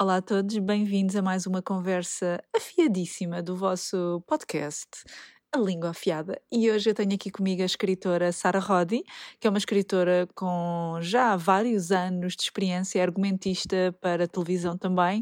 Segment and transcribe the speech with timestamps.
[0.00, 4.86] Olá a todos, bem-vindos a mais uma conversa afiadíssima do vosso podcast,
[5.52, 6.40] A Língua Afiada.
[6.52, 9.02] E hoje eu tenho aqui comigo a escritora Sara Roddy,
[9.40, 15.20] que é uma escritora com já vários anos de experiência, é argumentista para televisão também.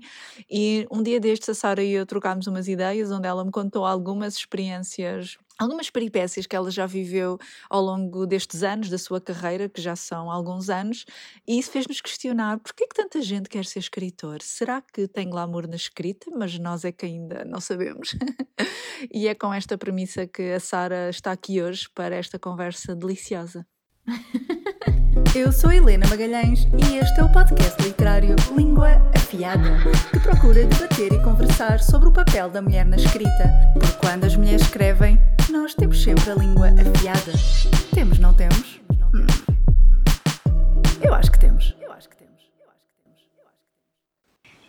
[0.51, 3.87] E um dia destes a Sara e eu trocámos umas ideias onde ela me contou
[3.87, 9.69] algumas experiências algumas peripécias que ela já viveu ao longo destes anos da sua carreira,
[9.69, 11.05] que já são alguns anos,
[11.47, 14.43] e isso fez-nos questionar por que é que tanta gente quer ser escritor?
[14.43, 18.15] Será que tem glamour na escrita, mas nós é que ainda não sabemos?
[19.13, 23.67] e é com esta premissa que a Sara está aqui hoje para esta conversa deliciosa.
[25.35, 29.79] Eu sou Helena Magalhães e este é o podcast literário Língua Afiada,
[30.11, 33.51] que procura debater e conversar sobre o papel da mulher na escrita.
[33.75, 35.21] Porque quando as mulheres escrevem,
[35.51, 37.33] nós temos sempre a língua afiada.
[37.95, 38.81] Temos, não temos?
[39.15, 39.27] Hum.
[41.03, 41.75] Eu acho que temos.
[41.81, 41.86] Eu acho que temos.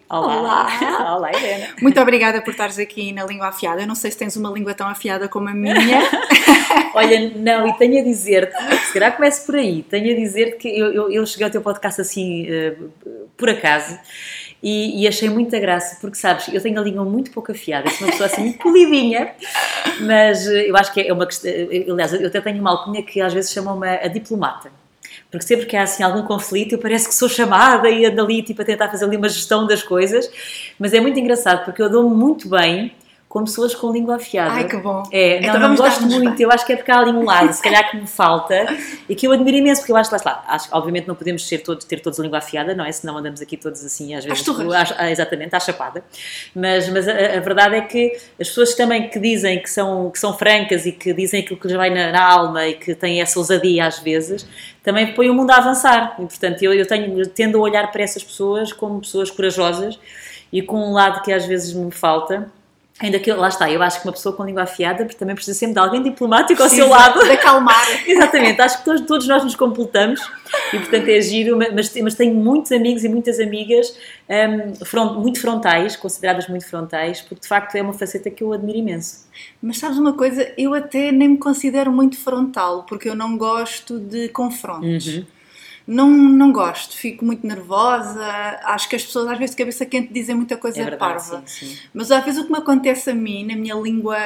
[0.09, 0.39] Olá.
[0.39, 1.15] Olá.
[1.17, 1.67] Olá, Helena.
[1.81, 3.81] Muito obrigada por estares aqui na língua afiada.
[3.81, 6.01] Eu não sei se tens uma língua tão afiada como a minha.
[6.95, 10.67] Olha, não, e tenho a dizer-te, se calhar começo por aí, tenho a dizer que
[10.67, 12.89] eu, eu, eu cheguei ao teu podcast assim, uh,
[13.35, 13.99] por acaso,
[14.63, 18.07] e, e, achei muita graça, porque sabes, eu tenho a língua muito pouco afiada, sou
[18.07, 19.31] uma pessoa assim muito polidinha,
[20.01, 23.03] mas eh, eu acho que é uma questão, eh, aliás, eu até tenho uma alcunha
[23.03, 24.71] que às vezes chamam-me a diplomata.
[25.29, 28.41] Porque sempre que há assim algum conflito, eu parece que sou chamada e ando ali
[28.41, 30.29] tipo, a tentar fazer ali uma gestão das coisas.
[30.79, 32.93] Mas é muito engraçado porque eu dou-me muito bem
[33.29, 34.53] com pessoas com língua afiada.
[34.53, 35.03] Ai, que bom.
[35.11, 36.43] É, não, então não gosto muito, bem.
[36.43, 38.65] eu acho que é porque há ali um lado, se calhar que me falta,
[39.07, 41.57] e que eu admiro imenso, porque eu acho, lá está, acho, obviamente não podemos ser
[41.59, 42.91] todos, ter todos a língua afiada, não é?
[42.91, 44.47] Senão andamos aqui todos assim, às vezes.
[44.47, 46.03] Às ah, exatamente, à chapada.
[46.55, 50.19] Mas, mas a, a, verdade é que as pessoas também que dizem que são, que
[50.19, 53.21] são francas e que dizem aquilo que lhes vai na, na alma e que têm
[53.21, 54.47] essa ousadia às vezes,
[54.81, 56.15] também põem o mundo a avançar.
[56.17, 59.99] E, portanto, eu, eu tenho, tendo a olhar para essas pessoas como pessoas corajosas
[60.51, 62.49] e com um lado que às vezes me falta
[62.99, 65.75] Ainda que, lá está, eu acho que uma pessoa com língua afiada também precisa sempre
[65.75, 67.23] de alguém diplomático ao seu lado.
[67.23, 67.85] De acalmar.
[68.07, 70.19] Exatamente, acho que todos, todos, nós nos completamos
[70.73, 73.95] e, portanto, é giro, mas, mas tenho muitos amigos e muitas amigas
[74.27, 78.51] um, front, muito frontais, consideradas muito frontais, porque de facto é uma faceta que eu
[78.51, 79.27] admiro imenso.
[79.61, 83.99] Mas sabes uma coisa, eu até nem me considero muito frontal, porque eu não gosto
[83.99, 85.07] de confrontos.
[85.07, 85.36] Uhum
[85.87, 88.25] não, não gosto, fico muito nervosa.
[88.63, 91.43] Acho que as pessoas, às vezes, de cabeça quente, dizem muita coisa é verdade, parva.
[91.45, 91.77] Sim, sim.
[91.93, 94.17] Mas às vezes o que me acontece a mim, na minha língua,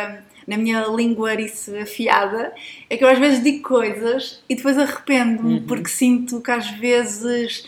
[0.47, 2.51] na minha linguarice afiada,
[2.89, 5.66] é que eu às vezes digo coisas e depois arrependo-me, uhum.
[5.67, 7.67] porque sinto que às vezes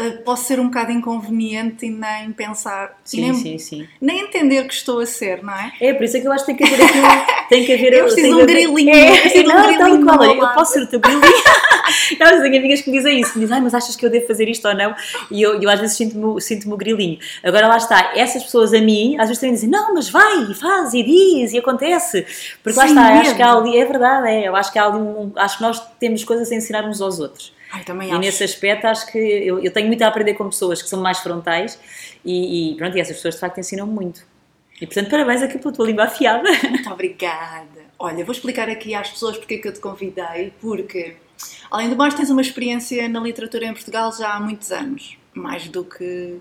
[0.00, 3.88] uh, posso ser um bocado inconveniente e nem pensar, sim, nem, sim, sim.
[4.00, 5.72] nem entender que estou a ser, não é?
[5.80, 7.92] É, por isso é que eu acho que tem que haver aqui tem que haver.
[7.92, 8.90] Eu preciso de um grilinho.
[8.90, 10.04] É, eu preciso de um grilinho.
[10.06, 11.22] Qual, eu posso ser o teu grilinho.
[12.18, 14.48] Não, tenho amigas que me dizem isso, me dizem, mas achas que eu devo fazer
[14.48, 14.94] isto ou não?
[15.30, 17.18] E eu, eu às vezes sinto-me sinto o grilinho.
[17.42, 20.54] Agora lá está, essas pessoas a mim, às vezes também dizem, não, mas vai, e
[20.54, 22.26] faz, e diz, e acontece.
[22.62, 23.20] Porque lá Sim, está, mesmo.
[23.20, 25.62] acho que há ali, é verdade, é, eu acho que há ali um, acho que
[25.62, 27.52] nós temos coisas a ensinar uns aos outros.
[27.72, 28.18] Ai, e acho.
[28.18, 31.20] nesse aspecto acho que eu, eu, tenho muito a aprender com pessoas que são mais
[31.20, 31.80] frontais
[32.22, 34.22] e, e pronto, e essas pessoas de facto ensinam muito.
[34.78, 36.50] E portanto, parabéns aqui pela tua língua afiada.
[36.68, 37.82] Muito obrigada.
[37.98, 41.16] Olha, vou explicar aqui às pessoas porque é que eu te convidei, porque
[41.70, 45.68] além do mais tens uma experiência na literatura em Portugal já há muitos anos, mais
[45.68, 46.40] do que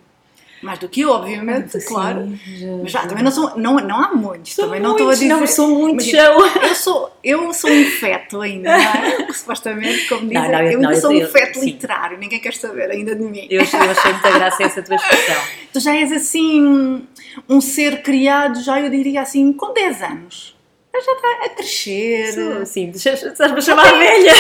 [0.62, 2.38] mais do que eu, obviamente, Sim, claro.
[2.46, 5.28] Já, mas já, também não, sou, não, não há muitos, também não estou a dizer.
[5.28, 6.46] Não, sou muito show.
[6.62, 9.28] Eu sou, eu sou um feto ainda, não é?
[9.34, 12.54] Supostamente, como dizem, não, não, eu, eu ainda sou eu, um feto literário, ninguém quer
[12.54, 13.48] saber ainda de mim.
[13.50, 15.42] Eu, eu achei muita graça essa tua expressão.
[15.74, 17.08] Tu já és assim,
[17.50, 20.61] um ser criado, já eu diria assim, com 10 anos
[21.00, 22.34] já está a crescer.
[22.34, 24.34] Sou, sim, estás-me a chamar velha.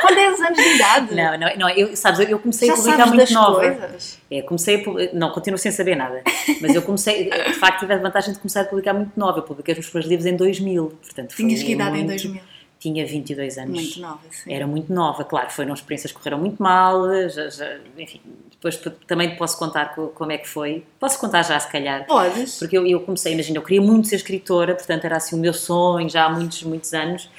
[0.00, 1.14] Com 10 anos de idade.
[1.14, 3.60] Não, não, não eu, sabes, eu comecei já a publicar muito nova.
[3.60, 4.18] Coisas.
[4.30, 6.22] É, comecei a, não, continuo sem saber nada,
[6.60, 9.38] mas eu comecei, de facto, tive a vantagem de começar a publicar muito nova.
[9.38, 11.36] Eu publiquei os meus livros em 2000, portanto.
[11.36, 12.42] Tinhas que idade muito, em 2000?
[12.78, 13.80] Tinha 22 anos.
[13.80, 14.52] Muito nova, sim.
[14.52, 18.22] Era muito nova, claro, foram experiências que correram muito mal, já, já, enfim,
[18.62, 20.84] depois também posso contar como é que foi.
[20.98, 22.06] Posso contar já, se calhar.
[22.06, 22.58] Podes.
[22.58, 25.54] Porque eu, eu comecei, imagina, eu queria muito ser escritora, portanto era assim o meu
[25.54, 27.30] sonho já há muitos, muitos anos.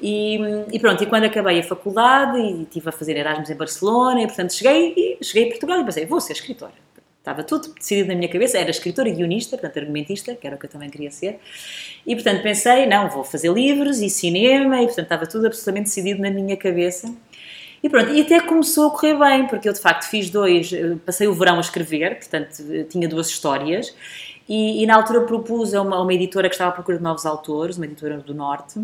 [0.00, 0.38] E,
[0.70, 4.26] e pronto, e quando acabei a faculdade e estive a fazer Erasmus em Barcelona, e
[4.28, 6.72] portanto cheguei, cheguei a Portugal e pensei, vou ser escritora.
[7.18, 10.58] Estava tudo decidido na minha cabeça, era escritora e guionista, portanto argumentista, que era o
[10.58, 11.40] que eu também queria ser.
[12.06, 16.22] E portanto pensei, não, vou fazer livros e cinema, e portanto estava tudo absolutamente decidido
[16.22, 17.12] na minha cabeça.
[17.82, 20.96] E pronto, e até começou a correr bem, porque eu de facto fiz dois, eh,
[21.06, 23.94] passei o verão a escrever, portanto eh, tinha duas histórias,
[24.48, 27.24] e, e na altura propus a uma, uma, editora que estava à procura de novos
[27.24, 28.80] autores, uma editora do Norte,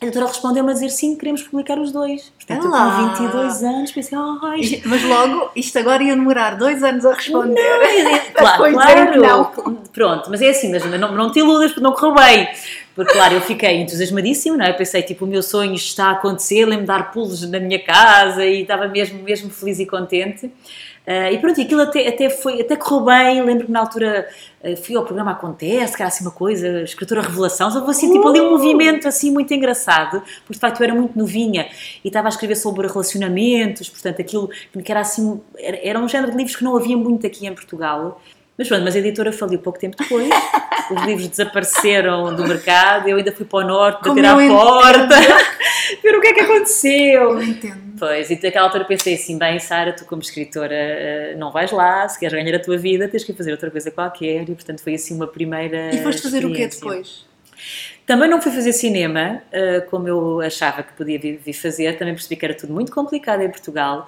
[0.00, 2.32] A editora respondeu-me a dizer sim, queremos publicar os dois.
[2.36, 3.14] Portanto, Olá.
[3.16, 7.62] com 22 anos pensei, ai, Mas logo, isto agora ia demorar dois anos a responder.
[8.34, 9.80] claro, Depois dizer que claro.
[9.92, 12.48] Pronto, mas é assim, mas não, não te iludas porque não correu bem.
[12.96, 14.70] Porque, claro, eu fiquei entusiasmadíssima, não é?
[14.70, 17.78] Eu pensei, tipo, o meu sonho está a acontecer, lembro-me de dar pulos na minha
[17.78, 20.50] casa e estava mesmo, mesmo feliz e contente.
[21.06, 23.42] Ah, e pronto, aquilo até, até, foi, até correu bem.
[23.42, 24.28] Lembro-me na altura
[24.64, 27.70] ah, fui ao programa Acontece, que era assim uma coisa, escritora revelação.
[27.70, 31.16] Só assim, tipo, ali um movimento assim muito engraçado, porque de facto eu era muito
[31.16, 31.68] novinha
[32.02, 34.50] e estava a escrever sobre relacionamentos, portanto, aquilo
[34.82, 37.54] que era assim, era, era um género de livros que não havia muito aqui em
[37.54, 38.20] Portugal.
[38.58, 40.28] Mas pronto, mas a editora faliu pouco tempo depois,
[40.90, 44.48] os livros desapareceram do mercado, eu ainda fui para o norte Como bater à eu
[44.48, 45.16] porta,
[46.02, 47.32] ver o que é que aconteceu.
[47.32, 47.86] Eu entendo.
[47.98, 52.06] Pois, e naquela altura pensei assim, bem, Sara, tu como escritora eh, não vais lá,
[52.08, 54.82] se queres ganhar a tua vida tens que ir fazer outra coisa qualquer, e portanto
[54.82, 57.24] foi assim uma primeira E foste fazer o quê depois?
[58.06, 62.36] Também não fui fazer cinema, eh, como eu achava que podia vir, fazer, também percebi
[62.36, 64.06] que era tudo muito complicado em Portugal.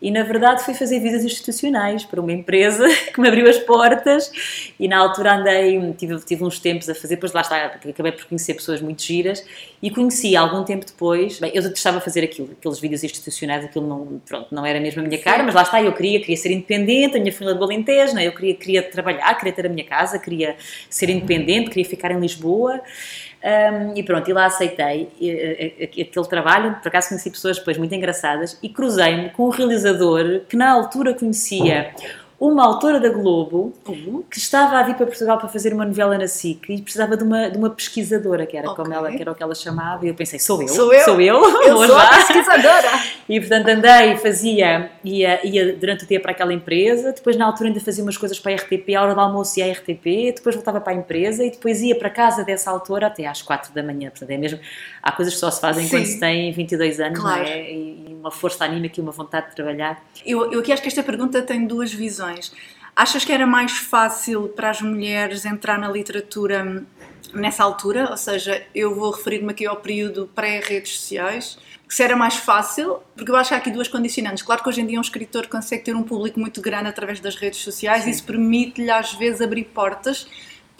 [0.00, 4.30] E na verdade fui fazer vidas institucionais para uma empresa que me abriu as portas.
[4.78, 8.24] E na altura andei, tive, tive uns tempos a fazer, depois lá está, acabei por
[8.26, 9.44] conhecer pessoas muito giras.
[9.82, 13.86] E conheci algum tempo depois, bem, eu estava a fazer aquilo, aqueles vídeos institucionais, aquilo
[13.86, 16.52] não, pronto, não era mesmo a minha cara, mas lá está, eu queria, queria ser
[16.52, 18.28] independente, a minha família do Alentejo, não é?
[18.28, 20.54] eu queria, queria trabalhar, queria ter a minha casa, queria
[20.88, 22.80] ser independente, queria ficar em Lisboa.
[23.42, 25.08] Um, e pronto, e lá aceitei
[25.82, 26.76] aquele trabalho.
[26.82, 31.14] Por acaso conheci pessoas depois muito engraçadas e cruzei-me com um realizador que na altura
[31.14, 31.94] conhecia
[32.40, 33.72] uma autora da Globo
[34.30, 37.22] que estava a vir para Portugal para fazer uma novela na SIC e precisava de
[37.22, 38.94] uma, de uma pesquisadora, que era, como Ok.
[38.94, 41.04] ela, que era o que ela chamava, e eu pensei, sou eu, Sou eu.
[41.04, 41.34] sou eu,
[41.66, 42.16] Eu vou sou a já.
[42.26, 42.88] pesquisadora!
[43.28, 47.68] E portanto andei, fazia, ia, ia durante o dia para aquela empresa, depois na altura
[47.68, 50.54] ainda fazia umas coisas para a RTP, à hora do almoço ia à RTP, depois
[50.54, 53.82] voltava para a empresa e depois ia para casa dessa autora até às 4 da
[53.82, 54.08] manhã.
[54.10, 54.58] Portanto, é mesmo,
[55.02, 55.90] há coisas que só se fazem Sim.
[55.90, 57.42] quando se tem 22 anos, Claro.
[57.42, 57.70] não é?
[57.70, 60.02] E e uma força anímica e uma vontade de trabalhar.
[60.26, 62.29] Eu, eu aqui acho que esta pergunta tem duas visões.
[62.94, 66.84] Achas que era mais fácil para as mulheres entrar na literatura
[67.32, 68.10] nessa altura?
[68.10, 71.58] Ou seja, eu vou referir-me aqui ao período pré-redes sociais.
[71.88, 74.44] Que se era mais fácil, porque eu acho que há aqui duas condicionantes.
[74.44, 77.34] Claro que hoje em dia um escritor consegue ter um público muito grande através das
[77.34, 80.28] redes sociais e isso permite-lhe às vezes abrir portas.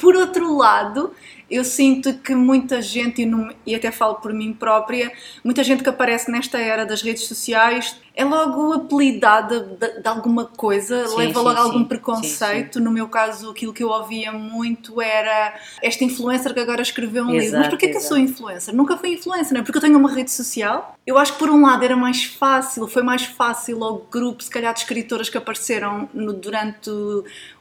[0.00, 1.12] Por outro lado,
[1.50, 5.12] eu sinto que muita gente, e, e até falo por mim própria,
[5.44, 10.44] muita gente que aparece nesta era das redes sociais é logo apelidada de, de alguma
[10.44, 11.84] coisa, Sim, leva sim, logo algum sim.
[11.84, 12.80] preconceito.
[12.80, 17.28] No meu caso, aquilo que eu ouvia muito era esta influencer que agora escreveu um
[17.30, 17.36] livro.
[17.44, 18.14] Mas Exato, porquê que eu exato.
[18.14, 18.74] sou influencer?
[18.74, 19.64] Nunca fui influencer, não é?
[19.64, 20.96] Porque eu tenho uma rede social.
[21.06, 24.50] Eu acho que por um lado era mais fácil, foi mais fácil ao grupo, se
[24.50, 26.90] calhar, de escritoras que apareceram no- durante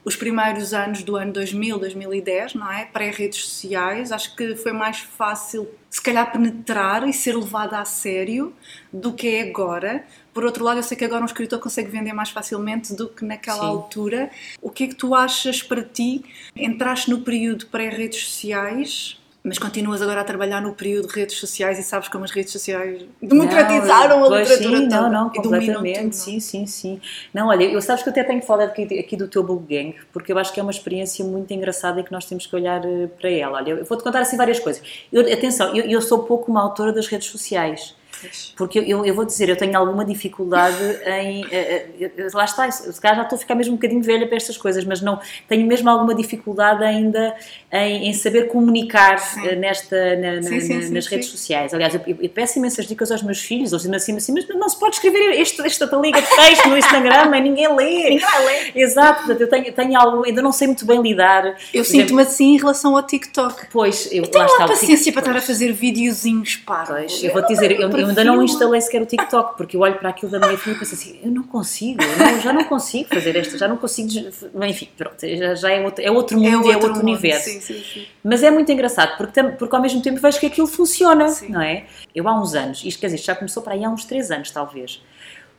[0.04, 2.86] os primeiros anos do ano 2000, 2010, não é?
[2.86, 4.12] Pré-redes sociais.
[4.12, 8.54] Acho que foi mais fácil, se calhar, penetrar e ser levada a sério
[8.94, 10.06] do que é agora.
[10.34, 13.26] Por outro lado, eu sei que agora um escritor consegue vender mais facilmente do que
[13.26, 13.66] naquela Sim.
[13.66, 14.30] altura.
[14.62, 16.24] O que é que tu achas para ti?
[16.56, 19.19] Entraste no período pré-redes sociais,
[19.50, 22.52] mas continuas agora a trabalhar no período de redes sociais e sabes como as redes
[22.52, 25.02] sociais democratizaram Não, a literatura sim, toda.
[25.02, 26.16] Não, não, e completamente, tudo.
[26.16, 27.02] sim, sim, sim.
[27.34, 29.96] Não, olha, eu sabes que eu até tenho falado aqui, aqui do teu book gang,
[30.14, 32.86] porque eu acho que é uma experiência muito engraçada e que nós temos que olhar
[32.86, 33.58] eh, para ela.
[33.58, 34.84] Olha, eu vou-te contar assim várias coisas.
[35.12, 37.96] Eu, atenção, eu, eu sou pouco uma autora das redes sociais.
[38.56, 41.46] Porque eu, eu, vou dizer, eu tenho alguma dificuldade em.
[41.52, 44.38] eh, eh, lá está, se calhar já estou a ficar mesmo um bocadinho velha para
[44.38, 45.20] estas coisas, mas não.
[45.48, 47.36] Tenho mesmo alguma dificuldade ainda
[47.72, 49.48] em, em saber comunicar Sim.
[49.48, 51.74] eh, nesta, na- Sim, sim, na- nas redes sociais.
[51.74, 54.68] Aliás, eu, eu peço imensas dicas aos meus filhos, eles dizem assim, assim, mas não
[54.70, 58.10] se pode escrever este, esta taliga de texto no Instagram e ninguém lê.
[58.10, 58.72] Ninguém vai ler.
[58.76, 61.56] Exato, portanto, eu tenho, tenho algo, ainda não sei muito bem lidar.
[61.74, 63.68] Eu sinto-me assim em relação ao TikTok.
[63.72, 65.30] Pois, eu, Tenho lá está paciência para TikTok.
[65.30, 66.90] estar a fazer videozinhos parvos.
[66.90, 69.82] Pois, eu vou te dizer, eu, eu ainda não instalei sequer o TikTok, porque eu
[69.82, 72.54] olho para aquilo da minha filha e penso assim, eu não consigo, eu não- já
[72.54, 74.10] não consigo fazer esta, já não consigo,
[74.66, 77.04] enfim, pronto, já, já é, outro, é outro mundo, é outro, mundo.
[77.04, 77.50] universo.
[77.50, 78.06] Sim, sim, sim.
[78.24, 81.86] Mas é muito engraçado, porque, porque ao mesmo tempo vejo que aquilo funciona, não é?
[82.16, 84.52] Eu há uns anos, isto quer dizer, já começou para aí há uns 3 anos
[84.52, 85.02] talvez,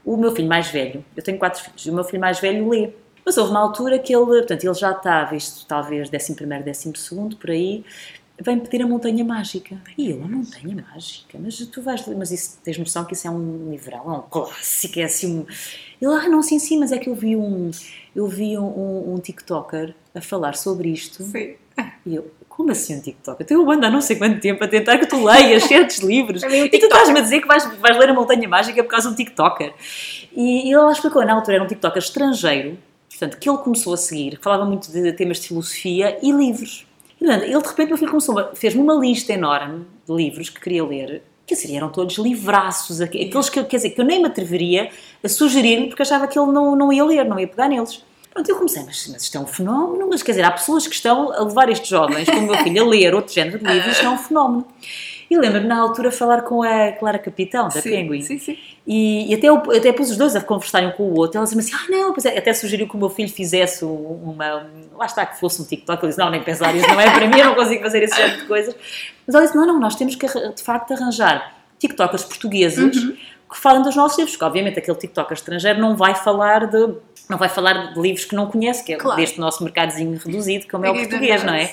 [0.05, 2.69] o meu filho mais velho, eu tenho quatro filhos, e o meu filho mais velho
[2.69, 2.91] lê.
[3.25, 6.91] Mas houve uma altura que ele, portanto, ele já estava, isto talvez 11 primeiro, 12
[6.97, 7.85] segundo, por aí,
[8.43, 9.77] vem pedir a Montanha Mágica.
[9.97, 11.39] E eu, a Montanha Mágica?
[11.41, 14.23] Mas tu vais ler, mas isso, tens noção que isso é um livrão, é um
[14.23, 15.47] clássico, é assim um...
[16.01, 17.71] Ele, ah, não, sim, sim, mas é que eu vi um,
[18.17, 21.23] eu vi um, um, um TikToker a falar sobre isto.
[21.23, 21.57] Sim.
[22.05, 23.43] E eu, como assim um TikTok?
[23.43, 26.43] Então eu ando há não sei quanto tempo a tentar que tu leias certos livros
[26.45, 26.85] e tu TikToker.
[26.85, 29.73] estás-me a dizer que vais, vais ler a Montanha Mágica por causa de um TikToker.
[30.33, 32.79] E, e ele lá explicou, na altura era um TikToker estrangeiro,
[33.09, 36.87] portanto, que ele começou a seguir, que falava muito de temas de filosofia e livros.
[37.21, 40.61] E, portanto, ele de repente, meu filho começou, fez-me uma lista enorme de livros que
[40.61, 44.27] queria ler quer dizer, eram todos livraços, aqueles que, quer dizer, que eu nem me
[44.27, 44.89] atreveria
[45.23, 48.05] a sugerir-lhe porque achava que ele não, não ia ler, não ia pegar neles.
[48.33, 50.95] Pronto, eu comecei, mas, mas isto é um fenómeno, mas quer dizer, há pessoas que
[50.95, 54.07] estão a levar estes jovens, como meu filho, a ler outro género de livros, isto
[54.07, 54.65] é um fenómeno.
[55.31, 58.21] E lembro-me na altura falar com a Clara Capitão, da sim, Penguin.
[58.21, 58.59] Sim, sim.
[58.85, 61.39] E, e até, eu, até pus os dois a conversarem um com o outro.
[61.39, 62.37] Ela dizia assim: Ah, não, pois é.
[62.37, 64.67] até sugeriu que o meu filho fizesse uma.
[64.93, 66.03] Lá está, que fosse um TikTok.
[66.03, 68.17] Eu disse: Não, nem pensar isso, não é para mim, eu não consigo fazer esse
[68.17, 68.75] género de coisas.
[69.25, 73.17] Mas ela disse: Não, não, nós temos que de facto arranjar TikTokers portugueses uhum.
[73.49, 74.35] que falam dos nossos livros.
[74.35, 76.93] Porque, obviamente, aquele TikToker estrangeiro não vai falar de
[77.31, 79.21] não vai falar de livros que não conhece, que é claro.
[79.21, 81.73] deste nosso mercadozinho reduzido, como é o português, não é?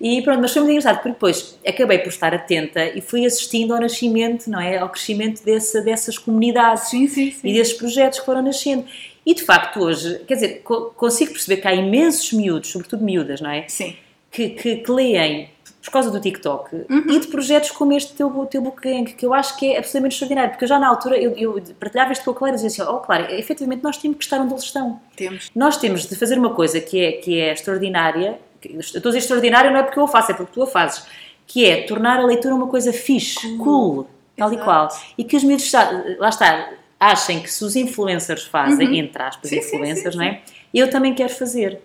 [0.00, 3.74] E pronto, mas foi muito engraçado, porque depois acabei por estar atenta e fui assistindo
[3.74, 4.78] ao nascimento, não é?
[4.78, 7.48] Ao crescimento dessa, dessas comunidades sim, sim, sim.
[7.48, 8.84] e desses projetos que foram nascendo.
[9.24, 13.50] E de facto hoje, quer dizer, consigo perceber que há imensos miúdos, sobretudo miúdas, não
[13.50, 13.64] é?
[13.68, 13.96] Sim.
[14.30, 15.50] Que, que, que leem
[15.82, 17.04] por causa do TikTok uhum.
[17.10, 20.50] e de projetos como este teu, teu Bookgang, que eu acho que é absolutamente extraordinário,
[20.50, 22.92] porque eu já na altura eu, eu partilhava isto com a Clara e dizia assim,
[22.92, 25.00] oh Clara, efetivamente nós temos que estar onde eles estão.
[25.16, 25.50] Temos.
[25.54, 29.18] Nós temos de fazer uma coisa que é, que é extraordinária, eu estou a dizer
[29.18, 31.04] extraordinária não é porque eu a faço, é porque tu a fazes,
[31.46, 34.62] que é tornar a leitura uma coisa fixe, cool, cool tal Exato.
[34.62, 34.88] e qual.
[35.18, 35.70] E que os miúdos,
[36.18, 38.94] lá está, achem que se os influencers fazem, uhum.
[38.94, 40.40] entre aspas, sim, influencers, sim, sim, não é?
[40.72, 41.80] Eu também quero fazer.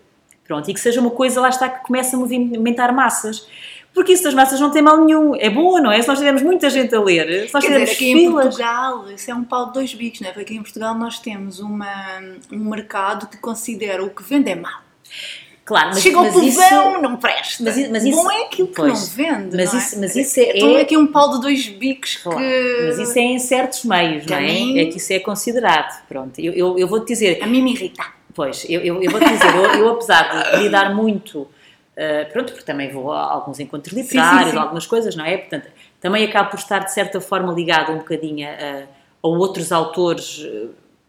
[0.46, 3.48] Pronto, e que seja uma coisa, lá está, que comece a movimentar massas.
[3.98, 5.36] Porque isso das massas não tem mal nenhum.
[5.36, 6.00] É boa, não é?
[6.00, 8.46] Se nós tivermos muita gente a ler, se nós Quer tivermos dizer, aqui filas...
[8.46, 10.32] em Portugal, isso é um pau de dois bicos, não é?
[10.34, 14.56] Porque aqui em Portugal nós temos uma, um mercado que considera o que vende é
[14.56, 14.82] mau.
[15.66, 17.64] Claro, mas, Chega ao povão, isso, não presta.
[17.64, 20.00] Mas, mas isso, Bom é aquilo que pois, não vende, mas não isso, é?
[20.00, 20.58] Mas isso é...
[20.58, 22.84] Então é aqui um pau de dois bicos claro, que...
[22.86, 24.80] Mas isso é em certos meios, não é?
[24.80, 26.06] É que isso é considerado.
[26.08, 27.42] Pronto, eu, eu, eu vou-te dizer...
[27.42, 28.04] A mim me irrita.
[28.36, 31.48] Pois, eu, eu, eu vou-te dizer, eu, eu apesar de lidar muito
[31.98, 34.58] Uh, pronto, porque também vou a alguns encontros literários, sim, sim, sim.
[34.58, 35.36] algumas coisas, não é?
[35.36, 35.68] Portanto,
[36.00, 38.84] também acabo por estar de certa forma ligado um bocadinho a,
[39.24, 40.48] a outros autores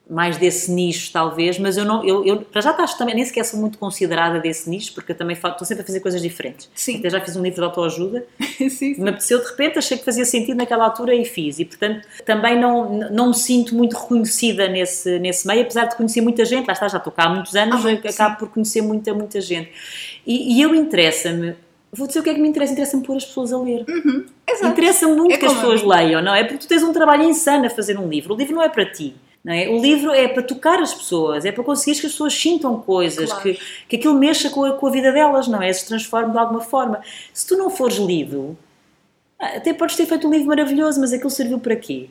[0.09, 3.45] mais desse nicho, talvez, mas eu não, eu, eu para já estás também, nem sequer
[3.45, 6.71] sou muito considerada desse nicho, porque eu também faço, estou sempre a fazer coisas diferentes.
[6.75, 6.99] Sim.
[6.99, 8.95] Até já fiz um livro de autoajuda, sim, sim.
[9.01, 12.59] me apeteceu de repente, achei que fazia sentido naquela altura e fiz, e portanto também
[12.59, 16.73] não, não me sinto muito reconhecida nesse, nesse meio, apesar de conhecer muita gente, lá
[16.73, 18.39] está, já estou cá há muitos anos, ah, acabo sim.
[18.39, 19.71] por conhecer muita, muita gente.
[20.27, 21.55] E, e eu interessa-me
[21.91, 23.85] Vou dizer o que é que me interessa, interessa-me pôr as pessoas a ler.
[23.89, 24.27] Uhum,
[24.63, 26.45] interessa-me muito é que as pessoas leiam, não é?
[26.45, 28.35] Porque tu tens um trabalho insano a fazer um livro.
[28.35, 29.17] O livro não é para ti.
[29.51, 29.67] É?
[29.71, 33.31] O livro é para tocar as pessoas, é para conseguir que as pessoas sintam coisas,
[33.31, 33.43] claro.
[33.43, 35.73] que, que aquilo mexa com a, com a vida delas, não é?
[35.73, 37.01] Se transforme de alguma forma.
[37.33, 38.59] Se tu não fores lido,
[39.39, 42.11] até podes ter feito um livro maravilhoso, mas aquilo serviu para quê?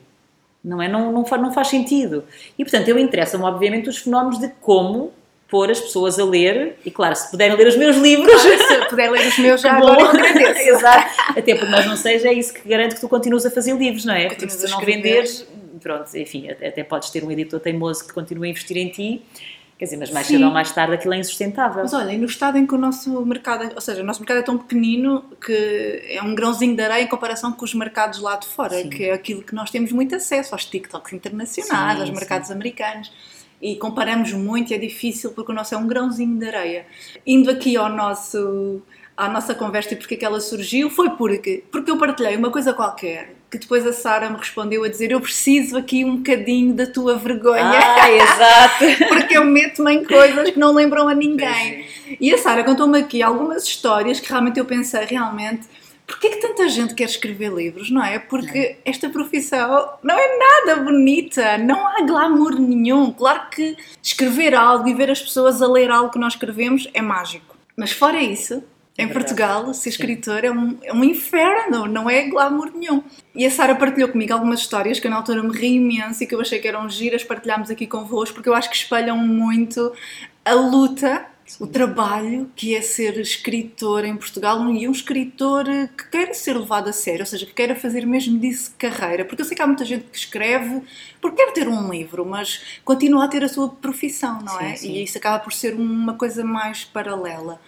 [0.64, 0.88] Não é?
[0.88, 2.24] Não, não, faz, não faz sentido.
[2.58, 5.14] E, portanto, eu interessa-me, obviamente, os fenómenos de como
[5.48, 8.42] pôr as pessoas a ler, e claro, se puderem ler os meus livros.
[8.42, 10.60] Claro, se puderem ler os meus, já agora agradeço.
[10.70, 11.10] Exato.
[11.30, 14.04] Até porque nós não seja, é isso que garante que tu continuas a fazer livros,
[14.06, 14.28] não é?
[14.28, 18.46] Porque se tu não venderes, pronto, enfim, até podes ter um editor teimoso que continua
[18.46, 19.22] a investir em ti,
[19.78, 21.84] quer dizer, mas mais cedo ou mais tarde aquilo é insustentável.
[21.84, 24.38] Mas olha, e no estado em que o nosso mercado, ou seja, o nosso mercado
[24.38, 28.36] é tão pequenino que é um grãozinho de areia em comparação com os mercados lá
[28.36, 28.90] de fora, sim.
[28.90, 32.54] que é aquilo que nós temos muito acesso, aos TikToks internacionais, sim, aos mercados sim.
[32.54, 33.12] americanos
[33.62, 36.86] e comparamos muito e é difícil porque o nosso é um grãozinho de areia.
[37.26, 38.82] Indo aqui ao nosso,
[39.16, 42.52] à nossa conversa e porque é que ela surgiu, foi porque, porque eu partilhei uma
[42.52, 46.74] coisa qualquer que depois a Sara me respondeu a dizer eu preciso aqui um bocadinho
[46.74, 47.80] da tua vergonha.
[47.80, 49.08] Ah, exato!
[49.10, 51.86] porque eu meto-me em coisas que não lembram a ninguém.
[52.20, 55.68] E a Sara contou-me aqui algumas histórias que realmente eu pensei realmente
[56.08, 58.18] Porquê que tanta gente quer escrever livros, não é?
[58.18, 58.78] Porque é.
[58.86, 63.12] esta profissão não é nada bonita, não há glamour nenhum.
[63.12, 67.02] Claro que escrever algo e ver as pessoas a ler algo que nós escrevemos é
[67.02, 67.58] mágico.
[67.76, 68.64] Mas fora isso,
[68.98, 73.04] em é Portugal, ser escritor é um, é um inferno, não é glamour nenhum.
[73.36, 76.28] E a Sara partilhou comigo algumas histórias que eu na altura me ri imenso e
[76.28, 79.94] que eu achei que eram giras partilharmos aqui convosco, porque eu acho que espelham muito
[80.44, 81.28] a luta
[81.62, 85.64] o trabalho que é ser escritor em Portugal e um escritor
[85.98, 89.24] que queira ser levado a sério, ou seja, que queira fazer mesmo disso carreira.
[89.24, 90.82] Porque eu sei que há muita gente que escreve
[91.22, 94.76] porque quer ter um livro, mas continua a ter a sua profissão, não é?
[94.76, 94.92] Sim.
[94.92, 97.62] E isso acaba por ser uma coisa mais paralela.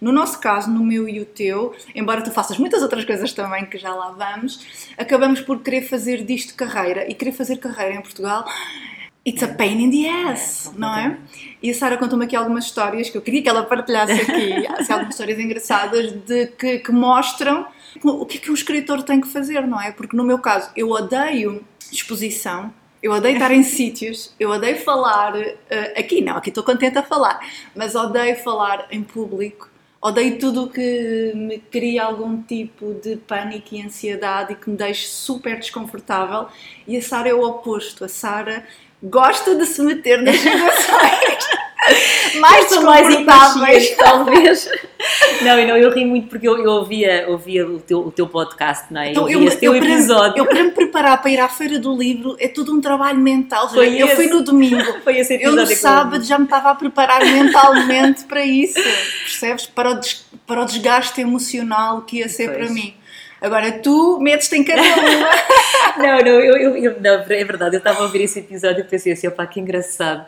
[0.00, 3.66] No nosso caso, no meu e o teu, embora tu faças muitas outras coisas também
[3.66, 8.02] que já lá vamos, acabamos por querer fazer disto carreira e querer fazer carreira em
[8.02, 8.44] Portugal
[9.26, 11.18] It's a pain in the ass, é, não é?
[11.60, 14.92] E a Sara contou-me aqui algumas histórias que eu queria que ela partilhasse aqui, assim,
[14.92, 17.66] algumas histórias engraçadas de que, que, mostram
[18.04, 19.90] o que é que um escritor tem que fazer, não é?
[19.90, 22.72] Porque no meu caso, eu odeio exposição,
[23.02, 25.54] eu odeio estar em sítios, eu odeio falar, uh,
[25.98, 27.40] aqui não, aqui estou contente a falar,
[27.74, 29.68] mas odeio falar em público,
[30.06, 34.76] Odeio tudo o que me cria algum tipo de pânico e ansiedade e que me
[34.76, 36.46] deixe super desconfortável.
[36.86, 38.04] E a Sara é o oposto.
[38.04, 38.64] A Sara
[39.02, 41.48] gosta de se meter nas situações
[42.40, 44.68] mais desconfortáveis, talvez.
[45.42, 48.92] Não, não, eu ri muito porque eu, eu ouvia, ouvia o, teu, o teu podcast,
[48.92, 49.10] não é?
[49.10, 50.32] Então, eu, eu, eu, episódio.
[50.32, 53.18] Para, eu, para me preparar para ir à Feira do Livro, é tudo um trabalho
[53.18, 53.68] mental.
[53.68, 54.16] Foi eu esse.
[54.16, 54.82] fui no domingo.
[55.04, 58.80] Foi esse eu no sábado já me estava a preparar mentalmente para isso,
[59.22, 59.66] percebes?
[59.66, 62.58] Para o, des, para o desgaste emocional que ia ser Pois.
[62.58, 62.94] para mim.
[63.40, 65.28] Agora tu metes-te em cada uma.
[65.98, 68.84] Não, não, eu, eu, eu- não, é verdade, eu estava a ouvir esse episódio e
[68.84, 70.24] pensei assim, opá, que engraçado.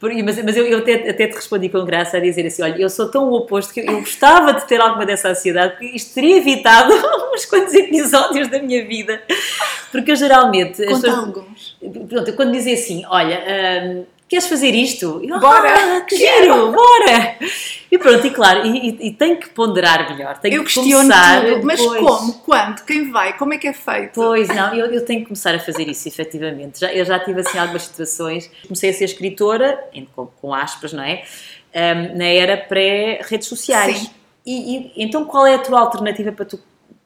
[0.00, 2.90] Mas mas eu, eu até, até te respondi com graça a dizer assim, olha, eu
[2.90, 6.14] sou tão o oposto que eu, eu gostava de ter alguma dessa ansiedade, porque isto
[6.14, 6.92] teria evitado
[7.34, 9.22] uns quantos episódios da minha vida.
[9.90, 10.84] Porque eu geralmente...
[10.84, 11.76] Conta pessoas- alguns.
[12.08, 13.42] Pronto, quando dizem assim, olha,
[13.84, 15.20] hum, queres fazer isto?
[15.26, 15.72] Eu, Bora!
[15.96, 17.36] Ah, que giro, bora!
[17.90, 21.44] E pronto, e claro, e, e, e tenho que ponderar melhor, tenho Eu que começar
[21.44, 22.00] tudo, mas depois.
[22.00, 22.32] como?
[22.40, 22.84] Quando?
[22.84, 23.36] Quem vai?
[23.38, 24.14] Como é que é feito?
[24.14, 26.80] Pois, não, eu, eu tenho que começar a fazer isso, efetivamente.
[26.80, 28.50] Já, eu já tive, assim, algumas situações.
[28.62, 29.78] Comecei a ser escritora,
[30.14, 31.22] com, com aspas, não é?
[31.74, 33.98] Ahm, na era pré-redes sociais.
[33.98, 34.10] Sim.
[34.44, 36.58] E, e- então qual é a tua alternativa para tu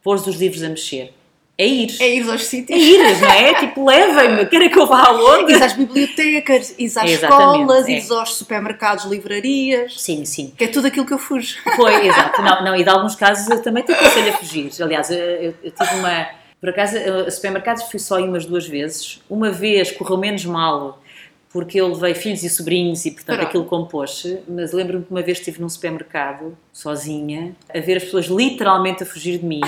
[0.03, 1.13] pôres os livros a mexer?
[1.61, 1.95] É ir.
[2.00, 2.81] É ir aos É sítios.
[2.83, 3.55] ir, não é?
[3.61, 5.52] Tipo, levem-me, querem que eu vá aonde?
[5.52, 8.00] Ires às bibliotecas, ires às escolas, é.
[8.14, 10.00] aos supermercados, livrarias.
[10.00, 10.55] Sim, sim.
[10.57, 11.57] Que é tudo aquilo que eu fujo.
[11.76, 12.40] Foi, exato.
[12.40, 14.71] Não, não, e de alguns casos eu também te aconselho a fugir.
[14.83, 16.29] Aliás, eu, eu- eu tive uma.
[16.61, 19.21] Por acaso, a supermercados fui só em umas duas vezes.
[19.29, 21.02] Uma vez correu menos mal,
[21.50, 23.49] porque eu levei filhos e sobrinhos e, portanto, Pronto.
[23.49, 24.40] aquilo compôs-se.
[24.49, 29.07] Mas lembro-me que uma vez estive num supermercado, sozinha, a ver as pessoas literalmente a
[29.07, 29.61] fugir de mim.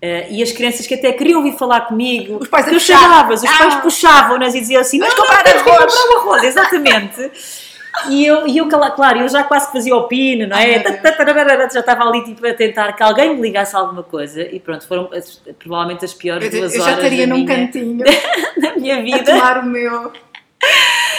[0.00, 2.80] Eh, e as crianças que até queriam vir falar comigo, Os pais a que eu
[2.80, 3.78] chamava-as, os pais Ah.
[3.78, 7.30] puxavam-nas e diziam assim: Vais não, não, comprar ir arroz." comprar arroz, exatamente.
[8.08, 10.78] E eu, e eu, claro, eu já quase fazia o pino, não é?
[10.78, 11.72] Deus.
[11.72, 14.86] Já estava ali tipo, a tentar que alguém me ligasse a alguma coisa e pronto,
[14.86, 18.04] foram as- provavelmente as piores Eu, duas eu horas já estaria num minha, cantinho
[18.62, 19.24] da minha a vida.
[19.32, 20.12] tomar o meu.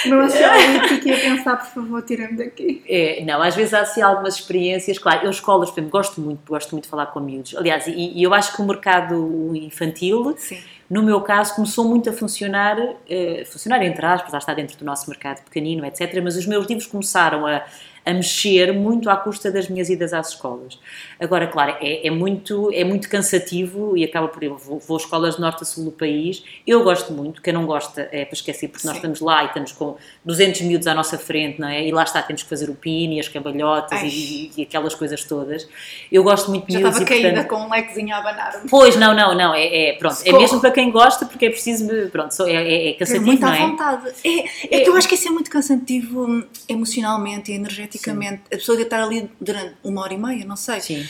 [0.06, 2.84] Não ansiolítico e a pensar, por favor, tirem-me daqui.
[2.88, 6.40] É, não, às vezes há assim algumas experiências, claro, eu escolas, por exemplo, gosto muito,
[6.48, 7.56] gosto muito de falar com miúdos.
[7.56, 10.60] Aliás, e, e eu acho que o mercado infantil, Sim.
[10.90, 12.78] no meu caso, começou muito a funcionar,
[13.10, 16.22] eh, funcionar entre aspas, já está dentro do nosso mercado pequenino, etc.
[16.24, 17.64] Mas os meus livros começaram a,
[18.06, 20.80] a mexer muito à custa das minhas idas às escolas.
[21.20, 24.42] Agora, claro, é, é muito, é muito cansativo e acaba por.
[24.44, 26.44] Eu vou, vou a escolas de norte a sul do país.
[26.66, 29.00] Eu gosto muito, quem não gosta é para esquecer, porque nós Sim.
[29.00, 31.86] estamos lá e estamos com 200 miúdos à nossa frente, não é?
[31.86, 35.24] E lá está, temos que fazer o pino e as cambalhotas e, e aquelas coisas
[35.24, 35.68] todas.
[36.12, 38.70] Eu gosto muito de Já miúdos estava e, caída portanto, com um lequezinho a abanar-me.
[38.70, 40.42] Pois, não, não, não, é, é pronto, é Socorro.
[40.42, 43.58] mesmo para quem gosta, porque é preciso, pronto, é, é, é cansativo, muito não à
[43.58, 43.60] é?
[43.60, 44.12] vontade.
[44.24, 47.89] É, é que eu acho que isso é muito cansativo emocionalmente e energeticamente.
[47.98, 50.82] A pessoa deve estar ali durante uma hora e meia, não sei.
[50.82, 51.06] Sim.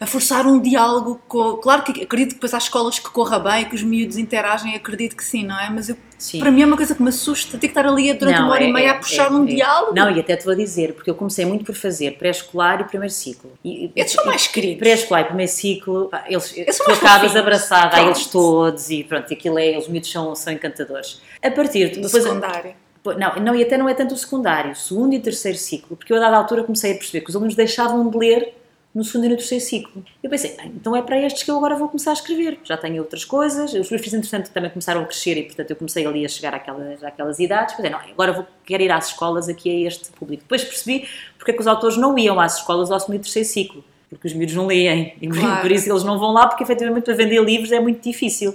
[0.00, 1.52] a forçar um diálogo com.
[1.58, 5.16] Claro que acredito que depois há escolas que corra bem, que os miúdos interagem, acredito
[5.16, 5.70] que sim, não é?
[5.70, 6.40] Mas eu, Sim.
[6.40, 8.54] para mim é uma coisa que me assusta, ter que estar ali durante Não, uma
[8.54, 9.46] hora é- e meia é- a puxar é- um é.
[9.46, 9.94] diálogo.
[9.94, 13.14] Não, e até te vou dizer, porque eu comecei muito por fazer pré-escolar e primeiro
[13.14, 13.52] ciclo.
[13.64, 14.78] E, Esses são mais queridos.
[14.80, 19.04] Pré-escolar e primeiro ciclo, pá, eles, Esses são tu acabas abraçada a eles todos e
[19.04, 21.20] pronto, aquilo é, os miúdos são, são encantadores.
[21.40, 22.74] A partir Do depois, secundário.
[23.04, 26.16] Não, não, e até não é tanto o secundário, segundo e terceiro ciclo, porque eu
[26.18, 28.54] a dada altura comecei a perceber que os alunos deixavam de ler
[28.94, 30.04] no segundo e no terceiro ciclo.
[30.22, 32.60] Eu pensei, "Ah, então é para estes que eu agora vou começar a escrever.
[32.62, 35.76] Já tenho outras coisas, os meus filhos, entretanto, também começaram a crescer e, portanto, eu
[35.76, 37.74] comecei ali a chegar àquelas, àquelas idades.
[37.74, 40.42] Pensei, não, agora vou, quero ir às escolas aqui a este público.
[40.42, 43.48] Depois percebi porque é que os autores não iam às escolas ao segundo e terceiro
[43.48, 43.84] ciclo.
[44.10, 45.14] Porque os miúdos não leem.
[45.22, 45.62] E Claro.
[45.62, 48.54] por isso eles não vão lá, porque efetivamente para vender livros é muito difícil.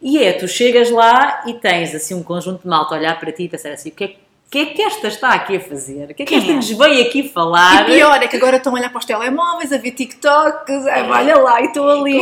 [0.00, 3.32] E é, tu chegas lá e tens assim um conjunto de malta a olhar para
[3.32, 5.60] ti e pensar assim: o que é, o que é que esta está aqui a
[5.60, 6.10] fazer?
[6.10, 6.54] O que é que esta é?
[6.54, 7.88] nos veio aqui falar?
[7.88, 11.02] E pior é que agora estão a olhar para os telemóveis, a ver TikToks, é,
[11.02, 12.16] olha lá, e estou ali.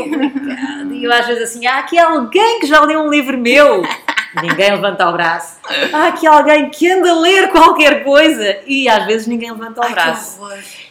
[0.93, 3.83] E eu às vezes assim: há aqui alguém que já leu um livro meu.
[4.43, 5.59] Ninguém levanta o braço.
[5.93, 8.59] Há aqui alguém que anda a ler qualquer coisa.
[8.67, 10.41] E às vezes ninguém levanta o braço.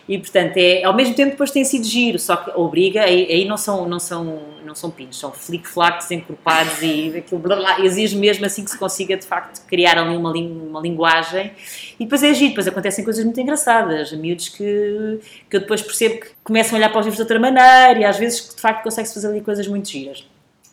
[0.07, 3.45] E portanto, é, ao mesmo tempo depois tem sido giro, só que obriga, aí, aí
[3.45, 8.15] não, são, não, são, não são pinos, são flic-flacs encorpados e aquilo blá, blá, exige
[8.15, 11.51] mesmo assim que se consiga de facto criar ali uma, uma linguagem
[11.99, 16.19] e depois é giro, depois acontecem coisas muito engraçadas, miúdos que, que eu depois percebo
[16.19, 18.83] que começam a olhar para os livros de outra maneira e às vezes de facto
[18.83, 20.23] consegue-se fazer ali coisas muito giras.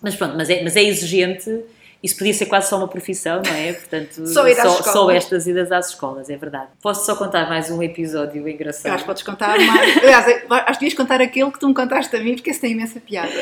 [0.03, 1.49] Mas pronto, mas é, mas é exigente
[2.03, 3.73] isso podia ser quase só uma profissão, não é?
[3.75, 6.69] Portanto, Só só, só estas idas às escolas, é verdade.
[6.83, 8.93] Posso só contar mais um episódio Eu engraçado?
[8.93, 9.97] acho que podes contar mais.
[10.03, 12.73] Aliás, acho que devias contar aquele que tu me contaste a mim, porque esse tem
[12.73, 13.33] imensa piada.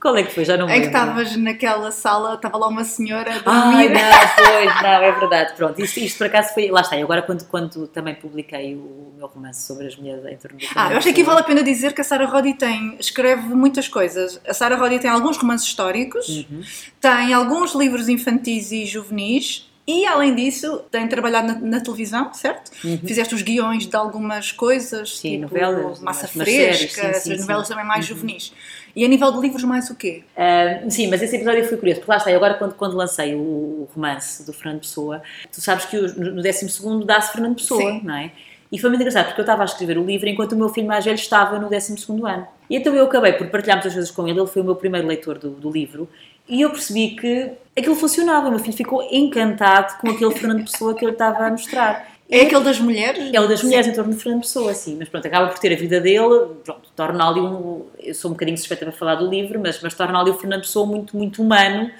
[0.00, 0.44] Qual é que foi?
[0.44, 1.00] Já não me Em que lembro.
[1.00, 4.00] estavas naquela sala, estava lá uma senhora a Ai, dormir.
[4.02, 5.52] não, pois, não, é verdade.
[5.56, 6.70] Pronto, isto, isto por acaso foi.
[6.70, 10.36] Lá está, e agora quando, quando também publiquei o meu romance sobre as mulheres em
[10.36, 12.54] torno do Ah, eu acho que aqui vale a pena dizer que a Sarah Roddy
[12.54, 14.40] tem, escreve muitas coisas.
[14.48, 16.62] A Sarah Roddy tem alguns romances históricos, Uhum.
[17.00, 19.70] tem alguns livros infantis e juvenis.
[19.88, 22.72] E, além disso, tem trabalhado na, na televisão, certo?
[23.06, 25.16] Fizeste os guiões de algumas coisas, Uhum.
[25.16, 27.62] Sim, tipo novelas, Massa umas séries, Fresca, sim, essas sim, novelas.
[27.68, 27.74] Uhum.
[27.76, 28.52] também mais juvenis.
[28.96, 30.24] E a nível de livros, mais o quê?
[30.36, 33.34] Ah, sim, mas esse episódio foi curioso, porque lá está, eu agora quando, quando lancei
[33.36, 37.80] o, o romance do Fernando Pessoa, tu sabes que o- no 12 dá-se Fernando Pessoa,
[37.92, 38.00] Sim.
[38.02, 38.32] não é?
[38.72, 40.88] E foi muito engraçado, porque eu estava a escrever o livro enquanto o meu filho
[40.88, 42.44] mais velho estava no 12 ano.
[42.68, 45.06] E então eu acabei por partilhar muitas coisas com ele, ele foi o meu primeiro
[45.06, 46.08] leitor do, do livro,
[46.48, 50.94] e eu percebi que aquilo funcionava, o meu filho ficou encantado com aquele Fernando Pessoa
[50.94, 52.16] que ele estava a mostrar.
[52.28, 53.30] É aquele das mulheres?
[53.32, 55.72] É o das mulheres em torno de Fernando Pessoa, sim, mas pronto, acaba por ter
[55.72, 59.28] a vida dele, pronto, torna ali um, eu sou um bocadinho suspeita para falar do
[59.28, 61.90] livro, mas, mas torna ali o Fernando Pessoa muito, muito humano,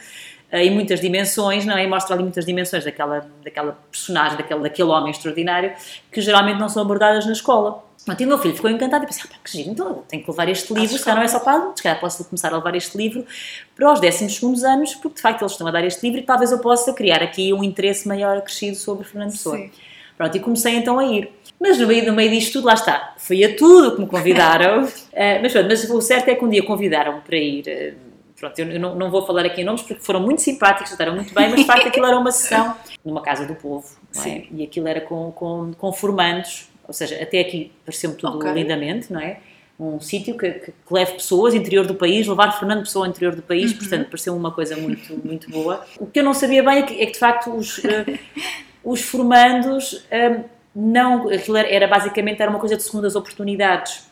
[0.51, 1.85] eh, em muitas dimensões, não é?
[1.85, 5.73] E mostra ali muitas dimensões daquela, daquela personagem, daquele, daquele homem extraordinário,
[6.11, 7.86] que geralmente não são abordadas na escola.
[8.07, 10.23] Pronto, e o meu filho ficou encantado e pensei, ah, pá, que giro, então tenho
[10.23, 12.53] que levar este livro, se calhar não é só para adultos, se calhar posso começar
[12.53, 13.27] a levar este livro
[13.75, 16.53] para os 12 anos, porque de facto eles estão a dar este livro e talvez
[16.53, 19.57] eu possa criar aqui um interesse maior acrescido sobre Fernando Pessoa.
[19.57, 19.73] Sim.
[20.17, 21.31] Pronto, e comecei então a ir.
[21.61, 24.89] Mas no meio, no meio disto tudo, lá está, fui a tudo que me convidaram.
[25.19, 27.67] Eh, mas pronto, mas o certo é que um dia convidaram-me para ir.
[27.67, 27.95] eh,
[28.39, 31.33] pronto, eu, não, não vou falar aqui em nomes porque foram muito simpáticos, trataram muito
[31.33, 33.89] bem, mas de facto aquilo era uma sessão numa casa do povo.
[34.15, 34.19] É?
[34.19, 34.47] Sim.
[34.53, 38.53] E aquilo era com, com, com formandos, ou seja, até aqui pareceu-me tudo Ok.
[38.53, 39.41] lindamente, não é?
[39.79, 43.35] Um sítio que, que, que leve pessoas, interior do país, levar Fernando Pessoa ao interior
[43.37, 43.79] do país, Uhum.
[43.79, 45.85] portanto, pareceu uma coisa muito, muito boa.
[46.01, 48.19] O que eu não sabia bem é que, é que de facto, os, eh,
[48.83, 50.41] os formandos, eh,
[50.75, 54.07] não, aquilo era, era basicamente era uma coisa de segundas oportunidades.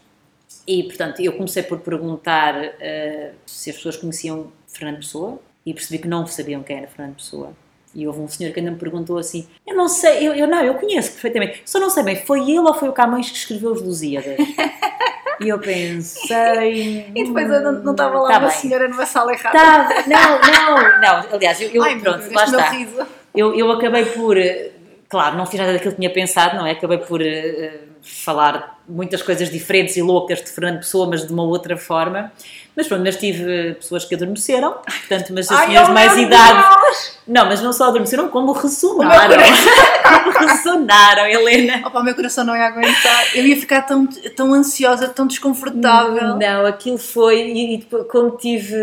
[0.66, 5.98] E, portanto, eu comecei por perguntar eh, se as pessoas conheciam Fernando Pessoa e percebi
[6.02, 7.52] que não sabiam quem era Fernando Pessoa.
[7.94, 10.60] E houve um senhor que ainda me perguntou assim: Eu não sei, eu, eu não,
[10.62, 13.70] eu conheço perfeitamente, só não sei bem, foi ele ou foi o Camões que escreveu
[13.72, 14.36] os Lusíadas?
[15.40, 17.06] e eu pensei.
[17.14, 18.56] E depois eu não, estava lá Tá uma bem.
[18.56, 19.56] senhora numa sala errada.
[19.56, 21.34] Estava, não, não, não.
[21.34, 23.06] Aliás, eu, eu Ai, pronto, Deus, lá está.
[23.34, 24.36] Eu, eu acabei por.
[25.08, 26.72] Claro, não fiz nada daquilo que tinha pensado, não é?
[26.72, 31.42] Acabei por eh, falar muitas coisas diferentes e loucas de Fernando Pessoa, mas de uma
[31.42, 32.32] outra forma.
[32.76, 36.64] Mas pronto, mas tive eh, pessoas que adormeceram, portanto, mas as de mais idade.
[37.28, 39.36] Não, mas não só adormeceram, como ressonaram.
[40.32, 41.86] como ressonaram, Helena.
[41.86, 43.36] Opa, o meu coração não ia aguentar.
[43.36, 46.36] Eu ia ficar tão, tão ansiosa, tão desconfortável.
[46.36, 47.40] Não, aquilo foi.
[47.40, 48.74] E, e como tive,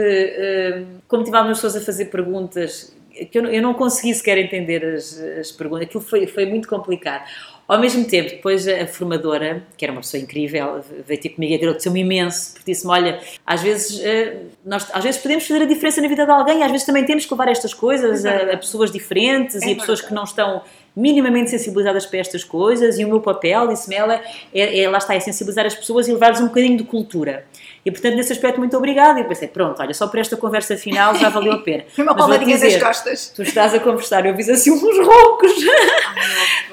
[1.08, 2.94] como tive algumas pessoas a fazer perguntas
[3.26, 6.68] que eu, não- eu não consegui sequer entender as, as perguntas, aquilo foi, foi muito
[6.68, 7.24] complicado.
[7.68, 11.56] Ao mesmo tempo, depois a formadora, que era uma pessoa incrível, veio ter comigo e
[11.56, 16.02] agradeceu-me imenso, porque disse-me: Olha, às vezes, eh, nós, às vezes podemos fazer a diferença
[16.02, 18.92] na vida de alguém, às vezes também temos que levar estas coisas a, a pessoas
[18.92, 23.00] diferentes É e a pessoas que não estão minimamente sensibilizadas para estas coisas.
[23.00, 24.16] E o meu papel, disse-me ela,
[24.54, 27.46] é, é- lá está, é sensibilizar as pessoas e levar-lhes um bocadinho de cultura.
[27.84, 29.20] E portanto, nesse aspecto, muito obrigada.
[29.20, 31.84] E eu pensei: Pronto, olha, só por esta conversa final já valeu a pena.
[31.96, 33.30] Foi uma palmadinha das costas.
[33.36, 35.52] Tu estás a conversar, eu fiz assim uns roncos.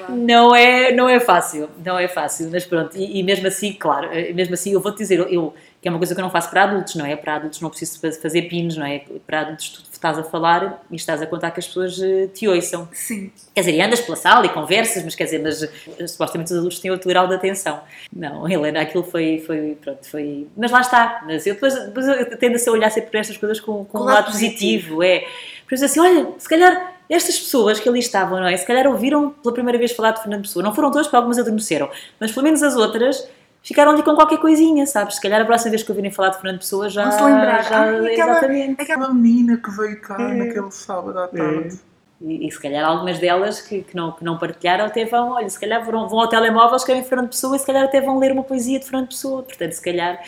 [0.09, 4.09] Não é, não é fácil, não é fácil, mas pronto, e, e mesmo assim, claro,
[4.11, 6.29] eh, mesmo assim eu vou-te dizer, eu, eu- que é uma coisa que eu não
[6.29, 7.15] faço para adultos, não é?
[7.15, 9.03] Para adultos não preciso faz- fazer pinos, não é?
[9.25, 12.47] Para adultos tu estás a falar e estás a contar que as pessoas eh, te
[12.47, 12.87] ouçam.
[12.91, 13.31] Sim.
[13.53, 16.57] Quer dizer, e andas pela sala e conversas, mas quer dizer, mas eh, supostamente os
[16.57, 17.81] adultos têm outro grau de atenção.
[18.13, 20.47] Não, Helena, aquilo foi, foi, pronto, foi...
[20.57, 23.59] Mas lá está, mas eu depois, depois eu tendo a olhar sempre para estas coisas
[23.59, 25.25] com, com um lado lado positivo, é...
[25.67, 28.55] Por isso assim, olha, se calhar estas pessoas que ali estavam, não é?
[28.55, 30.63] Se calhar ouviram pela primeira vez falar de Fernando Pessoa.
[30.63, 31.89] Não foram todas, porque algumas adormeceram,
[32.19, 33.27] mas pelo menos as outras
[33.63, 35.15] ficaram ali com qualquer coisinha, sabes?
[35.15, 37.03] Se calhar a próxima vez que ouvirem falar de Fernando Pessoa já...
[37.09, 37.63] Vão se lembrar.
[37.63, 38.81] Já, Ai, aquela- Exatamente.
[38.81, 40.33] Aquela menina que veio cá É.
[40.33, 41.79] naquele sábado à tarde.
[42.21, 45.49] E, e se calhar algumas delas que, que, não, que não partilharam até vão, olha,
[45.49, 48.31] se calhar vão, vão ao telemóvel, escrevem Fernando Pessoa e se calhar até vão ler
[48.33, 49.41] uma poesia de Fernando Pessoa.
[49.43, 50.19] Portanto, se calhar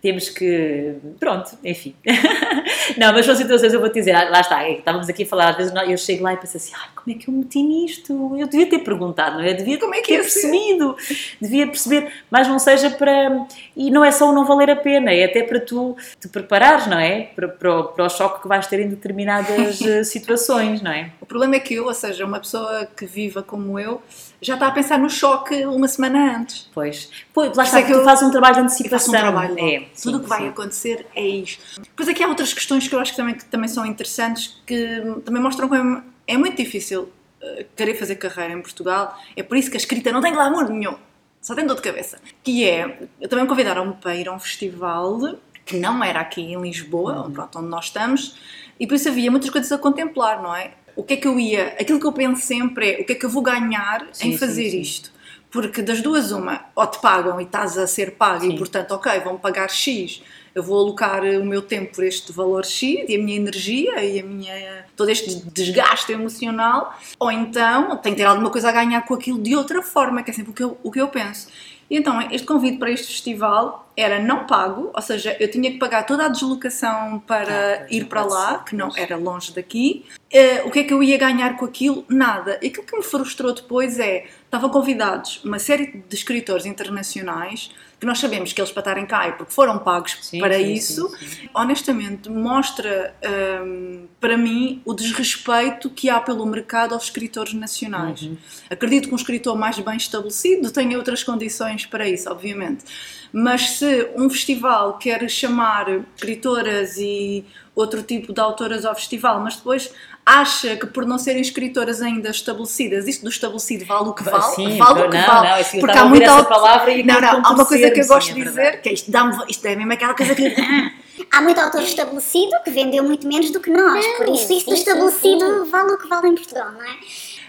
[0.00, 0.94] temos que.
[1.18, 1.94] Pronto, enfim.
[2.96, 5.26] não, mas são situações, eu vou te dizer, ah, lá está, é estávamos aqui a
[5.26, 7.62] falar, às vezes eu chego lá e penso assim, ai, como é que eu meti
[7.62, 8.36] nisto?
[8.36, 9.50] Eu devia ter perguntado, não é?
[9.50, 10.96] Eu devia Como é que ter é percebido,
[11.40, 13.46] devia perceber, mas não seja para.
[13.76, 16.86] E não é só o não valer a pena, é até para tu te preparares,
[16.86, 17.22] não é?
[17.34, 21.10] Para, para, o, para o choque que vais ter em determinadas eh, situações, não é?
[21.20, 24.02] O problema é que eu, ou seja, uma pessoa que viva como eu,
[24.42, 26.68] já está a pensar no choque uma semana antes.
[26.72, 29.14] Pois, pois lá está, é que tu eu- fazes um trabalho de antecipação.
[29.14, 30.48] um trabalho é, Tudo o sim, que vai sim.
[30.48, 31.80] acontecer é isto.
[31.80, 35.02] Depois aqui há outras questões que eu acho que também, que também são interessantes, que
[35.24, 37.10] também mostram como é muito difícil
[37.42, 39.16] eh, querer fazer carreira em Portugal.
[39.36, 40.94] É por isso que a escrita não tem glamour nenhum.
[41.42, 42.18] Só tem dor de cabeça.
[42.44, 46.40] Que é, eu também me convidaram para ir a um festival que não era aqui
[46.42, 47.30] em Lisboa, Uhum.
[47.32, 48.36] pronto, onde nós estamos,
[48.78, 50.72] e por isso havia muitas coisas a contemplar, não é?
[50.96, 53.14] O que é que eu ia, aquilo que eu penso sempre é o que é
[53.14, 54.80] que eu vou ganhar Sim, em fazer sim.
[54.80, 55.12] isto.
[55.50, 59.18] Porque das duas, uma, ou te pagam e estás a ser pago e portanto, ok,
[59.20, 60.22] vão pagar X,
[60.54, 64.20] eu vou alocar o meu tempo por este valor X e a minha energia e
[64.20, 69.02] a minha, todo este desgaste emocional, ou então tenho que ter alguma coisa a ganhar
[69.02, 71.48] com aquilo de outra forma, que é sempre o que eu, o que eu penso.
[71.90, 75.78] E então, este convite para este festival era não pago, ou seja, eu tinha que
[75.78, 80.06] pagar toda a deslocação para Ah, ir para lá, que não era longe daqui.
[80.30, 82.04] Eh, o que é que eu ia ganhar com aquilo?
[82.08, 82.58] Nada.
[82.62, 88.06] E aquilo que me frustrou depois é, estavam convidados uma série de escritores internacionais, que
[88.06, 91.14] nós sabemos que eles para estarem cá é porque foram pagos Sim, para sim, isso,
[91.18, 93.14] sim, honestamente, mostra
[93.62, 98.22] hum, para mim o desrespeito que há pelo mercado aos escritores nacionais.
[98.22, 98.38] Uhum.
[98.70, 102.84] Acredito que um escritor mais bem estabelecido tenha outras condições para isso, obviamente.
[103.30, 105.86] Mas se um festival quer chamar
[106.16, 109.92] escritoras e outro tipo de autoras ao festival, mas depois
[110.24, 114.54] acha que por não serem escritoras ainda estabelecidas, isto do estabelecido vale o que vale,
[114.54, 115.48] Sim, vale o que não, vale.
[115.48, 118.00] não, assim, eu porque estava há muita palavra e Não, não, há uma coisa que
[118.00, 118.82] eu gosto sim, de é dizer, verdade.
[118.82, 120.54] que é isto, dá-me, isto é mesmo aquela coisa que...
[121.30, 124.74] Há muito autor estabelecido que vendeu muito menos do que nós, por isso isso do
[124.74, 126.96] estabelecido vale o que vale em Portugal, não é?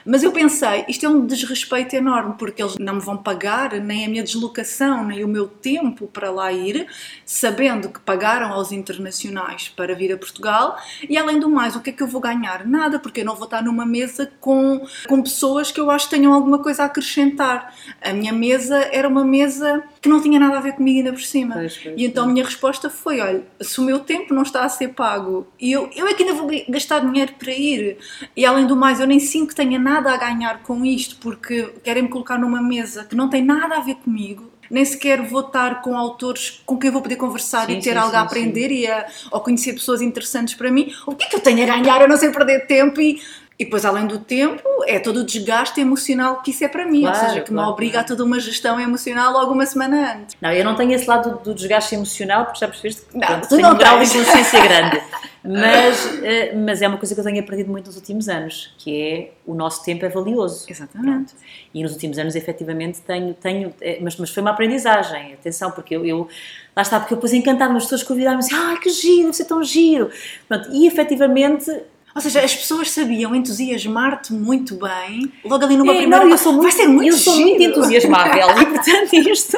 [0.06, 4.06] Mas eu pensei, isto é um desrespeito enorme, porque eles não me vão pagar nem
[4.06, 6.88] a minha deslocação, nem o meu tempo para lá ir,
[7.26, 11.92] sabendo que pagaram aos internacionais para vir a Portugal, e além do mais, o que
[11.92, 12.66] é que eu vou ganhar?
[12.66, 16.16] Nada, porque eu não vou estar numa mesa com, com pessoas que eu acho que
[16.16, 17.74] tenham alguma coisa a acrescentar.
[18.02, 21.22] A minha mesa era uma mesa que não tinha nada a ver comigo ainda por
[21.22, 21.54] cima.
[21.54, 24.66] Pois, pois, e então a minha resposta foi: olha, se o meu tempo não está
[24.66, 27.98] a ser pago e eu, eu é que ainda vou gastar dinheiro para ir,
[28.36, 31.70] e além do mais, eu nem sinto que tenha nada a ganhar com isto, porque
[31.84, 34.50] querem me colocar numa mesa que não tem nada a ver comigo.
[34.72, 37.98] Nem sequer vou estar com autores com quem vou poder conversar Sim, e ter sim,
[37.98, 40.94] algo a sim, aprender e a, ou conhecer pessoas interessantes para mim.
[41.06, 42.02] O que é que eu tenho a ganhar?
[42.02, 43.22] Eu não sei perder tempo e,
[43.62, 47.02] e depois, além do tempo, é todo o desgaste emocional que isso é para mim.
[47.02, 48.06] Claro, ou seja, que me claro, obriga claro.
[48.06, 50.36] a toda uma gestão emocional logo uma semana antes.
[50.41, 53.28] Não, eu não tenho esse lado do, do desgaste emocional, porque já percebeste que Não,
[53.28, 54.15] pronto, tenho não um grau de tens.
[54.15, 55.02] inconsciência grande.
[55.43, 59.00] Mas, eh, mas é uma coisa que eu tenho aprendido muito nos últimos anos, que
[59.00, 60.65] é o nosso tempo é valioso.
[60.67, 61.36] Exatamente.
[61.71, 63.36] E nos últimos anos, efetivamente, tenho.
[63.36, 66.04] tenho eh, mas, mas foi uma aprendizagem, atenção, porque eu.
[66.04, 66.28] eu
[66.76, 69.45] lá está, porque eu depois encantava as pessoas convidavam-me assim, ai que giro, deve ser
[69.45, 70.10] tão giro.
[70.47, 71.69] Pronto, e efetivamente
[72.13, 76.38] Ou seja, as pessoas sabiam entusiasmar-te muito bem, logo ali numa É, primeira não, eu
[76.38, 77.47] sou muito, Vai ser muito eu sou giro.
[77.47, 79.58] muito entusiasmável e portanto isto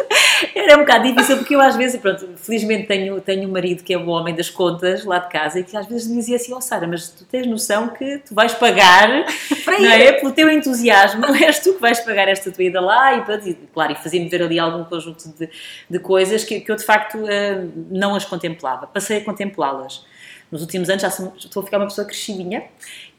[0.54, 3.94] era um bocado difícil porque eu às vezes, pronto, felizmente tenho, tenho um marido que
[3.94, 6.54] é o homem das contas lá de casa e que às vezes me dizia assim,
[6.54, 9.10] ó Sara, mas tu tens noção que tu vais pagar
[9.80, 10.12] não é?
[10.14, 13.56] pelo teu entusiasmo, és tu que vais pagar esta tua ida lá e, pronto, e,
[13.74, 15.50] claro, e fazia-me ver ali algum conjunto de,
[15.90, 20.06] de coisas que, que eu de facto eh, não as contemplava, passei a contemplá-las
[20.54, 22.64] nos últimos anos já estou a ficar uma pessoa crescidinha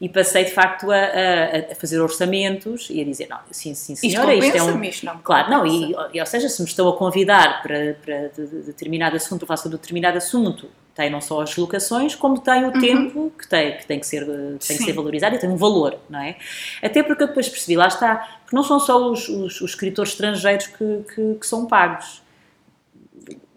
[0.01, 3.93] e passei de facto a, a- a fazer orçamentos e a dizer, não, sim, sim
[3.93, 4.83] Isto senhora, isto é um...
[4.83, 8.27] isto não Claro, não, e, e, ou seja, se me estão a convidar para, para
[8.29, 12.39] de- de- determinado assunto, eu faço sobre determinado assunto, tem não só as locações, como
[12.39, 14.85] tem o tempo que tem que, tem que, ser, tem que Uhum.
[14.85, 16.37] Ser valorizado e tem um valor, não é?
[16.81, 20.11] Até porque eu depois percebi, lá está, porque não são só os, os- os escritores
[20.13, 22.23] estrangeiros que, que- que são pagos.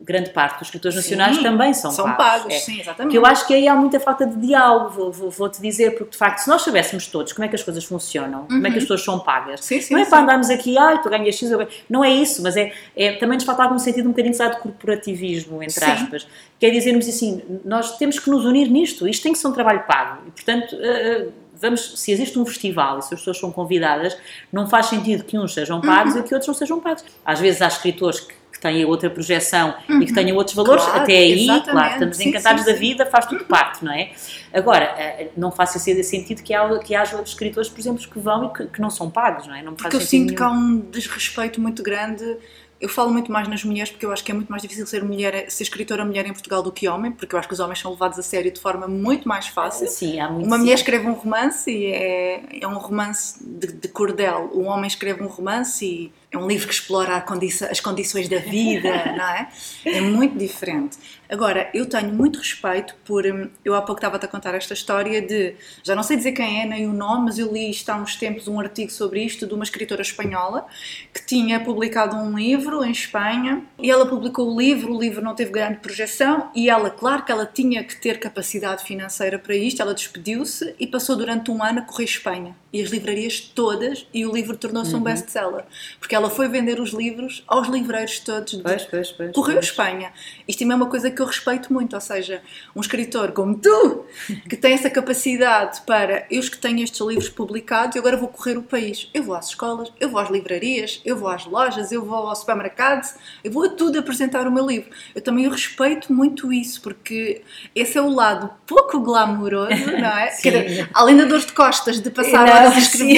[0.09, 2.25] Grande parte dos escritores nacionais Sim, também são, São pagos.
[2.45, 2.59] pagos, É.
[2.61, 2.97] sim, exatamente.
[3.03, 6.13] Porque eu acho que aí há muita falta de diálogo, vou- vou- vou-te dizer, porque
[6.13, 8.79] de facto, se nós soubéssemos todos como é que as coisas funcionam, como é que
[8.79, 9.67] as pessoas são pagas, Uhum.
[9.67, 12.09] Sim, sim, não é para andarmos aqui, ai, tu ganhas X, eu ganho-" não é
[12.11, 16.27] isso, mas é, é também nos falta algum sentido um bocadinho de corporativismo, entre aspas,
[16.59, 19.53] que é dizermos assim, nós temos que nos unir nisto, isto tem que ser um
[19.53, 20.75] trabalho pago, e portanto.
[20.81, 21.29] eh, eh,
[21.61, 24.17] Vamos, se existe um festival e se as pessoas são convidadas,
[24.53, 26.21] não faz sentido que uns sejam pagos Uhum.
[26.21, 27.05] e que outros não sejam pagos.
[27.27, 30.91] Às vezes há escritores que, que têm outra projeção e que tenham outros valores, Uhum.
[30.91, 34.11] Claro, até aí, claro, estamos Sim, encantados sim, da vida, faz tudo parte, não é?
[34.53, 38.47] Agora, eh, não faz sentido que, há, que haja outros escritores, por exemplo, que vão
[38.47, 39.63] e que, que não são pagos, não é?
[39.63, 40.77] Não Porque eu sentido sinto que há nenhum.
[40.77, 42.39] um desrespeito muito grande
[42.81, 45.03] eu falo muito mais nas mulheres porque eu acho que é muito mais difícil ser
[45.03, 47.81] mulher, ser escritora mulher em Portugal do que homem, porque eu acho que os homens
[47.81, 49.89] são levados a sério de forma muito mais fácil.
[49.89, 50.63] Sim, há muito Uma sim.
[50.63, 54.51] mulher escreve um romance e é, é um romance de, de cordel.
[54.55, 58.39] Um homem escreve um romance e é um livro que explora condição- as condições da
[58.39, 59.49] vida, não é?
[59.85, 60.99] É muito diferente.
[61.31, 63.27] Agora, eu tenho muito respeito por.
[63.27, 65.55] hum, Eu há pouco estava-te a contar esta história de.
[65.83, 68.17] Já não sei dizer quem é nem o nome, mas eu li isto há uns
[68.17, 70.67] tempos um artigo sobre isto de uma escritora espanhola
[71.13, 74.95] que tinha publicado um livro em Espanha e ela publicou o livro.
[74.95, 78.85] O livro não teve grande projeção e ela, claro que ela tinha que ter capacidade
[78.85, 82.89] financeira para isto, ela despediu-se e passou durante um ano a correr Espanha e as
[82.91, 85.01] livrarias todas e o livro tornou-se Uhum.
[85.01, 85.65] um best-seller
[86.01, 89.33] porque ela foi vender os livros aos livreiros todos de Pois, pois, pois.
[89.33, 89.61] correu.
[89.61, 90.13] Espanha.
[90.47, 92.43] Isto também é uma coisa que eu respeito muito, ou seja,
[92.75, 94.05] um escritor como tu,
[94.49, 98.57] que tem essa capacidade para eu que tenho estes livros publicados e agora vou correr
[98.57, 99.09] o país.
[99.13, 102.35] Eu vou às escolas, eu vou às livrarias, eu vou às lojas, eu vou ao
[102.35, 103.07] supermercado,
[103.45, 104.91] eu vou a tudo apresentar o meu livro.
[105.15, 107.43] Eu também eu respeito muito isso, porque
[107.75, 110.31] esse é o lado pouco glamouroso, não é?
[110.31, 110.43] Sim.
[110.51, 113.09] Quer dizer, além da dor de costas de passar Não, horas a sim.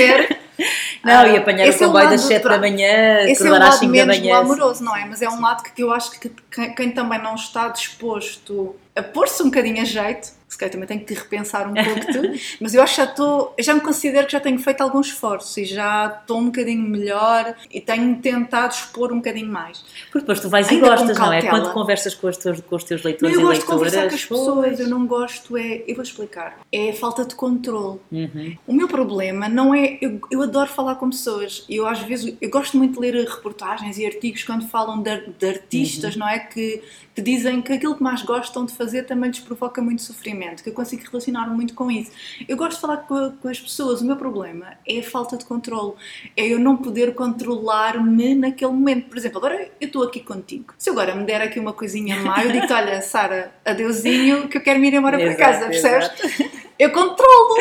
[1.05, 3.55] Não, e ah, apanhar o é comboio das lado- 7 da manhã, Esse é o
[3.55, 4.31] às lado 5 da menos manhã.
[4.41, 5.05] glamouroso, não é?
[5.07, 9.03] Mas é um lado que eu acho que quem, quem também não está disposto a
[9.03, 12.75] pôr-se um bocadinho a jeito, se calhar também tenho que repensar um pouco tudo, mas
[12.75, 15.61] eu acho que já estou, eu já me considero que já tenho feito algum esforço
[15.61, 19.85] e já estou um bocadinho melhor e tenho tentado expor um bocadinho mais.
[20.11, 21.43] Porque depois tu vais e Ainda com gostas, não é?
[21.43, 23.79] Quando conversas com os teus, com os teus Não, leitores eu e gosto de leitoras.
[23.79, 24.81] conversar com as pessoas, pois.
[24.81, 28.01] eu não gosto é, eu vou explicar, é a falta de controle.
[28.11, 28.57] Uhum.
[28.67, 29.99] O meu problema não é.
[30.01, 31.65] Eu, eu adoro falar com pessoas.
[31.71, 35.47] Eu, às vezes, eu gosto muito de ler reportagens e artigos quando falam de, de
[35.47, 36.41] artistas, não é?
[36.41, 36.83] Que,
[37.21, 40.71] que dizem que aquilo que mais gostam de fazer também lhes provoca muito sofrimento, que
[40.71, 42.11] eu consigo relacionar muito com isso.
[42.49, 44.01] Eu gosto de falar com, com as pessoas.
[44.01, 45.93] O meu problema é a falta de controle.
[46.35, 49.09] É eu não poder controlar-me naquele momento.
[49.09, 50.73] Por exemplo, agora eu estou aqui contigo.
[50.79, 54.63] Se agora me der aqui uma coisinha má, eu digo-te: olha, Sara, adeusinho, que eu
[54.63, 56.11] quero me ir embora para casa, percebes?
[56.81, 57.57] Eu controlo.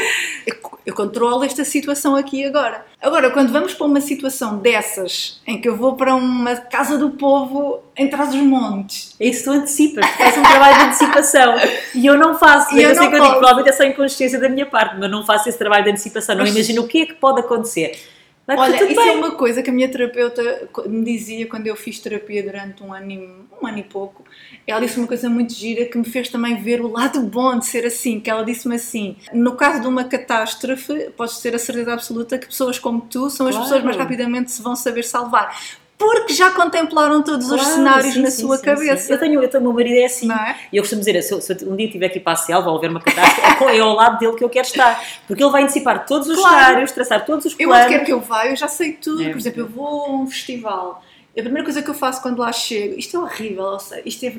[0.48, 0.56] Eu,
[0.86, 2.86] eu controlo esta situação aqui agora.
[3.02, 7.12] Agora, quando vamos para uma situação dessas, em que eu vou para uma casa do
[7.12, 10.84] povo em trás dos montes, É isso que tu antecipas, tu fazes um trabalho de
[10.86, 11.56] antecipação.
[11.94, 12.74] E eu não faço.
[12.76, 14.96] E eu eu sei não que eu digo, provavelmente é só inconsciência da minha parte,
[14.98, 16.36] mas não faço esse trabalho de antecipação.
[16.36, 18.00] Não Mas- imagino o que é que pode acontecer.
[18.46, 19.10] Correr Olha, isso bem.
[19.10, 22.92] é uma coisa que a minha terapeuta me dizia quando eu fiz terapia durante um
[22.92, 23.18] ano e,
[23.62, 24.24] um ano e pouco.
[24.70, 27.66] Ela disse uma coisa muito gira que me fez também ver o lado bom de
[27.66, 28.20] ser assim.
[28.20, 32.48] Que ela disse-me assim: no caso de uma catástrofe, podes ter a certeza absoluta que
[32.48, 33.64] pessoas como tu são as Claro.
[33.70, 35.58] pessoas mais rapidamente se vão saber salvar.
[35.98, 39.12] Porque já contemplaram todos os Claro, cenários sim, na sim, sua sim, cabeça.
[39.12, 40.32] Eu tenho, eu tenho, o meu marido é assim.
[40.32, 40.56] É?
[40.72, 42.70] E eu costumo dizer, se, eu- se eu um dia estiver aqui para a selva
[42.70, 45.04] ou houver uma catástrofe, é, é ao lado dele que eu quero estar.
[45.28, 46.56] Porque ele vai antecipar todos os Claro.
[46.68, 47.86] cenários, traçar todos os Eu planos.
[47.88, 49.22] onde quer que eu vá, eu já sei tudo.
[49.22, 51.04] É, Por exemplo, eu vou a um festival.
[51.38, 54.34] A primeira coisa que eu faço quando lá chego, isto é horrível, eu isto é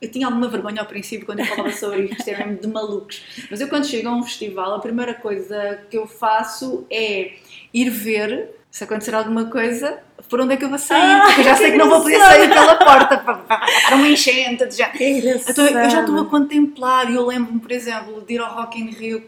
[0.00, 2.68] eu tinha alguma vergonha ao princípio quando eu falava sobre isto, isto é mesmo de
[2.68, 3.22] malucos.
[3.50, 7.32] Mas eu quando chego a um festival, a primeira coisa que eu faço é
[7.72, 11.40] ir ver se acontecer alguma coisa, por onde é que eu vou sair, Ah, porque
[11.40, 14.64] eu já sei que que não vou poder sair pela porta para uma enchente
[15.18, 15.50] engraçado.
[15.50, 18.80] Então eu já estou a contemplar e eu lembro-me, por exemplo, de ir ao Rock
[18.80, 19.22] in Rio,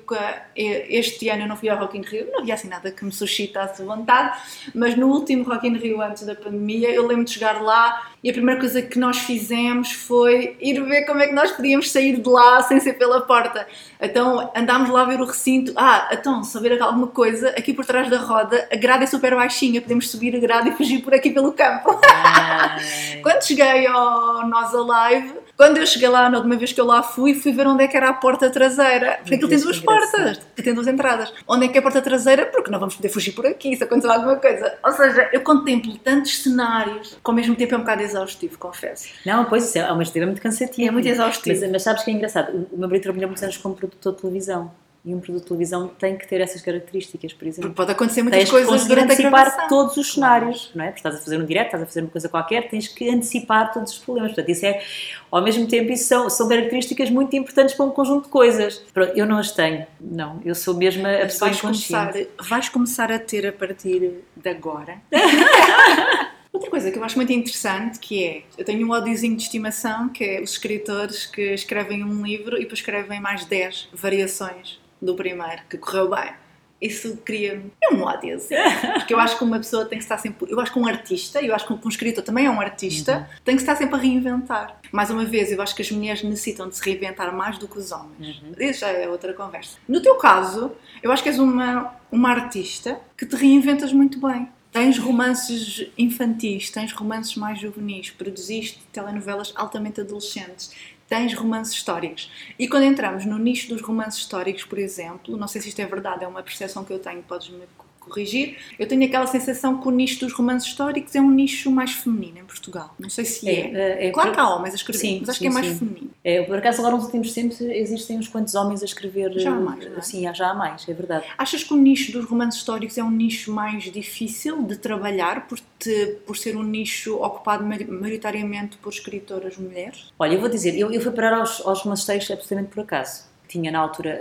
[0.57, 3.13] este ano eu não fui ao Rock in Rio, não havia assim nada que me
[3.13, 4.39] suscitasse vontade,
[4.75, 8.31] mas no último Rock in Rio antes da pandemia, eu lembro de chegar lá e
[8.31, 12.21] a primeira coisa que nós fizemos foi ir ver como é que nós podíamos sair
[12.21, 13.67] de lá sem ser pela porta.
[14.01, 18.09] Então andámos lá a ver o recinto, ah, então, saber alguma coisa, aqui por trás
[18.09, 21.31] da roda, a grade é super baixinha, podemos subir a grade e fugir por aqui
[21.31, 21.99] pelo campo.
[23.23, 27.01] Quando cheguei ao Nós Alive, quando eu cheguei lá, na última vez que eu lá
[27.01, 29.19] fui, fui ver onde é que era a porta traseira.
[29.21, 31.33] Porque aquilo tem duas portas, que tem duas entradas.
[31.47, 32.47] Onde é que é a porta traseira?
[32.47, 34.75] Porque não vamos poder fugir por aqui, se acontecer alguma coisa.
[34.85, 39.09] Ou seja, eu contemplo tantos cenários, que ao mesmo tempo é um bocado exaustivo, confesso.
[39.25, 40.89] Não, pois isso é, ao mesmo tempo é muito cansativo.
[40.89, 41.61] É muito exaustivo.
[41.61, 42.49] Mas, mas sabes que é engraçado?
[42.73, 44.73] O- O meu marido trabalhou muitos anos como produtor de televisão.
[45.05, 47.69] E um produtor de televisão tem que ter essas características, por exemplo.
[47.71, 49.69] Porque pode acontecer muitas Tens que coisas conseguir durante a antecipar gravação.
[49.69, 50.87] todos os cenários, não é?
[50.87, 53.71] Porque estás a fazer um direto, estás a fazer uma coisa qualquer, tens que antecipar
[53.71, 54.33] todos os problemas.
[54.33, 54.83] Portanto, isso é,
[55.31, 58.79] ao mesmo tempo, isso são, são características muito importantes para um conjunto de coisas.
[58.95, 60.41] Pronto, eu não as tenho, não.
[60.43, 65.03] Eu sou mesmo a pessoa Vais começar, vais começar a ter a partir de agora.
[66.51, 70.09] Outra coisa que eu acho muito interessante que é, eu tenho um ódiozinho de estimação
[70.09, 75.15] que é os escritores que escrevem um livro e depois escrevem mais 10 variações do
[75.15, 76.33] primeiro, que correu bem.
[76.81, 78.55] Isso cria-me um ódio, assim.
[78.95, 81.41] porque eu acho que uma pessoa tem que estar sempre, eu acho que um artista,
[81.41, 84.79] eu acho que um escritor também é um artista, tem que estar sempre a reinventar.
[84.93, 87.79] Mais uma vez, eu acho que as mulheres necessitam de se reinventar mais do que
[87.79, 88.43] os homens.
[88.59, 89.79] Isso já é outra conversa.
[89.89, 94.49] No teu caso, eu acho que és uma, uma artista que te reinventas muito bem.
[94.71, 100.73] Tens romances infantis, tens romances mais juvenis, produziste telenovelas altamente adolescentes,
[101.09, 102.31] tens romances históricos.
[102.59, 105.87] E quando entramos no nicho dos romances históricos, por exemplo, não sei se isto é
[105.87, 107.63] verdade, é uma percepção que eu tenho, podes-me
[108.05, 111.93] corrigir, eu tenho aquela sensação que o nicho dos romances históricos é um nicho mais
[111.93, 112.95] feminino em Portugal.
[112.99, 113.71] Não sei se é.
[113.75, 115.53] É, é, claro por- que há homens a escrever, Sim, mas acho sim, que é
[115.55, 115.79] mais sim.
[115.79, 116.11] feminino.
[116.23, 119.33] É, por acaso, agora nos últimos tempos existem uns quantos homens a escrever.
[119.39, 120.01] Já há mais, não é?
[120.03, 121.25] Sim, já há mais, é verdade.
[121.37, 125.59] Achas que o nicho dos romances históricos é um nicho mais difícil de trabalhar por,
[125.79, 130.13] te- por ser um nicho ocupado maioritariamente por escritoras mulheres?
[130.19, 133.25] Olha, eu vou dizer, eu, eu fui parar aos, aos romances históricos absolutamente por acaso.
[133.55, 134.19] Tinha na altura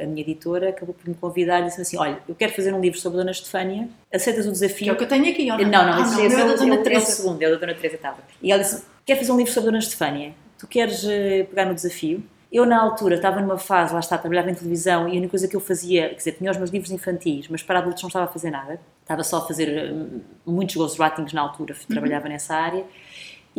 [0.00, 2.72] a, a minha editora, acabou por me convidar e disse assim: Olha, eu quero fazer
[2.72, 4.84] um livro sobre a Dona Estefânia, aceitas o desafio?
[4.84, 5.64] Que é o que eu tenho aqui, ou não?
[5.64, 6.96] Não, não, ah, esse, não, esse o é, o, é da Dona é o- é
[6.98, 8.18] o segundo, é o da Dona Teresa estava.
[8.40, 10.32] E ela disse: Quer fazer um livro sobre a Dona Estefânia?
[10.58, 12.22] Tu queres eh, pegar no desafio?
[12.52, 15.46] Eu, na altura, estava numa fase, lá está, trabalhava em televisão e a única coisa
[15.46, 18.24] que eu fazia, quer dizer, tinha os meus livros infantis, mas para adultos não estava
[18.24, 18.80] a fazer nada.
[19.02, 22.84] Estava só a fazer hum, muitos ghostwritings na altura, trabalhava nessa área.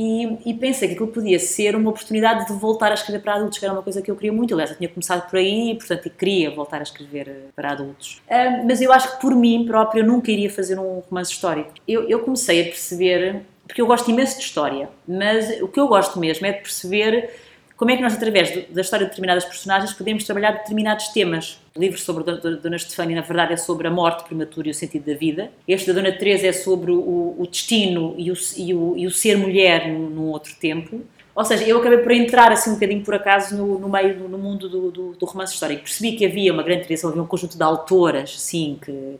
[0.01, 3.59] E, e pensei que aquilo podia ser uma oportunidade de voltar a escrever para adultos,
[3.59, 4.53] que era uma coisa que eu queria muito.
[4.53, 8.21] Aliás, eu tinha começado por aí e, portanto, queria voltar a escrever eh, para adultos.
[8.29, 11.73] Ah, mas eu acho que por mim própria eu nunca iria fazer um romance histórico.
[11.85, 15.89] Eu, eu comecei a perceber, porque eu gosto imenso de história, mas o que eu
[15.89, 17.31] gosto mesmo é de perceber
[17.79, 21.61] como é que nós, através da história de determinadas personagens, podemos trabalhar determinados temas.
[21.73, 25.05] O livro sobre Dona- Estefânia, na verdade, é sobre a morte prematura e o sentido
[25.09, 25.49] da vida.
[25.65, 29.11] Este da Dona Teresa é sobre o, o destino e o, e, o, e o
[29.11, 30.99] ser mulher num, num outro tempo.
[31.33, 34.27] Ou seja, eu acabei por entrar assim um bocadinho por acaso no, no meio, no,
[34.27, 35.83] no mundo do, do, do romance histórico.
[35.83, 39.15] Percebi que havia uma grande tradição, havia um conjunto de autoras, sim, que...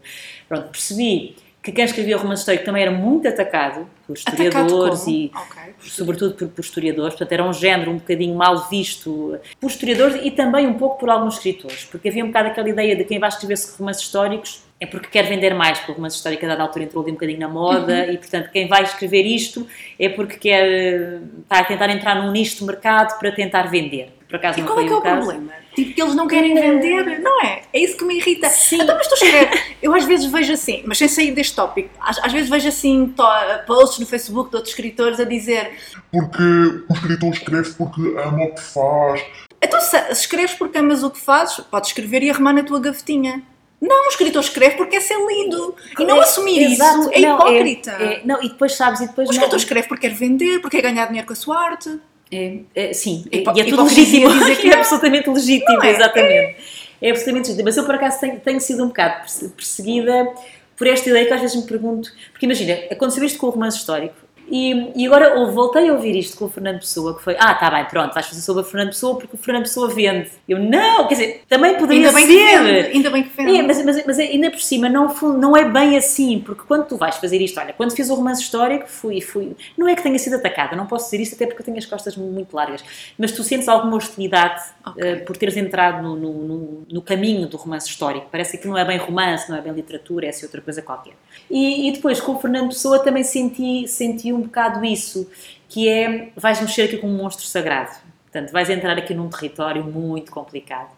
[0.50, 5.16] Pronto, percebi que quem escrevia romance histórico também era muito atacado por Atacado historiadores como?
[5.16, 5.62] e Ok.
[5.82, 10.32] sobretudo por, por historiadores, portanto era um género um bocadinho mal visto por historiadores e
[10.32, 13.30] também um pouco por alguns escritores, porque havia um bocado aquela ideia de quem vai
[13.30, 16.86] escrever romances históricos é porque quer vender mais, porque o romance histórico a dada altura
[16.86, 18.14] entrou ali um bocadinho na moda Uhum.
[18.14, 19.68] e portanto quem vai escrever isto
[20.00, 24.14] é porque quer eh, está a tentar entrar num nicho de mercado para tentar vender.
[24.30, 25.26] Por acaso E não qual foi é que é o caso.
[25.28, 25.52] problema?
[25.74, 27.64] Tipo, que eles não querem vender, não é?
[27.74, 28.48] É isso que me irrita.
[28.50, 28.80] Sim.
[28.82, 32.20] Então, mas tu escreves, eu às vezes vejo assim, mas sem sair deste tópico, às,
[32.24, 33.24] às vezes vejo assim to-
[33.66, 35.72] posts no Facebook de outros escritores a dizer
[36.12, 36.44] Porque
[36.88, 39.22] o escritor escreve porque ama o que faz.
[39.64, 42.80] então se, se escreves porque amas o que fazes, podes escrever e arrumar na tua
[42.80, 43.42] gavetinha.
[43.82, 45.74] Não, o escritor escreve porque quer ser lido.
[45.98, 47.92] E não É, assumir exato, isso é não, hipócrita.
[47.92, 50.82] é- não, e depois sabes, e depois O não- escritor escreve porque quer vender, porque
[50.82, 51.98] quer ganhar dinheiro com a sua arte.
[52.32, 54.80] É, é, sim, Hipo- e é tudo legítimo, dizer que é não.
[54.80, 55.90] absolutamente legítimo, é?
[55.92, 56.56] exatamente.
[57.02, 57.66] É absolutamente legítimo.
[57.66, 60.28] Mas eu, por acaso, tenho, tenho sido um bocado perse- perseguida
[60.78, 62.12] por esta ideia que às vezes me pergunto.
[62.32, 64.16] Porque imagina, aconteceu isto com o romance histórico.
[64.52, 67.54] E, e agora eu voltei a ouvir isto com o Fernando Pessoa, que foi, ah,
[67.54, 70.30] tá bem, pronto, vais fazer sobre o Fernando Pessoa porque o Fernando Pessoa vende.
[70.48, 72.64] Eu, não, quer dizer, também poderia Ainda bem que ser.
[72.64, 72.88] vende.
[72.96, 73.56] Ainda bem que vende.
[73.58, 76.98] É, mas, mas, mas ainda por cima não, não é bem assim, porque quando tu
[76.98, 80.18] vais fazer isto, olha, quando fiz o romance histórico, fui, fui, não é que tenha
[80.20, 82.84] sido atacada, não posso dizer isto até porque eu tenho as costas muito largas,
[83.18, 85.04] mas tu sentes alguma hostilidade Ok.
[85.04, 88.28] eh, por teres entrado no, no, no- no caminho do romance histórico.
[88.32, 91.14] Parece que não é bem romance, não é bem literatura, é assim outra coisa qualquer.
[91.50, 95.30] E, e depois com o Fernando Pessoa também senti, senti um bocado isso,
[95.68, 97.92] que é, vais mexer aqui com um monstro sagrado.
[98.32, 100.92] Portanto, vais entrar aqui num território muito complicado.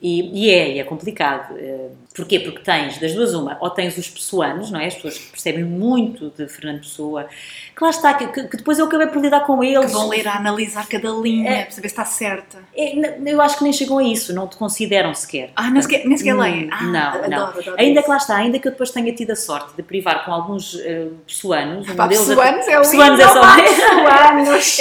[0.00, 1.56] E, e é, e é complicado.
[1.58, 2.40] Eh, Porquê?
[2.40, 4.86] Porque tens, das duas uma, ou tens os pessoanos, não é?
[4.86, 7.28] As pessoas que percebem muito de Fernando Pessoa,
[7.76, 9.86] que lá está, que, que- depois eu acabei por lidar com eles.
[9.86, 11.62] Que vão ler a analisar cada linha É.
[11.64, 12.58] para saber se está certa.
[12.74, 15.50] É, eu acho que nem chegam a isso, não te consideram sequer.
[15.54, 16.68] Ah, nem sequer, nem sequer leem.
[16.72, 17.46] Ah, não, adoro, não.
[17.48, 18.02] adoro Ainda isso.
[18.04, 20.72] que lá está, ainda que eu depois tenha tido a sorte de privar com alguns
[20.74, 23.40] uh, pessoanos, um Pá, deles pessoanos é o pessoanos é só
[24.56, 24.78] pessoanos.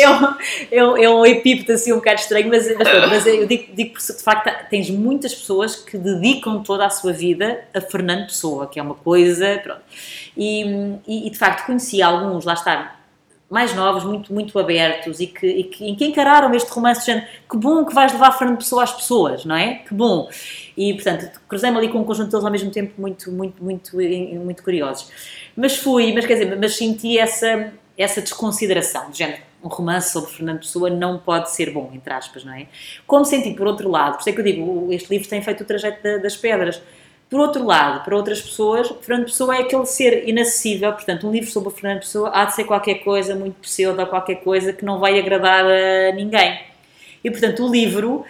[0.71, 4.13] um, é, um, epípeto assim um bocado estranho, mas, mas, mas eu digo, digo porque
[4.13, 7.24] de facto tens muitas pessoas que dedicam toda a sua vida
[7.73, 9.81] a Fernando Pessoa, que é uma coisa, pronto.
[10.37, 10.63] E,
[11.07, 12.95] e, e, de facto conheci alguns, lá está,
[13.49, 17.27] mais novos, muito, muito abertos e que, e que, que encararam este romance género.
[17.49, 19.75] Que bom que vais levar Fernando Pessoa às pessoas, não é?
[19.87, 20.29] Que bom.
[20.75, 24.63] E, portanto, cruzei-me ali com um conjunto deles ao mesmo tempo muito, muito, muito, muito
[24.63, 25.09] curiosos.
[25.55, 30.31] Mas fui, mas quer dizer, mas senti essa, essa desconsideração, de género, um romance sobre
[30.31, 32.67] Fernando Pessoa não pode ser bom, entre aspas, não é?
[33.07, 35.61] Como senti, por outro lado, por isso é que eu digo, este livro tem feito
[35.61, 36.81] o trajeto da- das pedras.
[37.29, 41.49] Por outro lado, para outras pessoas, Fernando Pessoa é aquele ser inacessível, portanto, um livro
[41.49, 44.99] sobre o Fernando Pessoa há de ser qualquer coisa muito pseudo, qualquer coisa que não
[44.99, 46.59] vai agradar a ninguém.
[47.23, 48.23] E, portanto, o livro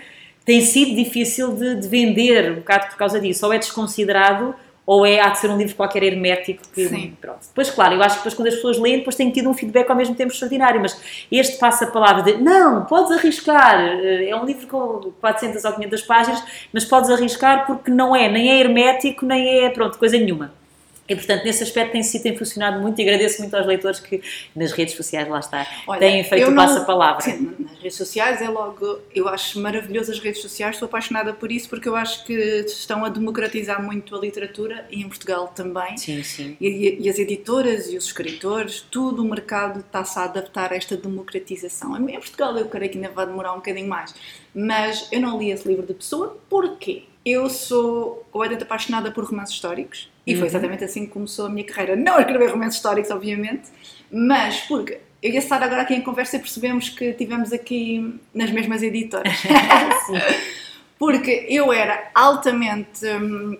[0.45, 3.45] tem sido difícil de, de vender, um bocado por causa disso.
[3.45, 7.17] Ou é desconsiderado, ou é, há de ser um livro qualquer hermético que, Sim.
[7.19, 7.39] pronto.
[7.47, 9.89] Depois, claro, eu acho que depois quando as pessoas leem, depois têm tido um feedback
[9.89, 14.35] ao mesmo tempo extraordinário, mas este passa a palavra de, não, podes arriscar, eh, é
[14.35, 18.59] um livro com 400 ou 500 páginas, mas podes arriscar porque não é, nem é
[18.59, 20.53] hermético, nem é, pronto, coisa nenhuma.
[21.07, 24.21] E, portanto, nesse aspecto tem sido, tem funcionado muito e agradeço muito aos leitores que
[24.55, 26.55] nas redes sociais, lá está, Olha, têm feito o.
[27.21, 28.99] Sim, nas redes sociais é logo.
[29.13, 33.05] Eu acho maravilhoso as redes sociais, sou apaixonada por isso porque eu acho que estão
[33.05, 35.95] a democratizar muito a literatura e em Portugal também.
[35.97, 36.57] Sim, sim.
[36.59, 40.97] E, e- as editoras e os escritores, tudo o mercado está-se a adaptar a esta
[40.97, 41.95] democratização.
[42.09, 44.13] Em Portugal eu creio que ainda vai demorar um bocadinho mais.
[44.55, 47.03] Mas eu não li esse livro de pessoa, porquê?
[47.25, 51.65] Eu sou completamente apaixonada por romances históricos e foi exatamente assim que começou a minha
[51.65, 51.95] carreira.
[51.95, 53.69] Não a escrever romances históricos, obviamente,
[54.11, 58.51] mas porque eu ia estar agora aqui em conversa e percebemos que tivemos aqui nas
[58.51, 59.33] mesmas editoras.
[60.97, 63.57] Porque eu era altamente, hum,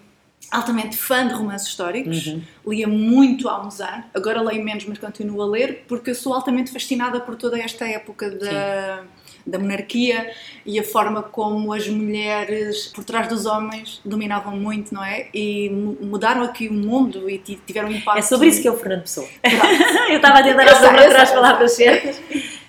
[0.49, 5.41] altamente fã de romances históricos, lia muito há uns anos, agora leio menos, mas continuo
[5.41, 9.03] a ler, porque eu sou altamente fascinada por toda esta época da,
[9.45, 10.31] da monarquia
[10.65, 15.27] e a forma como as mulheres por trás dos homens dominavam muito, não é?
[15.33, 18.17] E mu- mudaram aqui o mundo e ti- tiveram um impacto.
[18.19, 19.27] É sobre isso que é o Fernando Pessoa.
[20.09, 20.89] Eu estava a tentar sei,
[21.21, 22.21] as palavras certas.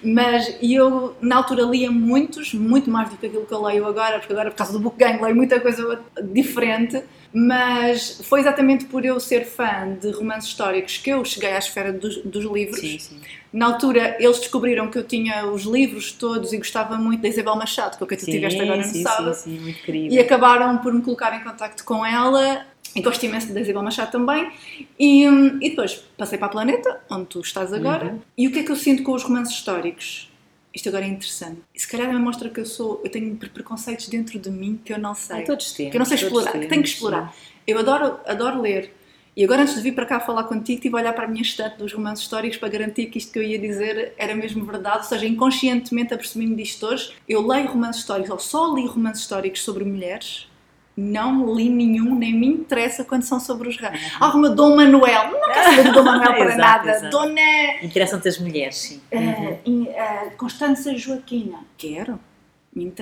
[0.07, 4.21] Mas eu, na altura, lia muitos, muito mais do que aquilo que eu leio agora,
[4.21, 7.03] porque agora, por causa do book gang, leio muita coisa diferente.
[7.35, 11.93] Mas foi exatamente por eu ser fã de romances históricos que eu cheguei à esfera
[11.93, 12.81] dos, dos livros.
[12.81, 13.21] Sim, sim.
[13.53, 17.57] Na altura, eles descobriram que eu tinha os livros todos e gostava muito da Isabel
[17.57, 19.35] Machado, que é o que tu tiveste agora no sim, sábado.
[19.35, 20.13] sim, sim, muito.
[20.13, 22.65] E acabaram por me colocar em contacto com ela.
[22.97, 24.51] E gosto imenso da Isabel Machado também.
[24.99, 28.07] E, hum, e depois passei para a Planeta, onde tu estás agora.
[28.07, 28.21] Uhum.
[28.39, 30.33] E o que é que eu sinto com os romances históricos?
[30.75, 31.61] Isto agora é interessante.
[31.75, 34.81] E se calhar me mostra que eu sou, eu tenho pre- preconceitos dentro de mim
[34.85, 35.43] que eu não sei.
[35.43, 35.91] Ah, todos temos.
[35.91, 37.35] que eu não sei explorar, que temos, tenho que explorar.
[37.67, 38.93] Eu adoro, adoro ler.
[39.37, 41.43] E agora, antes de vir para cá falar contigo, estive a olhar para a minha
[41.43, 44.99] estante dos romances históricos para garantir que isto que eu ia dizer era mesmo verdade.
[44.99, 47.13] Ou seja, inconscientemente apercebi-me disto hoje.
[47.29, 50.49] Eu leio romances históricos, ou só li romances históricos sobre mulheres.
[50.97, 54.01] Não li nenhum, nem me interessa quando são sobre os reis.
[54.19, 55.31] Ah, uma Dom Manuel.
[55.31, 56.91] Não quero saber de Dom Manuel para Exato, nada.
[56.91, 57.11] exato.
[57.11, 57.41] Dona
[57.83, 59.01] Interessam-te as mulheres, sim.
[59.11, 61.59] eh, in- eh, Constança Joaquina.
[61.77, 62.19] Quero.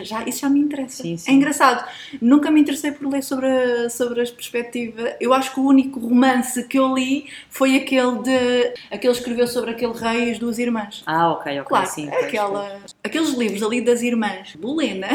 [0.03, 1.03] Já, isso já me interessa.
[1.03, 1.31] Sim, sim.
[1.31, 1.85] É engraçado.
[2.21, 5.15] Nunca me interessei por ler sobre a, sobre as perspectivas.
[5.21, 8.75] Eu acho que o único romance que eu li foi aquele de.
[8.91, 11.03] aquele que escreveu sobre aquele rei e as duas irmãs.
[11.07, 12.09] Ah, ok, ok, Claro, sim.
[12.09, 15.09] é aquela, aqueles livros ali das irmãs Bolena.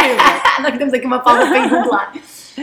[0.62, 2.12] Nós temos aqui uma pausa para googlar.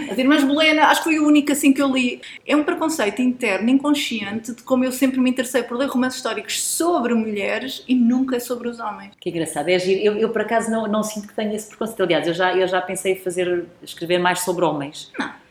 [0.10, 2.22] As irmãs Bolena, acho que foi o único assim que eu li.
[2.46, 6.62] É um preconceito interno, inconsciente, de como eu sempre me interessei por ler romances históricos
[6.64, 9.12] sobre mulheres e nunca sobre os homens.
[9.20, 10.02] Que engraçado, é giro.
[10.02, 12.04] Eu, eu, por acaso não, não sinto que tenho esse preconceito.
[12.04, 15.12] Aliás, eu já, eu já pensei em fazer, escrever mais sobre homens.
[15.18, 15.43] Não.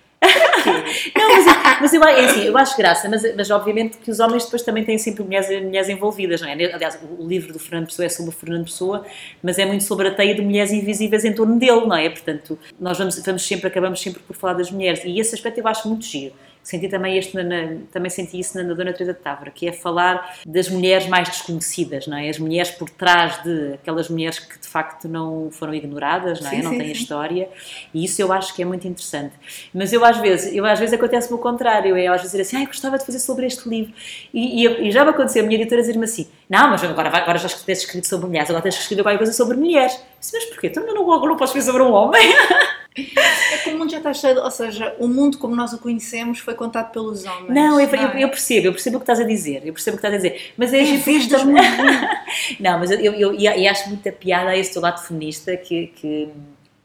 [1.16, 4.20] não, mas, eu- mas eu, é assim, eu acho graça, mas, mas obviamente que os
[4.20, 6.52] homens depois também têm sempre mulheres, mulheres envolvidas, não é?
[6.52, 9.04] Aliás, o livro do Fernando Pessoa é sobre o Fernando Pessoa,
[9.42, 12.08] mas é muito sobre a teia de mulheres invisíveis em torno dele, não é?
[12.08, 15.66] Portanto, nós vamos, vamos sempre, acabamos sempre por falar das mulheres e esse aspecto eu
[15.68, 16.34] acho muito giro.
[16.62, 19.72] Senti também, este na- também senti isso na, na Dona Teresa de Távora, que é
[19.72, 22.28] falar das mulheres mais desconhecidas, não é?
[22.28, 26.56] As mulheres por trás de aquelas mulheres que de facto não foram ignoradas, não é?
[26.56, 27.02] Sim, não sim, têm sim.
[27.02, 27.48] história
[27.92, 29.34] e isso eu acho que é muito interessante.
[29.74, 32.56] Mas eu às vezes, eu às vezes acontece-me o contrário, eu às vezes dizer assim,
[32.58, 33.92] ai, gostava de fazer sobre este livro
[34.32, 37.38] e, e, e já me aconteceu a minha editora dizer-me assim, não, mas agora, agora
[37.38, 39.94] já tens escrito sobre mulheres, agora tens escrito qualquer coisa sobre mulheres.
[39.94, 40.68] Eu disse, mas porquê?
[40.68, 42.22] Então eu não, não posso escrever sobre um homem?
[42.94, 46.38] É que o mundo já está cheio, ou seja, o mundo como nós o conhecemos
[46.40, 47.48] foi contado pelos homens.
[47.48, 48.24] Não, eu, não eu, é?
[48.24, 50.16] eu percebo, eu percebo o que estás a dizer, eu percebo o que estás a
[50.28, 51.26] dizer, mas é É vez.
[52.60, 53.34] Não, mas eu, eu, eu-
[53.70, 56.28] acho muita piada a esse teu lado feminista que, que,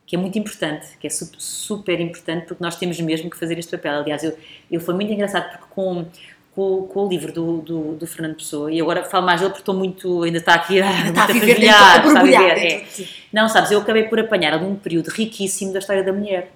[0.06, 3.58] que é muito importante, que é su- super importante porque nós temos mesmo que fazer
[3.60, 4.00] este papel.
[4.02, 4.38] Aliás, eu,
[4.72, 6.06] eu foi muito engraçado porque com,
[6.58, 9.62] com, com o livro do, do, do Fernando Pessoa, e agora falo mais dele porque
[9.62, 12.80] estou muito, ainda está aqui a, Está a muito viver fervilhar, a borbulhar é.
[12.80, 13.28] de ti.
[13.32, 16.52] Não, sabes, eu acabei por apanhar ali um período riquíssimo da história da mulher.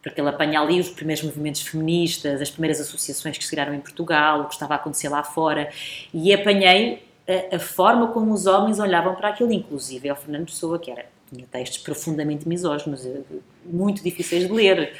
[0.00, 3.80] Porque ele apanha ali os primeiros movimentos feministas, as primeiras associações que se criaram em
[3.80, 5.70] Portugal, o que estava a acontecer lá fora,
[6.14, 10.46] e apanhei a, a forma como os homens olhavam para aquilo, inclusive é o Fernando
[10.46, 13.22] Pessoa, que era, tinha textos profundamente misóginos, eh,
[13.64, 14.92] muito difíceis de ler.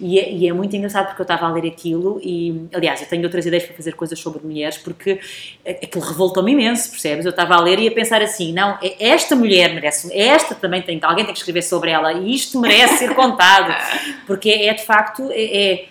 [0.00, 3.08] E é, e é muito engraçado porque eu estava a ler aquilo e, aliás, eu
[3.08, 5.18] tenho outras ideias para fazer coisas sobre mulheres porque
[5.66, 7.24] aquilo revoltou-me imenso, percebes?
[7.24, 10.82] Eu estava a ler e a pensar assim, não, é- esta mulher merece, esta também
[10.82, 13.74] tem, alguém tem que escrever sobre ela e isto merece ser contado,
[14.26, 15.88] porque é, de facto, é, é-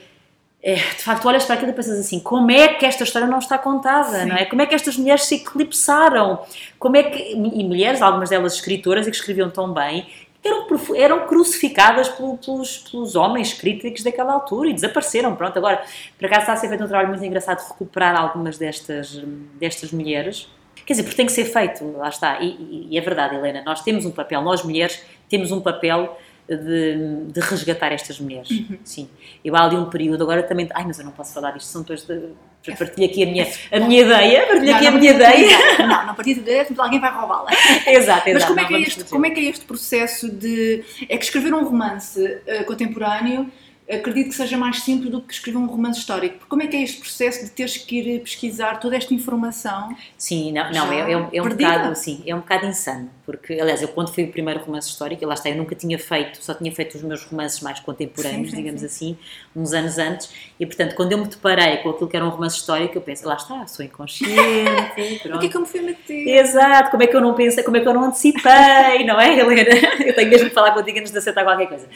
[0.63, 3.39] é, de facto, olhas para aquilo e pensas assim, como é que esta história não
[3.39, 4.43] está contada, não é?
[4.45, 6.39] Como é que estas mulheres se eclipsaram?
[6.79, 10.07] Como é que, e mulheres, algumas delas escritoras e que escreviam tão bem,
[10.43, 15.35] eram, eram crucificadas pelo- pelos, pelos homens críticos daquela altura e desapareceram.
[15.35, 15.83] Pronto, agora,
[16.17, 19.21] por acaso está a ser feito um trabalho muito engraçado de recuperar algumas destas,
[19.59, 20.47] destas mulheres.
[20.85, 22.39] Quer dizer, porque tem que ser feito, lá está.
[22.39, 26.17] E, e- e é verdade, Helena, nós temos um papel, nós mulheres temos um papel
[26.47, 28.49] de, de resgatar estas mulheres.
[28.49, 28.77] Uhum.
[28.85, 29.09] Sim.
[29.43, 30.69] Eu há ali um período, agora também.
[30.73, 32.29] Ai, mas eu não posso falar disto, são depois de.
[32.75, 35.57] Partilho aqui a minha, a minha ideia, partilho aqui a minha ideia.
[35.79, 37.51] Não, não partilho de ideia, porque alguém vai roubá-la.
[37.85, 38.33] Exato, exato.
[38.33, 40.83] Mas como é, não que é este, como é que é este processo de.
[41.07, 43.49] É que escrever um romance eh, contemporâneo
[43.89, 46.45] acredito que seja mais simples do que escrever um romance histórico.
[46.47, 49.95] Como é que é este processo de teres que ir pesquisar toda esta informação?
[50.17, 51.71] Sim, não, não é, é um, é um perdida?
[51.71, 55.25] bocado, sim, é um bocado insano, porque, aliás, eu quando foi o primeiro romance histórico,
[55.25, 58.55] lá está, eu nunca tinha feito, só tinha feito os meus romances mais contemporâneos, Sim,
[58.55, 58.87] sim, digamos sim.
[58.87, 59.17] assim,
[59.55, 60.29] uns anos antes,
[60.59, 63.25] e portanto, quando eu me deparei com aquilo que era um romance histórico, eu pensei,
[63.25, 64.27] lá está, sou inconsciente,
[65.33, 66.27] O que é que eu me fui meter?
[66.27, 69.37] Exato, como é que eu não pensei, como é que eu não antecipei, não é,
[69.39, 69.67] Helena?
[70.07, 71.87] Eu tenho mesmo que falar contigo antes de aceitar qualquer coisa.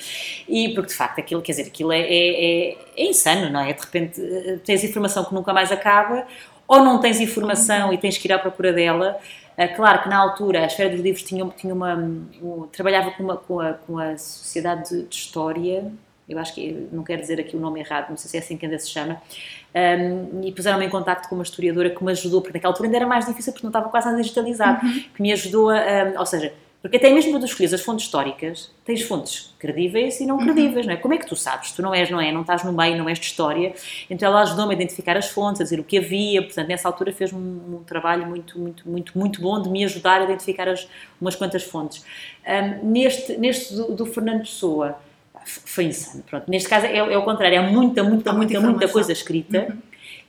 [0.48, 3.72] E porque de facto aquilo, quer dizer, aquilo é, é, é, é insano, não é?
[3.72, 6.28] De repente eh, tens informação que nunca mais acaba,
[6.68, 9.18] ou não tens informação e tens que ir à procura dela.
[9.58, 11.96] Ah, Claro que na altura a Esfera dos Livros tinha, tinha uma.
[11.96, 15.92] um- trabalhava com, uma, com, a, com a Sociedade de, de História,
[16.28, 18.56] eu acho que não quero dizer aqui o nome errado, não sei se é assim
[18.58, 19.22] que ainda se chama,
[19.76, 22.98] um, e puseram-me em contacto com uma historiadora que me ajudou, porque naquela altura ainda
[22.98, 24.80] era mais difícil porque não estava quase nada digitalizado,
[25.14, 25.76] que me ajudou a,
[26.16, 30.26] um, ou seja, porque até mesmo quando escolhes as fontes históricas, tens fontes credíveis e
[30.26, 30.98] não credíveis, não é?
[30.98, 31.72] Como é que tu sabes?
[31.72, 32.32] Tu não és, não é?
[32.32, 33.74] Não estás no meio, não és de história.
[34.10, 37.14] Então ela ajudou-me a identificar as fontes, a dizer o que havia, portanto nessa altura
[37.14, 40.88] fez um, um trabalho muito, muito, muito, muito bom de me ajudar a identificar as,
[41.20, 42.04] umas quantas fontes.
[42.48, 44.98] Um, neste, neste do, do Fernando Pessoa,
[45.46, 46.50] foi insano, pronto.
[46.50, 49.78] Neste caso é, é o contrário, há muita, muita, muita muita, muita coisa escrita.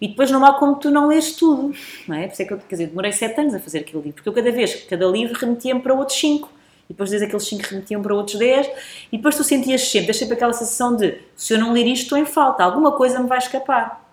[0.03, 1.73] E depois não há como tu não lês tudo,
[2.09, 2.27] não é?
[2.27, 4.29] Por isso é que eu, quer dizer, demorei sete anos a fazer aquele livro, porque
[4.29, 6.51] eu cada vez, cada livro remetia-me para outros cinco,
[6.91, 8.69] e depois desde aqueles cinco remetiam para outros dez,
[9.13, 12.19] e depois tu sentias sempre, sempre aquela sensação de, se eu não ler isto estou
[12.19, 14.05] em falta, alguma coisa me vai escapar.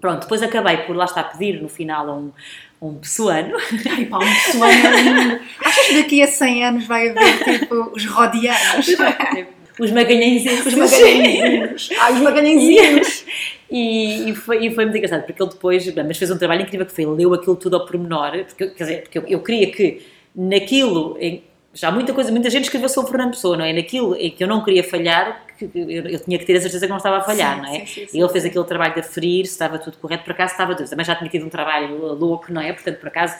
[0.00, 2.30] Pronto, depois acabei por lá estar a pedir no final a um,
[2.80, 3.56] um pessoano,
[3.90, 5.40] Ai pá, um sonho.
[5.58, 8.86] Achas que daqui a 100 anos vai haver tipo os rodianos?
[9.78, 11.90] Os magalhãezinhos, Os magalhãezinhos.
[11.98, 13.24] Ai, os magalhãezinhos.
[13.70, 16.60] E, e foi, e foi muito engraçado, porque ele depois, bem, mas fez um trabalho
[16.62, 19.70] incrível que foi, leu aquilo tudo ao pormenor, porque, quer dizer, porque eu, eu queria
[19.70, 20.02] que
[20.36, 21.42] naquilo, em-
[21.72, 23.72] já muita coisa, muita gente escreveu sobre Fernando Pessoa, não é?
[23.72, 26.84] Naquilo em que eu não queria falhar, que eu, eu tinha que ter a certeza
[26.84, 27.78] que não estava a falhar, Sim, não é?
[27.80, 28.18] sim, sim, sim.
[28.18, 30.90] E ele fez aquele trabalho de aferir se estava tudo correto, por acaso estava tudo,
[30.90, 32.74] também já tinha tido um trabalho louco, não é?
[32.74, 33.36] Portanto, por acaso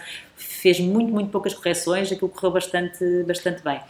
[0.62, 3.80] fez muito, muito poucas correções, aquilo correu bastante, bastante bem.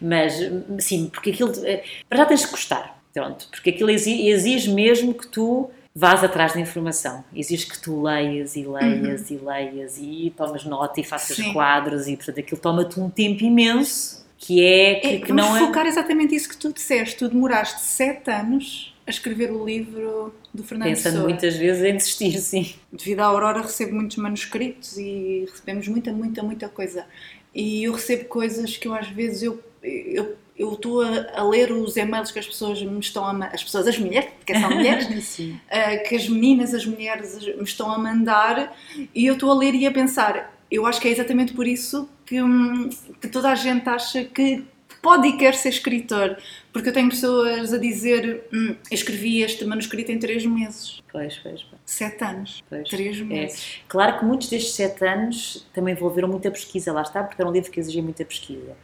[0.00, 0.34] Mas,
[0.78, 5.12] sim, porque aquilo, eh, para já tens que gostar, pronto, porque aquilo exige, exige mesmo
[5.12, 10.32] que tu vás atrás da informação, exige que tu leias e leias e leias e
[10.34, 11.52] tomas nota e faças Sim.
[11.52, 15.60] quadros e, portanto, aquilo toma-te um tempo imenso, que é, que, É, que não é...
[15.60, 17.16] focar exatamente isso que tu disseste.
[17.16, 21.28] Tu demoraste 7 anos a escrever o livro do Fernando Pensando Pessoa.
[21.28, 22.74] muitas vezes em desistir, sim.
[22.92, 27.06] Devido à Aurora recebo muitos manuscritos e recebemos muita, muita, muita coisa.
[27.54, 31.72] E eu recebo coisas que eu às vezes eu eu eu estou a, a ler
[31.72, 35.40] os e-mails que as pessoas me estão a as pessoas, as mulheres, porque são mulheres,
[35.68, 38.74] ah, que as meninas, as mulheres me estão a mandar
[39.14, 40.54] e eu estou a ler e a pensar.
[40.70, 42.88] Eu acho que é exatamente por isso que, hum,
[43.20, 44.64] que toda a gente acha que
[45.04, 46.36] pode e quer ser escritor.
[46.72, 51.00] Porque eu tenho pessoas a dizer: hum, eu escrevi este manuscrito em três meses.
[51.12, 51.80] Pois, pois, pois.
[51.86, 52.64] Sete anos.
[52.68, 52.88] Pois.
[52.88, 53.22] Três É.
[53.22, 53.80] meses.
[53.86, 57.52] Claro que muitos destes sete anos também envolveram muita pesquisa, lá está, porque era um
[57.52, 58.76] livro que exigia muita pesquisa.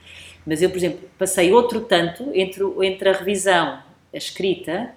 [0.46, 4.94] Mas eu, por exemplo, passei outro tanto entre, entre a revisão, a escrita,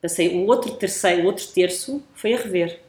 [0.00, 2.80] passei o outro terceiro, o outro terço foi a rever.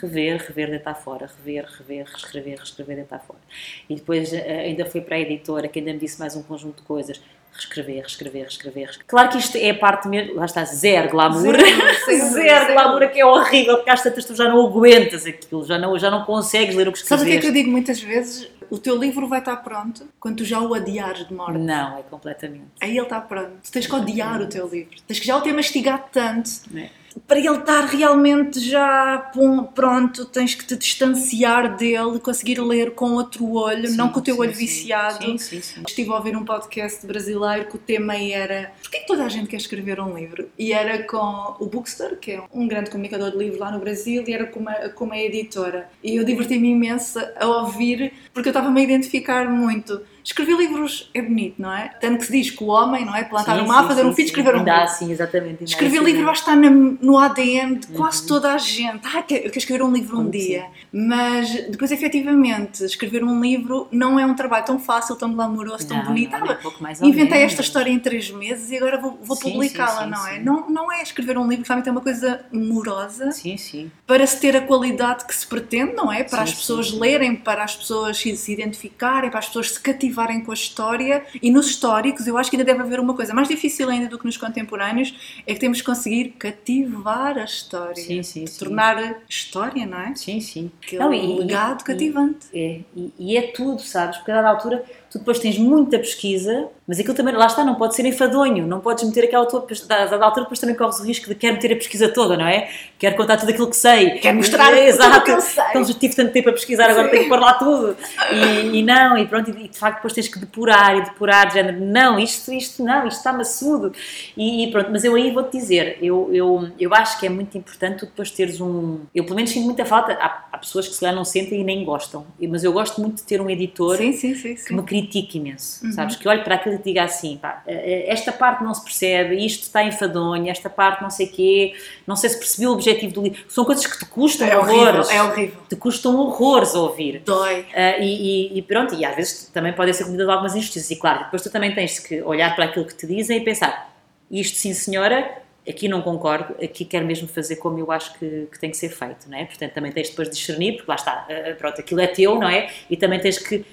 [0.00, 3.40] Rever, rever, deitar fora, rever, rever, reescrever, reescrever, deitar fora.
[3.88, 6.76] E depois eh, ainda foi para a editora que ainda me disse mais um conjunto
[6.76, 7.20] de coisas.
[7.52, 8.98] Reescrever, reescrever, reescrever.
[9.06, 11.40] Claro que isto é a parte mesmo, lá está, zero glamour.
[11.40, 15.78] Zero, zero, glamour, que é horrível, porque às tantas tu já não aguentas aquilo, já
[15.78, 18.00] não, já não consegues ler o que Sabes o que é que eu digo muitas
[18.00, 18.50] vezes?
[18.70, 21.58] O teu livro vai estar pronto quando tu já o adiares de morte.
[21.58, 22.66] Não, é completamente.
[22.80, 23.52] Aí ele está pronto.
[23.62, 24.96] Tu tens que odiar o teu livro.
[25.06, 26.50] Tens que já o ter mastigado tanto.
[26.74, 26.88] É.
[27.26, 29.30] Para ele estar realmente já
[29.74, 34.34] pronto, tens que te distanciar dele, conseguir ler com outro olho, não com o teu
[34.34, 34.58] sim, olho sim.
[34.58, 35.24] viciado.
[35.24, 35.82] Sim, sim, sim.
[35.86, 39.48] Estive a ouvir um podcast brasileiro que o tema era Porquê que toda a gente
[39.48, 40.48] quer escrever um livro?
[40.58, 44.22] E era com o Bookstore, que é um grande comunicador de livros lá no Brasil,
[44.26, 45.88] e era com uma, com uma editora.
[46.02, 50.00] E eu diverti-me imenso a ouvir, porque eu estava-me a identificar muito.
[50.24, 51.88] Escrever livros é bonito, não é?
[52.00, 53.24] Tanto que se diz que o homem, não é?
[53.24, 54.88] Plantar Sim, um sim, fazer um filho, escrever um livro.
[54.88, 55.64] sim, exatamente.
[55.64, 56.24] Escrever esse livro momento.
[56.24, 57.94] vai estar na- no ADN de Uhum.
[57.98, 59.06] quase toda a gente.
[59.06, 60.64] Ah, eu quero escrever um livro um dia.
[60.90, 65.98] Mas depois, efetivamente, escrever um livro não é um trabalho tão fácil, tão glamouroso, tão
[65.98, 66.30] Não, bonito.
[66.30, 67.52] não, Ah, nem pouco Inventei menos.
[67.52, 70.38] esta história em três meses e agora vou, vou publicá-la, não é?
[70.40, 73.90] Não, não é escrever um livro, realmente é uma coisa morosa Sim, sim.
[74.06, 76.24] para se ter a qualidade que se pretende, não é?
[76.24, 80.13] Para as pessoas lerem, para as pessoas se identificarem, para as pessoas se cativarem
[80.44, 83.48] com a história e nos históricos eu acho que ainda deve haver uma coisa mais
[83.48, 87.96] difícil ainda do que nos contemporâneos, é que temos que conseguir cativar a história.
[87.96, 88.58] Sim, sim, sim.
[88.58, 90.14] Tornar história, não é?
[90.14, 90.70] Sim, sim.
[90.82, 92.46] Aquele Não, e, legado e, cativante.
[92.52, 94.16] E, é, e, e, é tudo, sabes?
[94.18, 94.84] Porque a dada altura
[95.14, 98.80] tu depois tens muita pesquisa, mas aquilo também, lá está, não pode ser enfadonho, não
[98.80, 101.72] podes meter aquela tua, a dada altura depois também corres o risco de quer meter
[101.72, 102.68] a pesquisa toda, não é?
[102.98, 104.18] Quero contar tudo aquilo que sei.
[104.18, 105.24] Quero mostrar é, exato.
[105.24, 105.64] tudo sei.
[105.70, 107.96] Então já tive tanto tempo a pesquisar, agora tenho que pôr lá tudo.
[108.32, 111.54] E, e não, e pronto, e de facto depois tens que depurar e depurar, de
[111.54, 113.92] género, não, isto, isto não, isto está maçudo.
[114.36, 117.56] E, e pronto, mas eu aí vou-te dizer, eu, eu, eu acho que é muito
[117.56, 118.98] importante tu depois teres um...
[119.14, 121.64] Eu pelo menos sinto muita falta, há, há pessoas que se lá não sentem e
[121.64, 124.82] nem gostam, mas eu gosto muito de ter um editor sim, sim, sim, que me
[125.04, 125.92] critique imenso uhum.
[125.92, 126.16] sabes?
[126.16, 129.36] Que olhe para aquilo e diga assim, pá, eh, eh, esta parte não se percebe,
[129.44, 131.74] isto está enfadonho, esta parte não sei quê,
[132.06, 133.44] não sei se percebi o objetivo do livro.
[133.48, 135.08] São coisas que te custam é horrores.
[135.08, 135.60] Horrível, é horrível.
[135.68, 137.22] Te custam horrores a ouvir.
[137.24, 137.60] Dói.
[137.60, 140.90] Uh, e, e, e, pronto, e às vezes também podem ser comidas de algumas injustiças.
[140.90, 143.94] E claro, depois tu também tens que olhar para aquilo que te dizem e pensar,
[144.30, 148.58] isto sim senhora, aqui não concordo, aqui quero mesmo fazer como eu acho que, que
[148.58, 149.44] tem que ser feito, não é?
[149.44, 151.26] Portanto, também tens depois de discernir, porque lá está,
[151.58, 152.70] pronto, aquilo é teu, não é?
[152.90, 153.64] E também tens que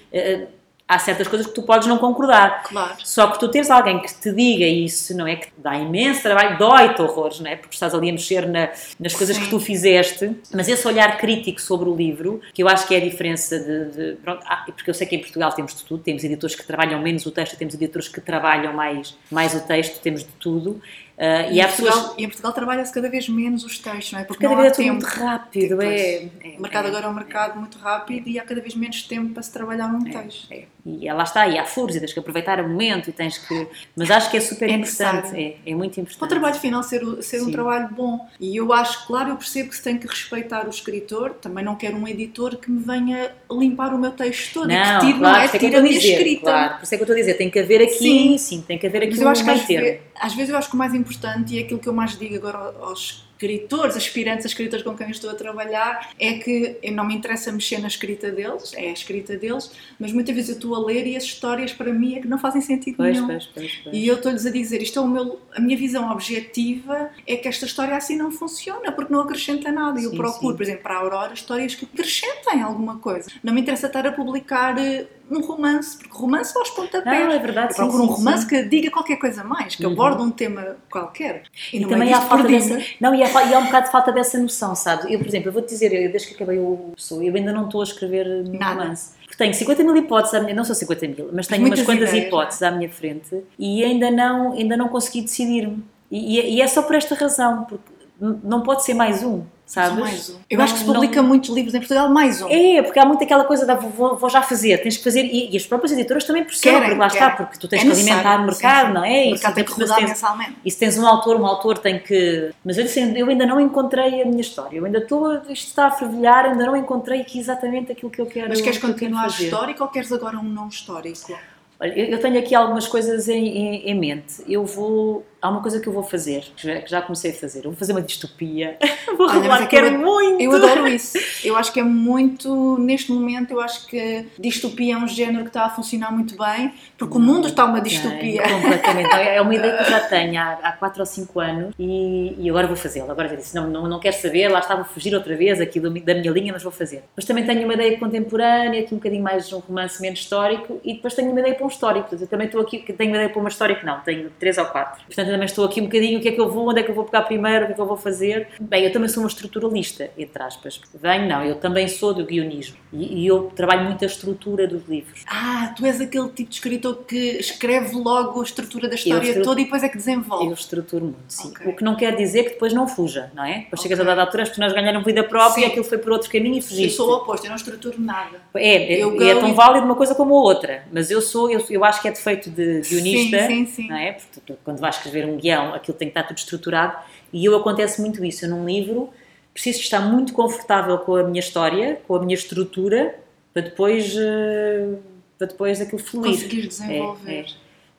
[0.92, 2.64] há certas coisas que tu podes não concordar.
[2.64, 2.96] Claro.
[3.02, 5.38] Só que tu tens alguém que te diga isso, não é?
[5.38, 7.56] Que dá imenso trabalho, dói-te horrores, não é?
[7.56, 8.70] Porque estás ali a mexer na,
[9.00, 9.44] nas coisas Sim.
[9.44, 10.36] que tu fizeste.
[10.54, 13.86] Mas esse olhar crítico sobre o livro, que eu acho que é a diferença de.
[13.86, 16.68] de pronto, ah, porque eu sei que em Portugal temos de tudo, temos editores que
[16.68, 20.82] trabalham menos o texto, temos editores que trabalham mais, mais o texto, temos de tudo.
[21.22, 22.16] Uh, e, e, Portugal, pessoas...
[22.18, 24.24] e, em Portugal trabalha-se cada vez menos os textos, não é?
[24.24, 25.80] Porque cada vez é tudo muito rápido.
[25.80, 28.74] É, é, o mercado é, agora é um mercado muito rápido e há cada vez
[28.74, 30.52] menos tempo para se trabalhar num é, texto.
[30.52, 30.66] É.
[30.84, 33.68] E lá está, e há furos, e tens que aproveitar o momento e tens que.
[33.96, 36.18] Mas acho que é super importante, é, é, muito importante.
[36.18, 38.28] Para o trabalho final ser, ser um trabalho bom.
[38.40, 41.76] E eu acho, claro, eu percebo que se tem que respeitar o escritor, também não
[41.76, 45.20] quero um editor que me venha limpar o meu texto todo não, e que tire,
[45.20, 45.48] claro, não é?
[45.48, 46.42] Tira a minha dizer, escrita.
[46.42, 48.62] Claro, por isso é que eu estou a dizer, tem que haver aqui, sim, sim
[48.62, 50.76] tem que haver aqui Mas eu acho que às vezes, às vezes eu acho que
[50.76, 54.50] o mais importante, e é aquilo que eu mais digo agora aos escritores, aspirantes a
[54.50, 58.74] escritores com quem estou a trabalhar, é que não me interessa mexer na escrita deles,
[58.76, 61.92] é a escrita deles, mas muitas vezes eu estou a ler e as histórias para
[61.92, 63.28] mim é que não fazem sentido pois, nenhum.
[63.28, 67.10] Pois, pois, e eu estou-lhes a dizer, isto é o meu, a minha visão objetiva
[67.26, 70.00] é que esta história assim não funciona, porque não acrescenta nada.
[70.00, 70.58] E eu procuro, sim.
[70.58, 73.32] por exemplo, para a Aurora, histórias que acrescentem alguma coisa.
[73.44, 77.20] Não me interessa estar a publicar eh, um romance, porque romance aos pontapés.
[77.20, 77.72] Não, é verdade.
[77.72, 78.50] Eu procuro sim, um romance sim.
[78.50, 79.94] que diga qualquer coisa mais, que uhum.
[79.94, 81.44] aborde um tema qualquer.
[81.72, 84.12] E, e também há falta dessa, não, e há, e há um bocado de falta
[84.12, 85.06] dessa noção, sabes?
[85.10, 87.66] Eu, por exemplo, eu vou-te dizer, eu, desde que acabei o Pessoa, eu ainda não
[87.66, 89.14] estou a escrever um romance.
[89.24, 92.10] Porque tenho 50 mil hipóteses, à minha, não são 50 mil, mas tenho umas quantas
[92.10, 95.84] ideias, hipóteses à minha frente e ainda não, ainda não consegui decidir-me.
[96.12, 99.98] E, e, e é só por esta razão, porque não pode ser mais um sabes?
[99.98, 100.36] Mais um.
[100.50, 101.30] Eu não, acho que se publica não...
[101.30, 102.50] muitos livros em Portugal, mais um.
[102.50, 105.50] É, porque há muito aquela coisa da vou, vou já fazer, tens que fazer, e,
[105.54, 107.28] e as próprias editoras também percebem, porque lá querem.
[107.28, 108.94] está, porque tu tens é que alimentar o mercado, sim, sim.
[108.94, 109.28] não é?
[109.28, 110.58] O mercado tem que rodar tens, mensalmente.
[110.66, 112.52] E se tens um autor, um autor tem que...
[112.66, 115.88] Mas eu, disse, eu ainda não encontrei a minha história, eu ainda estou, isto está
[115.88, 119.84] a fervilhar, ainda não encontrei aqui exatamente aquilo que eu quero Mas queres continuar histórico
[119.84, 121.32] ou queres agora um não histórico?
[121.80, 124.44] Olha, eu tenho aqui algumas coisas em, em, em mente.
[124.48, 127.60] Eu vou há uma coisa que eu vou fazer, que já, que comecei a fazer.
[127.60, 128.78] Eu vou fazer uma distopia.
[129.18, 130.42] vou Olha, revelar, é quero eu, muito.
[130.42, 131.18] Eu adoro isso.
[131.44, 135.50] Eu acho que é muito, neste momento, eu acho que distopia é um género que
[135.50, 138.42] está a funcionar muito bem, porque o mundo está uma distopia.
[138.42, 139.12] É, completamente.
[139.32, 142.50] É uma ideia que eu já tenho há, há 4 ou 5 anos e, e
[142.50, 143.12] agora vou fazê-la.
[143.12, 145.80] Agora já disse, não, não, não quero saber, lá estava a fugir outra vez aqui
[145.80, 147.04] da minha linha, mas vou fazer.
[147.10, 150.96] Depois também tenho uma ideia contemporânea, aqui um bocadinho mais um romance menos histórico e
[150.96, 152.16] depois tenho uma ideia para um histórico.
[152.16, 154.66] Eu também estou aqui, tenho uma ideia para uma história que não, tenho 3 ou
[154.66, 155.06] 4.
[155.06, 156.92] Portanto, também estou aqui um bocadinho o que é que eu vou, onde é que
[156.92, 158.50] eu vou pegar primeiro, o que é que eu vou fazer.
[158.60, 160.82] Bem, eu também sou uma estruturalista, entre aspas.
[160.94, 164.88] Venho, não, eu também sou do guionismo e, e, eu trabalho muito a estrutura dos
[164.88, 165.24] livros.
[165.28, 169.62] Ah, tu és aquele tipo de escritor que escreve logo a estrutura da história toda
[169.62, 170.48] e depois é que desenvolve.
[170.48, 171.50] Eu estruturo muito, sim.
[171.50, 171.68] Okay.
[171.68, 173.60] O que não quer dizer que depois não fuja, não é?
[173.60, 173.84] Depois okay.
[173.84, 175.62] chegas a dada altura, as pessoas ganharam vida própria sim.
[175.62, 177.00] e aquilo foi por outro caminho e fugiste.
[177.00, 178.42] Eu sou o oposto, eu não estruturo nada.
[178.56, 181.84] É, é, é tão válido uma coisa como a outra, mas eu sou, eu, eu
[181.86, 183.88] acho que é defeito de guionista, sim, sim, sim.
[183.88, 184.14] não é?
[184.14, 186.98] Porque tu, quando vais escrever um guião aquilo tem que estar tudo estruturado.
[187.32, 188.46] E eu acontece muito isso.
[188.46, 189.10] Eu, num livro,
[189.54, 193.16] preciso estar muito confortável com a minha história, com a minha estrutura,
[193.54, 195.00] para depois, uh,
[195.38, 196.34] para depois aquilo fluir.
[196.34, 197.46] Conseguir desenvolver.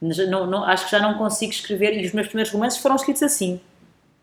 [0.02, 0.26] É, é.
[0.26, 3.22] Não, não, acho que já não consigo escrever, e os meus primeiros romances foram escritos
[3.22, 3.60] assim.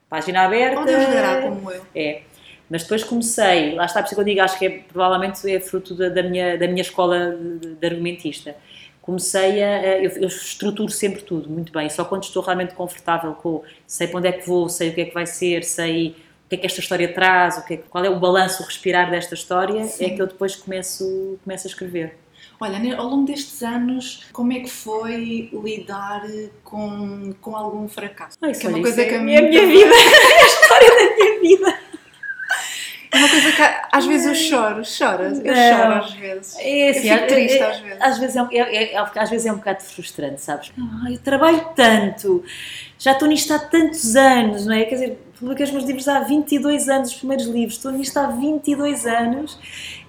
[0.09, 0.81] Página aberta.
[0.81, 1.85] Onde ajudará como eu.
[1.95, 2.23] É.
[2.69, 5.59] Mas depois comecei, lá está por isso que eu digo, acho que é, provavelmente é
[5.59, 8.55] fruto da, da, minha, da minha escola de, de argumentista
[9.09, 9.97] comecei a.
[9.97, 13.63] Eu, eu, estruturo sempre tudo muito bem, só quando estou realmente confortável com.
[13.87, 16.49] sei para onde é que vou, sei o que é que vai ser, sei o
[16.49, 19.09] que é que esta história traz, o que é, qual é o balanço, o respirar
[19.09, 20.05] desta história, é Sim.
[20.05, 22.17] é que eu depois começo, começo a escrever.
[22.61, 26.23] Olha, ao longo destes anos, como é que foi lidar
[26.63, 28.37] com, com algum fracasso?
[28.41, 30.89] Ai, que é uma coisa que é a a mim minha, vida, é a história
[30.89, 31.79] da minha vida.
[33.11, 36.55] É uma coisa que às vezes eu choro, choro, eu choro às vezes.
[36.59, 38.01] É assim, eu fico é- triste é- às vezes.
[38.01, 40.71] Às vezes é, um- é- é- é- às vezes é um bocado frustrante, sabes?
[40.77, 42.43] Ah, eu trabalho tanto,
[42.99, 44.83] já estou nisto há tantos anos, não é?
[44.85, 48.27] Quer dizer, publiquei os meus livros há 22 anos, os primeiros livros, estou nisto há
[48.27, 49.57] 22 anos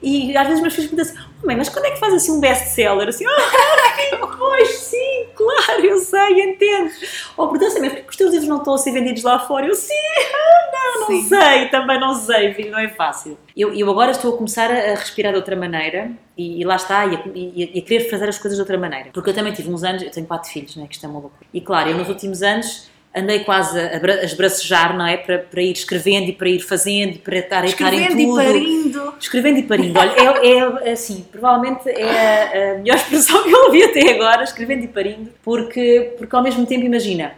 [0.03, 2.15] e às vezes meus filhos me dizem assim, oh, mãe, mas quando é que faz
[2.15, 3.09] assim um best-seller?
[3.09, 6.91] Assim, ah, pois sim, claro, eu sei, entendo.
[7.37, 9.67] Ou portanto, mas porque os teus livros não estão a ser vendidos lá fora?
[9.67, 11.29] Eu sim, ah, não, não Sim.
[11.29, 13.39] sei, também não sei, filho, não é fácil.
[13.57, 17.07] Eu, eu agora estou a começar a, respirar de outra maneira e, e lá está,
[17.07, 19.11] e a, e e a querer fazer as coisas de outra maneira.
[19.13, 20.87] Porque eu também tive uns anos, eu tenho quatro filhos, não é?
[20.87, 21.47] Que isto é uma loucura.
[21.53, 25.17] E claro, eu nos últimos anos andei quase a, a esbracejar, não é?
[25.17, 28.37] Para, para ir escrevendo e para ir fazendo para estar, estar em Escrevendo e tudo.
[28.37, 29.15] parindo.
[29.19, 29.99] Escrevendo e parindo.
[29.99, 34.45] Olha, é, é, assim, provavelmente é a, a melhor expressão que eu ouvi até agora,
[34.45, 37.33] escrevendo e parindo, porque, porque ao mesmo tempo, imagina,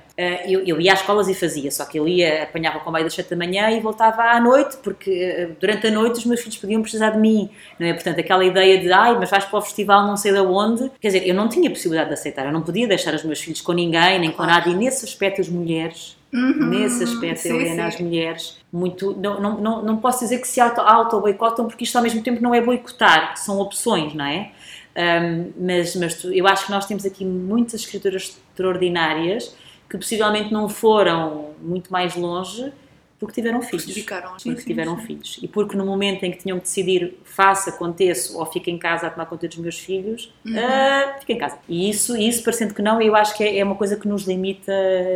[0.46, 3.14] eu, eu ia às escolas e fazia, só que eu ia, apanhava com meio das
[3.14, 6.58] 7 da manhã e voltava à noite, porque eh, durante a noite os meus filhos
[6.58, 7.48] podiam precisar de mim,
[7.78, 7.94] não é?
[7.94, 11.08] Portanto, aquela ideia de, ai, mas vais para o festival não sei de onde, quer
[11.08, 13.72] dizer, eu não tinha possibilidade de aceitar, eu não podia deixar os meus filhos com
[13.72, 17.58] ninguém, nem com nada, e nesse aspecto as mulheres, nesse aspecto, Uhum.
[17.58, 17.96] sim, Helena, sim.
[17.96, 21.96] as mulheres, muito, não, não, não, não posso dizer que se auto- auto-boicotam, porque isto
[21.96, 24.50] ao mesmo tempo não é boicotar, são opções, não é?
[24.94, 29.54] Um, mas, mas eu acho que nós temos aqui muitas escritoras extraordinárias
[29.92, 32.72] que possivelmente não foram muito mais longe
[33.20, 33.86] porque tiveram filhos.
[33.86, 34.36] dedicaram.
[34.38, 35.06] Sim, Porque sim, tiveram sim.
[35.06, 35.38] filhos.
[35.42, 39.06] E porque no momento em que tinham que decidir faça, aconteça ou fica em casa
[39.06, 40.54] a tomar conta dos meus filhos, Uhum.
[40.58, 41.58] ah, fica em casa.
[41.68, 44.24] E isso, isso, parecendo que não, eu acho que é, é uma coisa que nos
[44.26, 44.72] limita.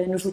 [0.08, 0.24] Nos,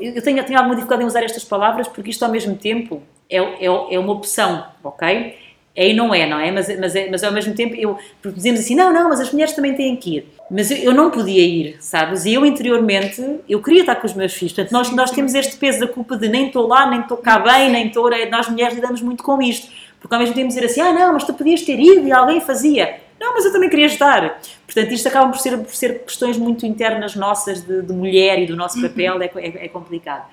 [0.00, 3.00] eu tenho, tenho alguma dificuldade em usar estas palavras porque isto ao mesmo tempo
[3.30, 5.36] é, é, é uma opção, ok?
[5.74, 6.50] É e não é, não é?
[6.50, 9.32] Mas, mas, é, mas ao mesmo tempo, eu, porque dizemos assim, não, não, mas as
[9.32, 10.26] mulheres também têm que ir.
[10.50, 12.26] Mas eu, eu não podia ir, sabes?
[12.26, 14.52] E eu interiormente, eu queria estar com os meus filhos.
[14.52, 17.38] Portanto, nós, nós temos este peso da culpa de nem estou lá, nem estou cá
[17.38, 18.10] bem, nem estou...
[18.30, 19.72] Nós mulheres lidamos muito com isto.
[19.98, 22.40] Porque ao mesmo tempo dizer assim, ah não, mas tu podias ter ido e alguém
[22.40, 23.00] fazia.
[23.18, 24.40] Não, mas eu também queria estar.
[24.66, 28.46] Portanto, isto acaba por ser, por ser questões muito internas nossas de, de mulher e
[28.46, 30.26] do nosso papel, é, é, é complicado.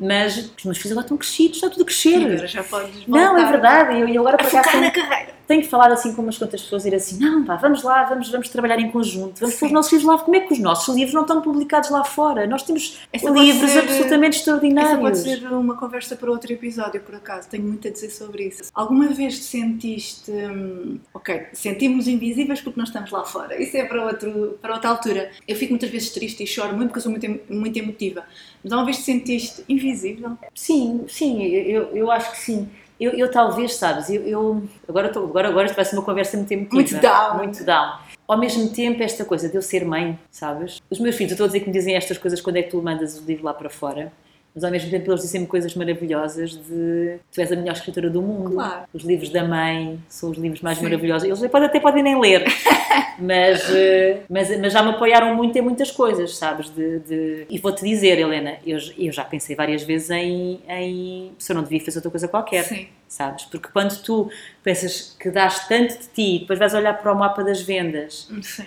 [0.00, 2.20] Mas os meus filhos agora estão crescidos, está tudo a crescer.
[2.20, 3.96] E agora já podes Não, é voltar verdade.
[3.96, 5.37] E eu, eu agora A por acaso, focar na carreira.
[5.48, 8.04] Tenho que falar assim com umas quantas pessoas e ir assim, não, pá, vamos lá,
[8.04, 10.18] vamos, vamos trabalhar em conjunto, vamos pôr os nossos livros lá.
[10.22, 12.46] Como é que os nossos livros não estão publicados lá fora?
[12.46, 15.00] Nós temos Essa livros ser- absolutamente Essa extraordinários.
[15.00, 17.48] pode ser uma conversa para outro episódio, por acaso.
[17.48, 18.70] Tenho muito a dizer sobre isso.
[18.74, 20.30] Alguma vez te sentiste.
[20.30, 23.60] hum, ok, sentimos invisíveis porque não estamos lá fora.
[23.60, 25.30] Isso é para, outro, para outra altura.
[25.48, 28.22] Eu fico muitas vezes triste e choro muito porque sou muito, muito emotiva.
[28.62, 30.36] Mas alguma vez te sentiste invisível?
[30.54, 32.68] Sim, sim, eu, eu acho que sim.
[33.00, 36.36] Eu, eu talvez, sabes, eu, eu- agora, estou- agora, agora isto vai ser uma conversa
[36.36, 36.74] muito emotiva.
[36.74, 37.36] Muito down.
[37.36, 37.98] Muito down.
[38.26, 40.82] Ao mesmo tempo, esta coisa de eu ser mãe, sabes?
[40.90, 42.70] Os meus filhos, eu estou a dizer que me dizem estas coisas quando é que
[42.70, 44.12] tu mandas o livro lá para fora.
[44.58, 48.20] Mas ao mesmo tempo eles dizem-me coisas maravilhosas de tu és a melhor escritora do
[48.20, 48.54] mundo.
[48.54, 48.82] Claro.
[48.92, 51.28] Os livros da mãe são os livros mais maravilhosos.
[51.28, 52.44] Eles até podem nem ler,
[53.20, 56.70] mas, eh, mas, mas já me apoiaram muito em muitas coisas, sabes?
[56.70, 61.52] De, de- E vou-te dizer, Helena, eu, eu já pensei várias vezes em, em se
[61.52, 62.88] eu não devia fazer outra coisa qualquer Sim.
[63.06, 63.44] sabes?
[63.44, 64.28] Porque quando tu
[64.64, 68.64] pensas que dás tanto de ti, depois vais olhar para o mapa das vendas Sim.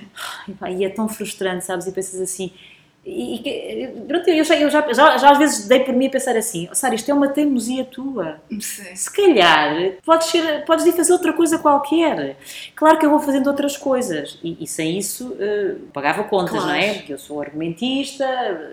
[0.78, 1.86] e é tão frustrante, sabes?
[1.86, 2.50] E pensas assim.
[3.04, 6.10] E, e pronto, eu, já, eu já, já, já às vezes dei por mim a
[6.12, 8.38] pensar assim: oh, Sara, isto é uma teimosia tua.
[8.60, 8.96] Sim.
[8.96, 12.38] Se calhar podes, ser, podes ir fazer outra coisa qualquer.
[12.76, 16.68] Claro que eu vou fazendo outras coisas e, e sem isso eh, pagava contas, Claro.
[16.68, 16.94] não é?
[16.94, 18.24] Porque eu sou argumentista,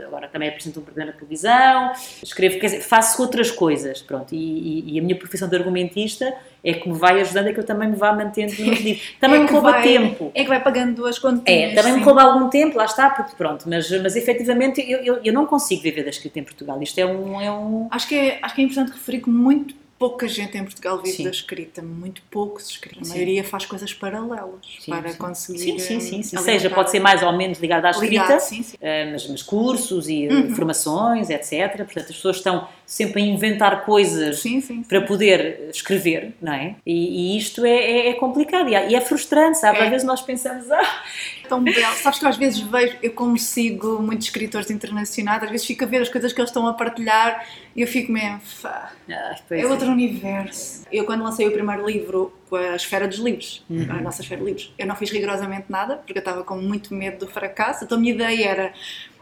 [0.06, 4.34] agora também apresento um programa na televisão, escrevo, quer dizer, faço outras coisas, pronto.
[4.34, 7.60] E, e- e a minha profissão de argumentista é que me vai ajudando a que
[7.60, 9.14] eu também me vá mantendo nos livros.
[9.20, 10.32] Também É me rouba vai- tempo.
[10.34, 11.74] É que vai pagando duas É, continhas.
[11.74, 12.04] também me sim.
[12.04, 15.82] rouba algum tempo, lá está, porque pronto, mas, mas efetivamente eu, eu, eu não consigo
[15.82, 16.80] viver da escrita em Portugal.
[16.82, 17.40] Isto é um.
[17.40, 20.62] É um Acho que, é, acho que é importante referir que muito pouca gente em
[20.62, 21.24] Portugal vive Sim.
[21.24, 23.00] da escrita, muito poucos escrita.
[23.04, 25.18] A maioria faz coisas paralelas Sim, para sim.
[25.18, 25.58] conseguir.
[25.58, 26.22] Sim, sim, sim.
[26.22, 26.38] sim.
[26.38, 28.76] Seja, pode ser mais ou menos ligado à escrita, ligado, sim, sim.
[28.80, 30.54] eh, mas, mas cursos e eh, Uhum.
[30.54, 31.76] formações, etc.
[31.78, 34.42] Portanto, as pessoas estão sempre a inventar coisas
[34.88, 36.76] para poder escrever, não é?
[36.86, 39.78] E, e isto é, é- é complicado e é, e é frustrante, sabe?
[39.78, 39.82] É.
[39.84, 41.02] Às vezes nós pensamos, ah,
[41.48, 41.94] Tão belo.
[41.96, 45.84] Sabes que eu às vezes vejo, eu como sigo muitos escritores internacionais, às vezes fico
[45.84, 49.36] a ver as coisas que eles estão a partilhar e eu fico mesmo, "Fá, ah,
[49.48, 50.84] pois é outro universo.
[50.92, 53.86] Eu quando lancei o primeiro livro com a Esfera dos Livros, Uhum.
[53.90, 56.94] a nossa Esfera de Livros, eu não fiz rigorosamente nada, porque eu estava com muito
[56.94, 58.72] medo do fracasso, então a minha ideia era,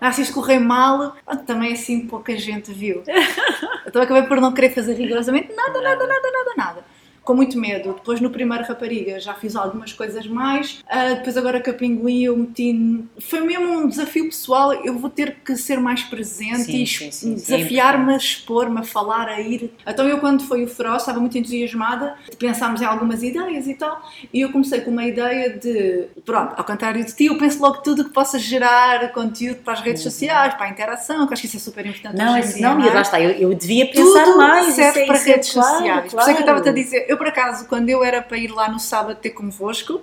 [0.01, 3.03] ah, se isto correr mal, ah, também assim pouca gente viu.
[3.87, 6.85] então acabei por não querer fazer rigorosamente nada, nada, nada, nada, nada.
[7.27, 7.95] Com muito medo.
[7.95, 10.85] Depois no primeiro Rapariga já fiz algumas coisas mais.
[10.85, 13.05] Uh, depois agora com a Pinguim eu meti.
[13.19, 14.73] Foi mesmo um desafio pessoal.
[14.73, 18.85] Eu vou ter que ser mais presente Sim, e sim, sim, desafiar-me a expor-me, a
[18.85, 19.75] falar, a ir.
[19.85, 22.15] Então eu quando foi o Feroz estava muito entusiasmada.
[22.39, 24.01] Pensámos em algumas ideias e tal.
[24.33, 26.05] E eu comecei com uma ideia de.
[26.25, 29.81] Pronto, ao contrário de ti, eu penso logo tudo que possa gerar conteúdo para as
[29.81, 32.21] redes sociais, para a interação, que acho que isso é super importante.
[32.21, 32.25] Uhum.
[32.25, 34.75] Não, é não, e lá está, eu, eu devia pensar Tudo mais.
[34.75, 36.13] serve é- para isso é redes claro, sociais.
[36.13, 36.59] Por isso é que eu claro.
[36.61, 37.16] estava-te a dizer.
[37.17, 40.03] Eu, por acaso, quando eu era para ir lá no sábado ter convosco,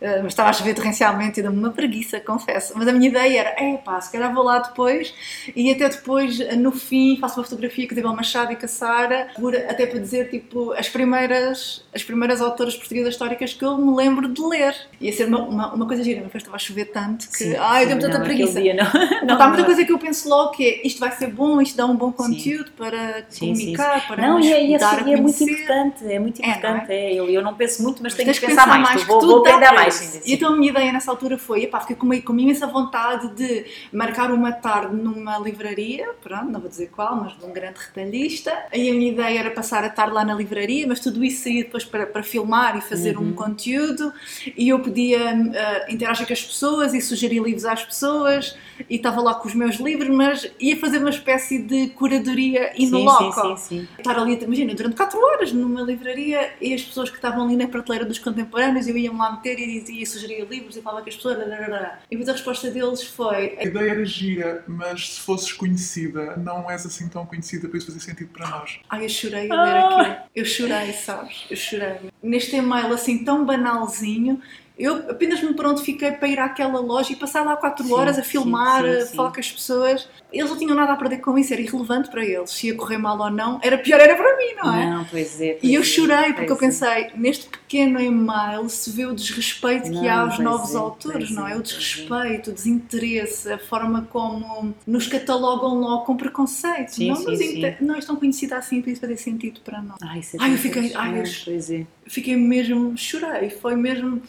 [0.00, 2.72] mas estava a chover torrencialmente e deu-me uma preguiça, confesso.
[2.76, 5.12] Mas a minha ideia era, é pá, se calhar vou lá depois
[5.54, 8.64] e até depois, eh, no fim, faço uma fotografia com a Isabel Machado e com
[8.64, 9.28] a Sara,
[9.68, 14.28] até para dizer, tipo, as primeiras, as primeiras autoras portuguesas históricas que eu me lembro
[14.28, 14.74] de ler.
[15.00, 17.82] Ia ser uma, uma, uma coisa gira, mas estava a chover tanto que, Sim, ai,
[17.82, 18.60] sim, deu-me tanta não, preguiça.
[18.60, 19.26] dia não.
[19.26, 21.76] Não, está muita coisa que eu penso logo que é isto vai ser bom, isto
[21.76, 22.16] dá um bom Sim.
[22.16, 25.42] conteúdo para Sim, sim, comunicar, para Não, e é, e é, a assim, é muito
[25.42, 26.56] importante, é muito É, não é?
[26.56, 26.92] importante.
[26.92, 27.14] é?
[27.14, 29.02] Eu, eu não penso muito, mas, Mas tenho que pensar, mais.
[29.02, 29.89] que vou, tudo vou aprender mais.
[29.90, 30.32] Sim, E sim.
[30.34, 33.64] então a minha ideia nessa altura foi, epá, fiquei com, uma, com imensa vontade de
[33.92, 38.52] marcar uma tarde numa livraria, pronto, não vou dizer qual, mas de um grande retalhista.
[38.72, 41.64] Aí a minha ideia era passar a tarde lá na livraria, mas tudo isso saía
[41.64, 43.28] depois para, para filmar e fazer Uhum.
[43.28, 44.12] um conteúdo.
[44.56, 45.18] E eu podia
[45.54, 48.56] eh, interagir com as pessoas e sugerir livros às pessoas.
[48.88, 52.86] E estava lá com os meus livros, mas ia fazer uma espécie de curadoria e
[52.86, 53.32] no Sim, loco.
[53.32, 53.88] sim, sim, sim.
[53.98, 57.68] Estar ali, imagina, durante 4 horas numa livraria e as pessoas que estavam ali na
[57.68, 61.16] prateleira dos contemporâneos, eu ia-me lá meter e dizia, sugeria livros e falava com as
[61.16, 61.38] pessoas.
[61.38, 62.00] rararara.
[62.10, 66.70] E depois a resposta deles foi: A ideia era gira, mas se fosses conhecida, não
[66.70, 68.80] és assim tão conhecida para isso fazer sentido para nós.
[68.88, 70.16] Ai, eu chorei a ler aquilo.
[70.34, 71.46] Eu chorei, sabes?
[71.50, 71.96] Eu chorei.
[72.22, 74.40] Neste e-mail assim tão banalzinho,
[74.78, 78.18] eu apenas me pronto fiquei para ir àquela loja e passar lá 4 Sim, horas
[78.18, 79.16] a sim, filmar, sim, a sim.
[79.16, 80.08] falar com as pessoas.
[80.32, 82.50] Eles não tinham nada a perder com isso, era irrelevante para eles.
[82.50, 84.90] Se ia correr mal ou não, era pior, era para mim, não é?
[84.90, 85.52] Não, pois é.
[85.56, 86.58] E pois eu é, chorei porque eu é.
[86.58, 91.30] pensei, neste pequeno e-mail se vê o desrespeito que há Não, aos novos é, autores,
[91.30, 91.56] não é, é?
[91.56, 91.62] O é.
[91.62, 96.90] desrespeito, o desinteresse, a forma como nos catalogam logo com preconceito.
[96.94, 97.58] Sim, não sim, nos sim.
[97.58, 97.76] inter...
[97.80, 99.98] não estão conhecidas assim para isso fazer sentido para nós.
[100.02, 101.86] Ai, isso é Ai, eu fiquei- ai, Não, eu- Pois é.
[102.06, 104.20] Fiquei mesmo, chorei, foi mesmo.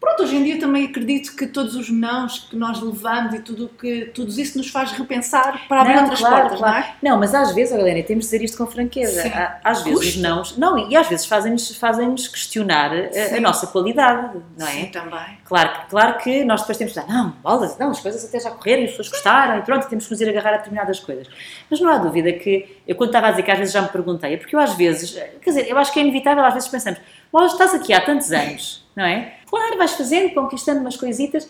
[0.00, 3.68] Pronto, hoje em dia também acredito que todos os nãos que nós levamos e tudo
[3.68, 6.74] que tudo isso nos faz repensar para abrir Não, outras claro, portas, claro.
[6.74, 6.94] não é?
[7.02, 9.22] Não, mas às vezes, Helena, temos de dizer isto com franqueza.
[9.22, 9.28] Sim.
[9.28, 10.20] Há- Às vezes Custa.
[10.28, 10.56] nãos.
[10.58, 13.40] Não, e às vezes fazem-nos fazem questionar a, a Sim.
[13.40, 14.70] nossa qualidade, não é?
[14.70, 15.38] Sim, também.
[15.44, 18.40] Claro, que- claro que nós depois temos de dizer, não, bolas, não, as coisas até
[18.40, 21.00] já correram e as pessoas gostaram e pronto, temos que nos ir agarrar a determinadas
[21.00, 21.28] coisas.
[21.70, 23.88] Mas não há dúvida que, eu quando estava a dizer que às vezes já me
[23.88, 26.68] perguntei, é porque eu às vezes, quer dizer, eu acho que é inevitável, às vezes
[26.68, 26.98] pensamos,
[27.32, 29.34] bolas, estás aqui há tantos anos, não é?
[29.48, 31.48] Claro, vais fazendo, conquistando umas coisitas.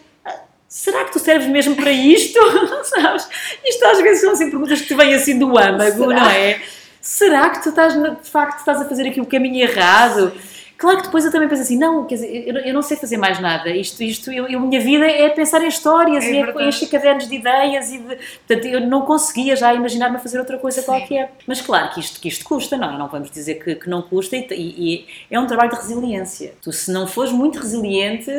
[0.68, 2.38] Será que tu serves mesmo para isto?
[2.84, 3.28] Sabes?
[3.64, 6.20] Isto às vezes são assim perguntas que te vêm assim do âmago, Será?
[6.20, 6.60] não é?
[7.00, 10.32] Será que tu estás, de facto, estás a fazer aqui o caminho errado?
[10.76, 13.16] Claro que depois eu também penso assim, não, quer dizer, eu, eu não sei fazer
[13.16, 13.70] mais nada.
[13.70, 16.86] Isto, isto, eu, eu- a minha vida é pensar em histórias É e é encher
[16.90, 20.80] cadernos de ideias e de, portanto, eu não conseguia já imaginar-me a fazer outra coisa
[20.80, 20.86] Sim.
[20.86, 21.32] qualquer.
[21.46, 22.98] Mas claro que isto, que isto custa, não, é?
[22.98, 24.94] não vamos dizer que, que não custa e, e-
[25.30, 26.52] e é um trabalho de resiliência.
[26.60, 28.30] Tu, se não fores muito resiliente,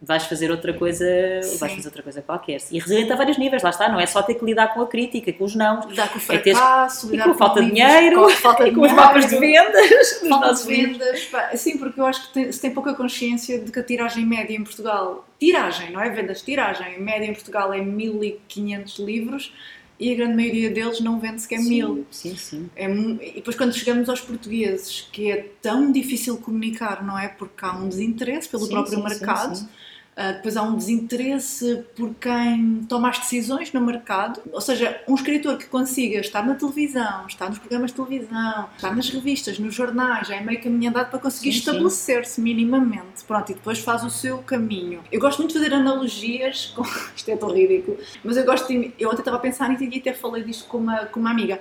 [0.00, 1.04] vais fazer outra coisa,
[1.42, 1.56] Sim.
[1.58, 2.60] vais fazer outra coisa qualquer.
[2.70, 4.86] E resiliente a vários níveis, lá está, não é só ter que lidar com a
[4.86, 7.70] crítica, com os não, Lidar com o É fracasso, e lidar com a falta de
[7.70, 11.24] dinheiro, com falta e de com os dinheiro, mapas de vendas falta de vendas.
[11.24, 14.26] pá, Sim, porque eu acho que tem- se tem pouca consciência de que a tiragem
[14.26, 19.52] média em Portugal, tiragem, não é vendas, tiragem, média em Portugal é 1500 livros
[19.98, 22.06] e a grande maioria deles não vende sequer mil.
[22.10, 22.68] Sim, sim.
[22.76, 27.28] É e depois quando chegamos aos portugueses, que é tão difícil comunicar, não é?
[27.28, 29.54] Porque há um desinteresse pelo Sim, próprio sim, mercado.
[29.56, 29.68] sim, sim.
[30.16, 34.40] Uh, depois há um desinteresse por quem toma as decisões no mercado.
[34.50, 38.96] Ou seja, um escritor que consiga estar na televisão, estar nos programas de televisão, estar
[38.96, 43.24] nas revistas, nos jornais, já é meio caminho andado para conseguir estabelecer-se minimamente.
[43.26, 45.02] Pronto, e depois faz o seu caminho.
[45.12, 46.82] Eu gosto muito de fazer analogias com.
[47.14, 48.94] Isto é tão ridículo, mas eu gosto de.
[48.98, 51.60] Eu ontem estava a pensar nisso e até falei disto com uma, com uma amiga.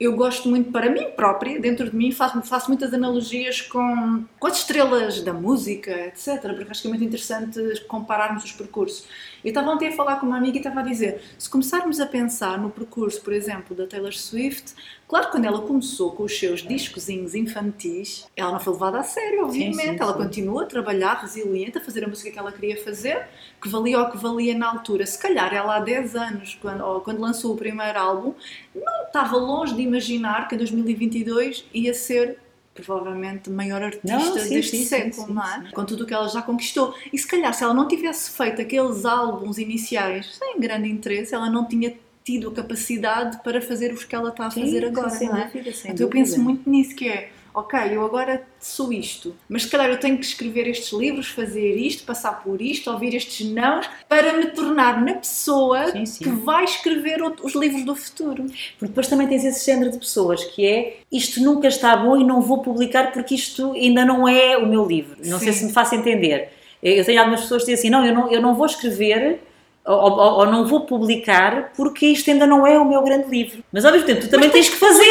[0.00, 4.46] Eu gosto muito, para mim própria, dentro de mim, faço, faço muitas analogias com, com
[4.46, 6.40] as estrelas da música, etc.
[6.40, 9.06] Porque acho que é muito interessante compararmos os percursos.
[9.44, 12.06] Eu estava ontem a falar com uma amiga e estava a dizer: se começarmos a
[12.06, 14.72] pensar no percurso, por exemplo, da Taylor Swift,
[15.10, 19.02] claro que quando ela começou com os seus discozinhos infantis, ela não foi levada a
[19.02, 19.76] sério, obviamente.
[19.76, 20.18] sim, ela sim.
[20.18, 23.26] continua a trabalhar resiliente, a fazer a música que ela queria fazer,
[23.60, 25.04] que valia o que valia na altura.
[25.04, 28.34] Se calhar ela há 10 anos, quando, quando lançou o primeiro álbum,
[28.72, 32.38] não estava longe de imaginar que em 2022 ia ser
[32.72, 35.62] provavelmente maior artista Não, sim, deste sim, sim, século, sim, não é?
[35.66, 35.70] sim.
[35.74, 36.94] Com tudo o que ela já conquistou.
[37.12, 41.50] E se calhar se ela não tivesse feito aqueles álbuns iniciais sem grande interesse, ela
[41.50, 41.96] não tinha
[42.30, 45.28] tido a capacidade para fazer os que ela está a Sim, fazer sim, agora, sem
[45.28, 45.44] não é?
[45.46, 49.62] dúvida, sem Então eu penso muito nisso, que é, ok, eu agora sou isto, mas
[49.64, 53.50] se calhar eu tenho que escrever estes livros, fazer isto, passar por isto, ouvir estes
[53.50, 56.24] nãos, para me tornar na pessoa Sim, sim.
[56.24, 58.44] que vai escrever os livros do futuro.
[58.78, 62.24] Porque depois também tens esse género de pessoas que é isto nunca está bom e
[62.24, 65.16] não vou publicar porque isto ainda não é o meu livro.
[65.24, 65.58] Não sei Sim.
[65.58, 66.50] se me faço entender.
[66.82, 69.40] Eu tenho algumas pessoas que dizem assim: não, eu não, eu não vou escrever.
[69.86, 73.62] Ou, ou- ou não vou publicar porque isto ainda não é o meu grande livro.
[73.72, 75.04] Mas ao mesmo tempo tu também tens que fazer.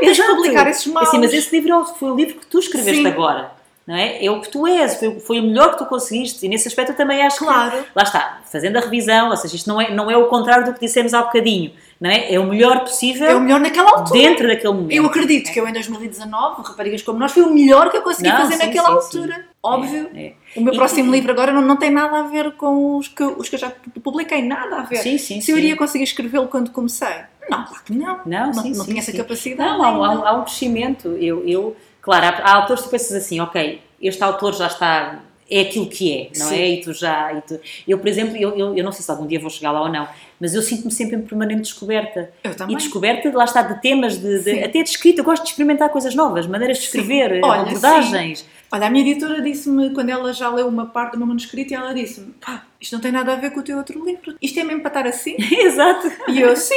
[0.00, 0.34] tens Exato.
[0.36, 1.08] publicar esses maus.
[1.08, 3.06] Assim, mas esse livro é foi o livro que tu escreveste Sim.
[3.06, 3.52] agora.
[3.86, 4.24] Não é?
[4.24, 6.90] é o que tu és, foi, foi o melhor que tu conseguiste e nesse aspecto
[6.90, 7.70] eu também acho Claro.
[7.84, 10.64] que lá está, fazendo a revisão, ou seja, isto não é, não é o contrário
[10.64, 11.70] do que dissemos há bocadinho,
[12.00, 12.34] não é?
[12.34, 14.18] É o melhor possível É o melhor naquela altura.
[14.20, 14.92] dentro daquele momento.
[14.92, 18.28] Eu acredito que eu em 2019, Raparigas como Nós, foi o melhor que eu consegui
[18.28, 19.46] Não, fazer sim, naquela sim, altura.
[19.62, 20.10] Óbvio.
[20.14, 20.32] É, é.
[20.56, 23.22] O meu E- próximo livro agora não, não tem nada a ver com os que,
[23.22, 23.72] eu- os que eu já
[24.02, 24.96] publiquei, nada a ver.
[24.98, 25.62] Sim, sim, Se eu sim.
[25.62, 27.06] iria conseguir escrevê-lo quando comecei?
[27.48, 28.20] Não, claro que não.
[28.26, 29.16] Não, sim, não sim, tinha essa sim.
[29.18, 29.70] capacidade.
[29.78, 31.08] Não, há, um- há há um crescimento.
[31.20, 31.76] Eu, eu,
[32.06, 35.86] claro, há, há autores que tu pensas assim, ok, este autor já está, é aquilo
[35.88, 36.54] que é, não Sim.
[36.56, 36.68] é?
[36.70, 37.32] E tu já.
[37.34, 39.70] e tu- eu, por exemplo, eu, eu, eu não sei se algum dia vou chegar
[39.72, 40.08] lá ou não,
[40.40, 42.30] mas eu sinto-me sempre em permanente descoberta.
[42.42, 42.74] Eu também.
[42.74, 44.62] E descoberta, lá está, de temas, de, de- Sim.
[44.64, 45.20] até de escrita.
[45.20, 46.98] Eu gosto de experimentar coisas novas, maneiras de Sim.
[46.98, 48.44] escrever, Olha, abordagens.
[48.72, 51.94] Olha, a minha editora disse-me, quando ela já leu uma parte do meu manuscrito, ela
[51.94, 54.34] disse-me: pá, isto não tem nada a ver com o teu outro livro.
[54.42, 55.36] Isto é mesmo para estar assim?
[55.56, 56.10] Exato.
[56.28, 56.74] E eu, sim.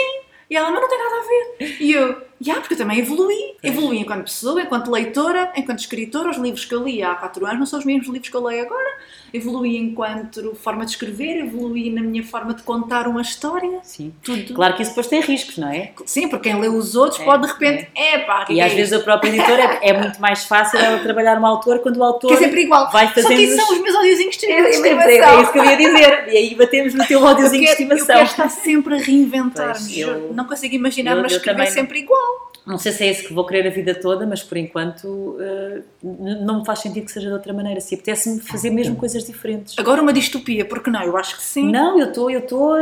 [0.48, 1.22] E ela, mas não tem nada a
[1.68, 1.78] ver.
[1.82, 3.56] E eu, já, porque eu também evoluí.
[3.62, 6.30] Evoluí enquanto pessoa, enquanto leitora, enquanto escritora.
[6.30, 8.44] Os livros que eu li há 4 anos não são os mesmos livros que eu
[8.44, 8.90] leio agora.
[9.34, 13.80] Evoluí enquanto forma de escrever, evoluí na minha forma de contar uma história.
[13.84, 14.12] Sim.
[14.24, 14.54] Tudo.
[14.56, 15.92] Claro que isso depois tem riscos, não é?
[16.06, 18.62] Sim, porque quem lê os outros É, pode de repente, é pá, que E que
[18.62, 21.80] às é vezes a própria editora é, é muito mais fácil ela trabalhar um autor
[21.80, 22.90] quando o autor que é sempre igual.
[22.92, 25.10] vai Só que fazendo isso os- são os meus audiozinhos de É, é, estimação.
[25.10, 26.24] é isso que eu ia dizer.
[26.30, 28.16] E aí batemos no teu Eu ódiozinho de quero, eu estimação.
[28.16, 30.00] quero estar sempre a reinventar-me.
[30.00, 32.29] Eu- Não consigo imaginar, eu- mas escrever sempre igual.
[32.66, 35.38] Não sei se é esse que vou querer a vida toda, mas por enquanto
[36.04, 37.80] n- não me faz sentido que seja de outra maneira.
[37.82, 39.74] Se apetece-me fazer mesmo coisas diferentes.
[39.78, 41.02] Agora uma distopia, porque não?
[41.02, 41.72] Eu acho que sim.
[41.72, 42.78] Não, eu estou, eu estou,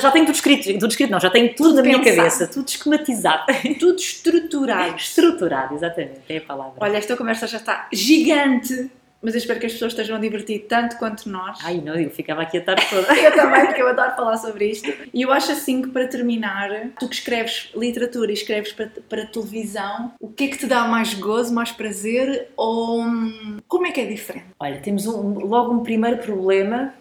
[0.00, 2.16] já, tenho tudo escrito, tudo escrito não, já tenho tudo, na minha pensado.
[2.16, 3.44] cabeça, tudo esquematizado,
[3.80, 4.96] Tudo estruturado.
[4.96, 6.74] estruturado, exatamente, é a palavra.
[6.80, 8.90] Olha, esta conversa já está gigante,
[9.24, 11.58] mas eu espero que as pessoas estejam a divertir tanto quanto nós.
[11.64, 13.14] Ai não, eu ficava aqui a tarde toda.
[13.18, 14.92] Eu também, porque eu adoro falar sobre isto.
[15.12, 16.68] E eu acho assim que para terminar,
[16.98, 20.84] tu que escreves literatura e escreves para, para televisão, o que é que te dá
[20.84, 24.46] mais gozo, mais prazer ou hum, como é que é diferente?
[24.60, 26.92] Olha, temos um- logo um primeiro problema.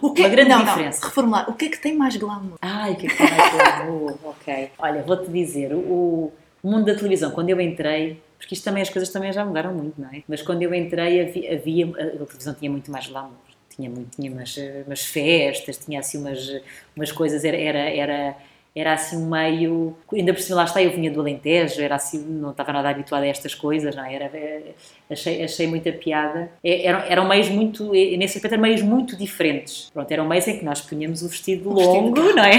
[0.00, 1.00] O que Uma é- grande não, diferença.
[1.00, 1.50] Não, reformular.
[1.50, 2.56] O que é que tem mais glamour?
[2.62, 4.18] Ai, o que é que tem mais glamour?
[4.24, 4.70] ok.
[4.78, 6.32] Olha, vou-te dizer, o
[6.64, 10.00] mundo da televisão, quando eu entrei, porque isto também, as coisas também já mudaram muito,
[10.00, 10.24] não é?
[10.26, 13.32] Mas quando eu entrei havia, havia a, televisão tinha muito mais glamour.
[13.74, 16.60] Tinha, muito, tinha umas, umas festas, tinha assim umas,
[16.94, 18.36] umas coisas, era, era, era,
[18.74, 19.96] era assim um meio...
[20.12, 23.24] Ainda por cima lá está, eu vinha do Alentejo, era assim, não estava nada habituada
[23.24, 24.14] a estas coisas, não é?
[24.14, 24.74] Era, eh,
[25.08, 26.50] achei, achei muita piada.
[26.64, 29.88] É, Eram, eram meios muito, nesse aspecto, eram meios muito diferentes.
[29.94, 32.56] Pronto, eram meios em que nós punhamos o vestido O vestido longo, de não é?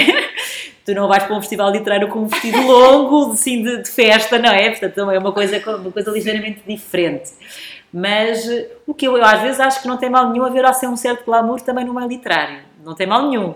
[0.86, 4.38] Tu não vais para um festival literário com um vestido longo, assim, de, de festa,
[4.38, 4.70] não é?
[4.70, 7.32] Portanto, é uma coisa, uma coisa ligeiramente diferente.
[7.92, 8.48] Mas
[8.88, 10.98] o que eu, eu às vezes acho que não tem mal nenhum haver assim um
[10.98, 12.60] certo glamour também no meio literário.
[12.84, 13.54] Não tem mal nenhum.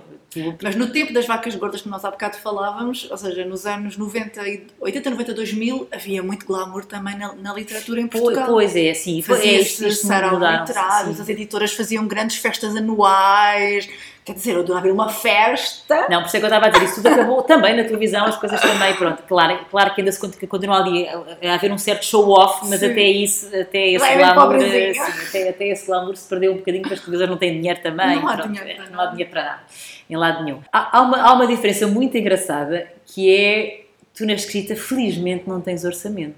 [0.62, 3.98] Mas no tempo das vacas gordas que nós há bocado falávamos, ou seja, nos anos
[3.98, 8.46] 90, e- 80, 90, 2000, havia muito glamour também na, na literatura em Portugal.
[8.46, 11.22] pois é, é isto, Fazia-se isto sarau literários, sim.
[11.22, 13.90] as editoras faziam grandes festas anuais.
[14.28, 16.06] Quer dizer, eu ir a uma festa.
[16.10, 18.26] Não, por isso é que eu estava a dizer, isso tudo acabou também na televisão,
[18.26, 22.04] as coisas também, pronto, claro, claro que ainda se continua, ali a, haver um certo
[22.04, 22.92] show-off, mas Sim.
[22.92, 25.00] até isso, até esse é glamour, sim,
[25.30, 28.18] até, até esse glamour se perdeu um bocadinho, porque as televisões não têm dinheiro também,
[28.18, 29.62] Não há pronto, dinheiro para não há dinheiro para nada,
[30.10, 30.62] em lado nenhum.
[30.74, 35.62] Há, há uma, há uma diferença muito engraçada, que é, tu na escrita, felizmente, não
[35.62, 36.36] tens orçamento.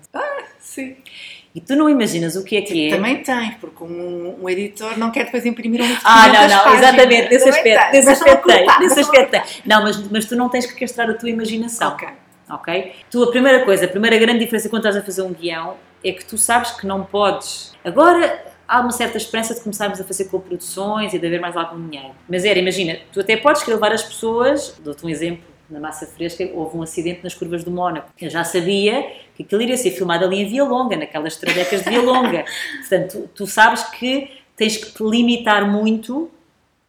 [0.60, 0.96] Sim.
[1.60, 2.96] E tu não imaginas o que é que é...
[2.96, 6.64] Também tens, porque um, um editor não quer depois imprimir um Ah, 500 não, não,
[6.64, 6.80] páginas.
[6.80, 9.42] exatamente, nesse Também aspecto, nesse aspecto tem, nesse aspecto tem.
[9.66, 11.90] Não, mas, mas tu não tens que castrar a tua imaginação.
[11.92, 12.08] Ok.
[12.50, 12.92] ok?
[13.12, 16.14] Tu, a primeira coisa, a primeira grande diferença quando estás a fazer um guião é
[16.14, 17.74] que tu sabes que não podes.
[17.84, 21.90] Agora há uma certa esperança de começarmos a fazer co-produções e de haver mais algum
[21.90, 22.14] dinheiro.
[22.30, 25.44] Mas era, imagina, tu até podes levar as pessoas, dou-te um exemplo.
[25.70, 28.10] Na massa fresca houve um acidente nas curvas do Mónaco.
[28.20, 29.04] Eu já sabia
[29.36, 32.44] que aquilo iria ser filmado ali em Via Longa, naquelas tradecas de Via Longa.
[32.80, 36.30] Portanto, tu, tu sabes que tens que te limitar muito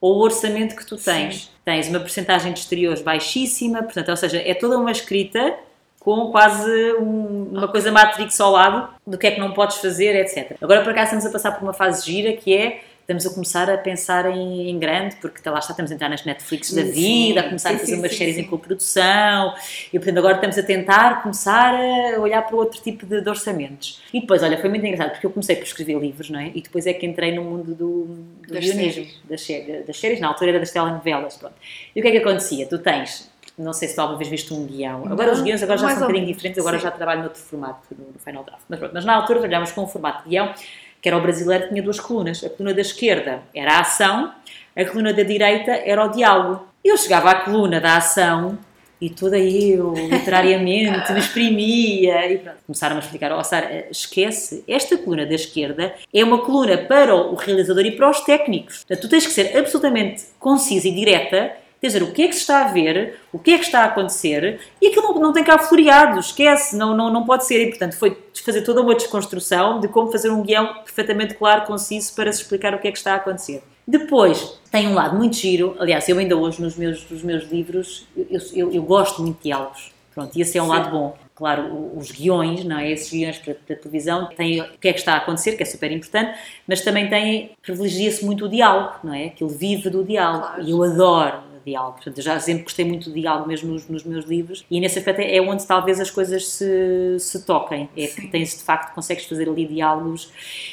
[0.03, 1.51] ao orçamento que tu tens.
[1.64, 5.55] Tens uma porcentagem de exteriores baixíssima, portanto, ou seja, é toda uma escrita
[6.01, 10.16] com quase um- uma coisa matrix ao lado do que é que não podes fazer,
[10.16, 10.57] etc.
[10.61, 12.81] Agora, por acaso, estamos a passar por uma fase gira que é
[13.13, 16.25] estamos a começar a pensar em, em grande, porque lá está, estamos a entrar nas
[16.25, 19.55] Netflix da Sim, vida, a começar sim, a fazer sim, umas séries em coprodução,
[19.93, 24.01] e portanto agora estamos a tentar começar a olhar para outro tipo de, de orçamentos.
[24.14, 26.53] E depois, olha, foi muito engraçado, porque eu comecei por escrever livros, não é?
[26.55, 28.05] E depois é que entrei no mundo do,
[28.47, 31.55] do Das guionismo, das, sé- das séries, na altura era das telenovelas, pronto.
[31.95, 32.67] E o que é que acontecia?
[32.67, 33.29] Tu tens
[33.59, 35.05] não sei se tu alguma vez viste um guião.
[35.07, 36.83] Agora Não, os guiões agora já são um bocadinho diferentes, agora sim.
[36.84, 38.63] já trabalho noutro formato no, no Final Draft.
[38.71, 40.55] Mas, pronto, mas na altura trabalhávamos com um formato de guião
[41.01, 42.43] que era o brasileiro, tinha duas colunas.
[42.45, 44.33] A coluna da esquerda era a ação,
[44.77, 46.67] a coluna da direita era o diálogo.
[46.85, 48.59] Eu chegava à coluna da ação
[49.01, 52.31] e toda eu, literariamente, me exprimia.
[52.31, 56.77] E pronto, começaram a explicar: ó, Sara, esquece, esta coluna da esquerda é uma coluna
[56.77, 58.85] para o realizador e para os técnicos.
[58.85, 62.35] Portanto, tu tens que ser absolutamente concisa e direta Quer dizer, o que é que
[62.35, 65.33] se está a ver, o que é que está a acontecer, e aquilo não, não
[65.33, 67.63] tem cá floreado, esquece, não, não, não pode ser.
[67.63, 72.15] E, portanto, foi fazer toda uma desconstrução de como fazer um guião perfeitamente claro, conciso,
[72.15, 73.63] para se explicar o que é que está a acontecer.
[73.87, 78.07] Depois, tem um lado muito giro, aliás, eu ainda hoje nos meus, nos meus livros,
[78.15, 79.91] eu, eu, eu gosto muito de diálogos.
[80.15, 80.73] Pronto, e esse é um Sim.
[80.73, 81.17] lado bom.
[81.35, 82.91] Claro, os guiões, não é?
[82.91, 85.67] Esses guiões para, para televisão têm o que é que está a acontecer, que é
[85.67, 86.39] super importante,
[86.69, 89.27] mas também tem, privilegia-se muito o diálogo, não é?
[89.27, 90.47] Aquilo vive do diálogo.
[90.47, 90.63] Claro.
[90.63, 91.95] E eu adoro diálogo.
[91.95, 94.99] Portanto, eu já sempre gostei muito do diálogo mesmo nos, nos meus livros e nesse
[94.99, 97.88] aspecto é onde talvez as coisas se, se toquem.
[97.96, 98.28] É que Sim.
[98.28, 100.30] tens de facto, consegues fazer ali diálogos.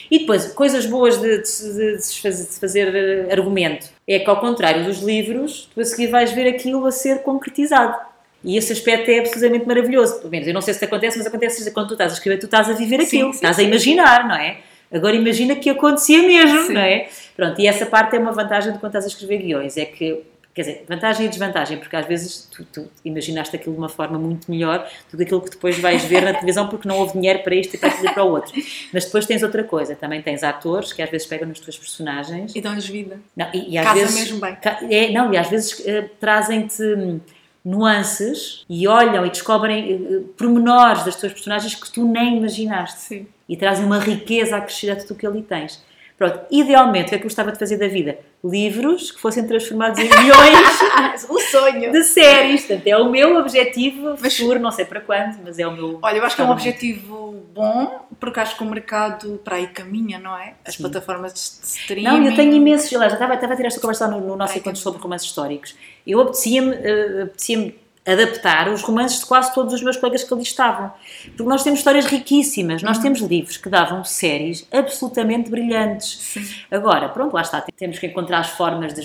[0.10, 3.90] E depois, coisas boas de, de, de- de se fazer, de eh, argumento.
[4.08, 7.96] É que ao contrário dos livros, tu a seguir vais ver aquilo a ser concretizado.
[8.44, 10.20] E esse aspecto é absolutamente maravilhoso.
[10.20, 12.40] Pelo menos, eu não sei se te acontece, mas acontece quando tu estás a escrever,
[12.40, 13.68] tu estás a viver Sim, aquilo, sim, estás a sim.
[13.68, 14.58] imaginar, não é?
[14.90, 16.74] Agora imagina que acontecia mesmo, Sim.
[16.74, 17.10] não é?
[17.36, 20.22] Pronto, e essa parte é uma vantagem de quando estás a escrever guiões, é que,
[20.58, 24.18] quer dizer, vantagem e desvantagem, porque às vezes tu, tu imaginaste aquilo de uma forma
[24.18, 27.44] muito melhor do que aquilo que depois vais ver na televisão porque não houve dinheiro
[27.44, 28.60] para isto e para aquilo e para o outro.
[28.92, 32.56] Mas depois tens outra coisa, também tens atores que às vezes pegam nas tuas personagens
[32.56, 33.20] E dão-lhes vida.
[33.36, 34.58] não, e, e às Casa vezes, mesmo bem.
[34.90, 37.22] É, não, e às vezes eh, trazem-te
[37.64, 43.00] nuances e olham e descobrem eh, pormenores das tuas personagens que tu nem imaginaste.
[43.02, 43.28] Sim.
[43.48, 45.86] E trazem uma riqueza acrescida a tudo o que ali tens.
[46.18, 48.18] Pronto, idealmente, o que é que eu gostava de fazer da vida?
[48.44, 51.92] Livros que fossem transformados em milhões o sonho.
[51.92, 52.66] de séries.
[52.66, 56.00] Portanto, é o meu objetivo Mas- futuro, não sei para quando, mas é o meu.
[56.02, 59.68] Olha, eu acho que é um objetivo bom, porque acho que o mercado para aí
[59.68, 60.56] caminha, não é?
[60.66, 60.84] As Sim.
[60.84, 62.04] plataformas de streaming.
[62.04, 62.92] Não, eu tenho imensos.
[62.94, 65.28] Aliás, já estava, estava a ter esta conversa no, no nosso Ai, encontro sobre romances
[65.28, 65.76] históricos.
[66.06, 67.76] Eu apetecia-me eh, apetecia
[68.08, 70.92] adaptar os romances de quase todos os meus colegas que ali estavam.
[71.36, 72.88] Porque nós temos histórias riquíssimas, Uhum.
[72.88, 76.18] nós temos livros que davam séries absolutamente brilhantes.
[76.22, 76.46] Sim.
[76.72, 77.62] Agora, pronto, lá está.
[77.76, 79.02] Temos que encontrar as formas de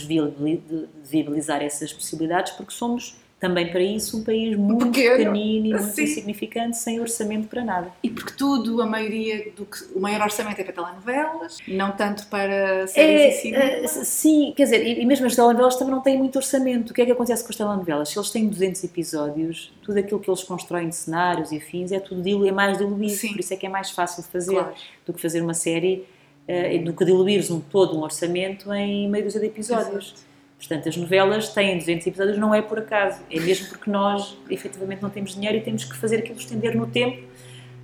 [1.04, 5.16] viabilizar essas possibilidades, porque somos também para isso um país muito Pequeno.
[5.32, 6.04] pequenino e muito Sim.
[6.04, 7.92] insignificante, sem orçamento para nada.
[8.00, 9.78] E porque tudo, a maioria do que.
[9.96, 13.64] O maior orçamento é para telenovelas, não tanto para séries e cinema.
[13.64, 16.92] É, sim, quer dizer, e, e mesmo as telenovelas também não têm muito orçamento.
[16.92, 18.08] O que é que acontece com as telenovelas?
[18.10, 21.98] Se eles têm 200 episódios, tudo aquilo que eles constroem de cenários e fins é
[21.98, 23.10] tudo dilu- é mais diluído.
[23.12, 23.32] Sim.
[23.32, 24.72] Por isso é que é mais fácil de fazer Claro.
[25.04, 26.04] do que fazer uma série,
[26.46, 30.12] eh, do que diluires um, todo um orçamento em meia dúzia de episódios.
[30.14, 30.31] Exato.
[30.62, 33.20] Portanto, as novelas têm 200 episódios, não é por acaso.
[33.28, 36.86] É mesmo porque nós, efetivamente, não temos dinheiro e temos que fazer aquilo estender no
[36.86, 37.20] tempo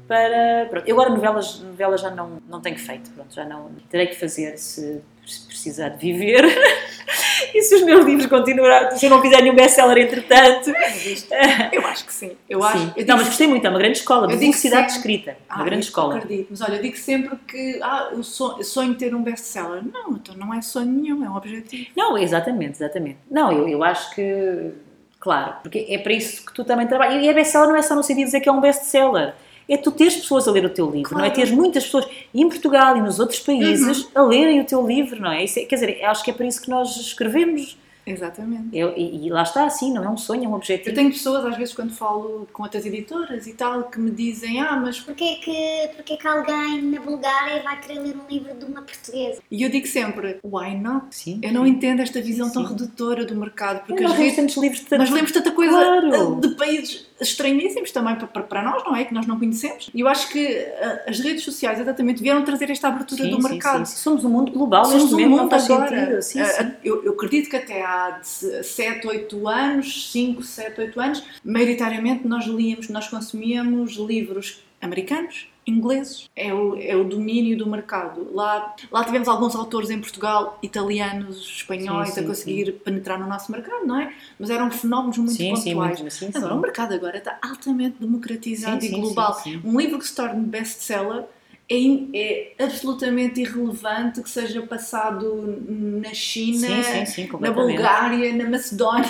[0.06, 0.66] para...
[0.70, 0.86] Pronto.
[0.86, 3.72] Eu agora novelas, novelas já não, não tenho feito, pronto, já não...
[3.90, 6.44] Terei que fazer se, se precisar de viver.
[7.54, 8.96] e se os meus livros continuarem...
[8.96, 10.70] Se eu não fizer nenhum best-seller entretanto...
[11.72, 12.32] Eu acho que sim.
[12.48, 12.68] Eu Sim.
[12.68, 12.92] acho.
[12.96, 15.36] Eu não, mas gostei muito, é uma grande escola, Eu de digo velocidade de escrita.
[15.50, 16.16] Uma Ah, grande escola.
[16.16, 16.48] Acredito.
[16.50, 19.82] Mas olha, eu digo sempre que ah, eu sonho, sonho ter um best-seller.
[19.92, 21.88] Não, então não é sonho nenhum, é um objetivo.
[21.96, 23.18] Não, exatamente, exatamente.
[23.30, 24.72] Não, eu, eu acho que,
[25.20, 27.22] claro, porque é para isso que tu também trabalhas.
[27.24, 29.34] E a best-seller não é só no sentido de dizer que é um best-seller.
[29.69, 31.28] É tu teres pessoas a ler o teu livro, não é?
[31.28, 31.35] Claro.
[31.35, 34.11] Teres muitas pessoas, e em Portugal e nos outros países, Uhum.
[34.15, 35.45] a lerem o teu livro, não é?
[35.45, 37.77] Isso é- quer dizer, acho que é para isso que nós escrevemos.
[38.07, 38.69] Exatamente.
[38.73, 40.89] Eu- e, e lá está, assim, não é um sonho, é um objetivo.
[40.89, 44.62] Eu tenho pessoas, às vezes, quando falo com outras editoras e tal, que me dizem:
[44.62, 44.99] Ah, mas.
[44.99, 49.43] Porquê que, porquê que alguém na Bulgária vai querer ler um livro de uma portuguesa?
[49.51, 51.15] E eu digo sempre: Why not?
[51.15, 51.39] Sim.
[51.43, 52.73] Eu não entendo esta visão Sim, tão sim.
[52.73, 56.40] redutora do mercado, porque nós lemos tantos livros de Nós lemos tanta coisa Claro.
[56.40, 59.05] de países estranhíssimos também para, nós, não é?
[59.05, 59.90] Que nós não conhecemos.
[59.93, 63.43] E eu acho que eh, as redes sociais, exatamente, vieram trazer esta abertura Sim, do
[63.43, 63.86] sim, mercado.
[63.86, 63.97] sim.
[63.97, 66.20] Somos um mundo global, Somos um mundo agora.
[66.20, 66.77] Eh.
[66.85, 72.47] Eu, eu acredito que até há 7, 8 anos, 5, 7, 8 anos, maioritariamente nós
[72.47, 76.28] líamos, nós consumíamos livros americanos, ingleses.
[76.35, 78.28] É o, é o domínio do mercado.
[78.35, 83.27] Lá, lá tivemos alguns autores em Portugal, italianos, espanhóis, Sim, sim, a conseguir penetrar no
[83.27, 84.12] nosso mercado, não é?
[84.39, 86.01] Mas eram fenómenos muito Sim, sim, pontuais.
[86.01, 86.59] muito, sim, Agora, sim.
[86.59, 89.35] o mercado agora está altamente democratizado Sim, e sim, global.
[89.35, 89.61] sim, sim.
[89.65, 91.24] Um livro que se torne best-seller
[91.70, 97.51] é, é absolutamente irrelevante que seja passado na China, Sim, sim, sim, na.
[97.51, 99.07] Bulgária, na Macedónia.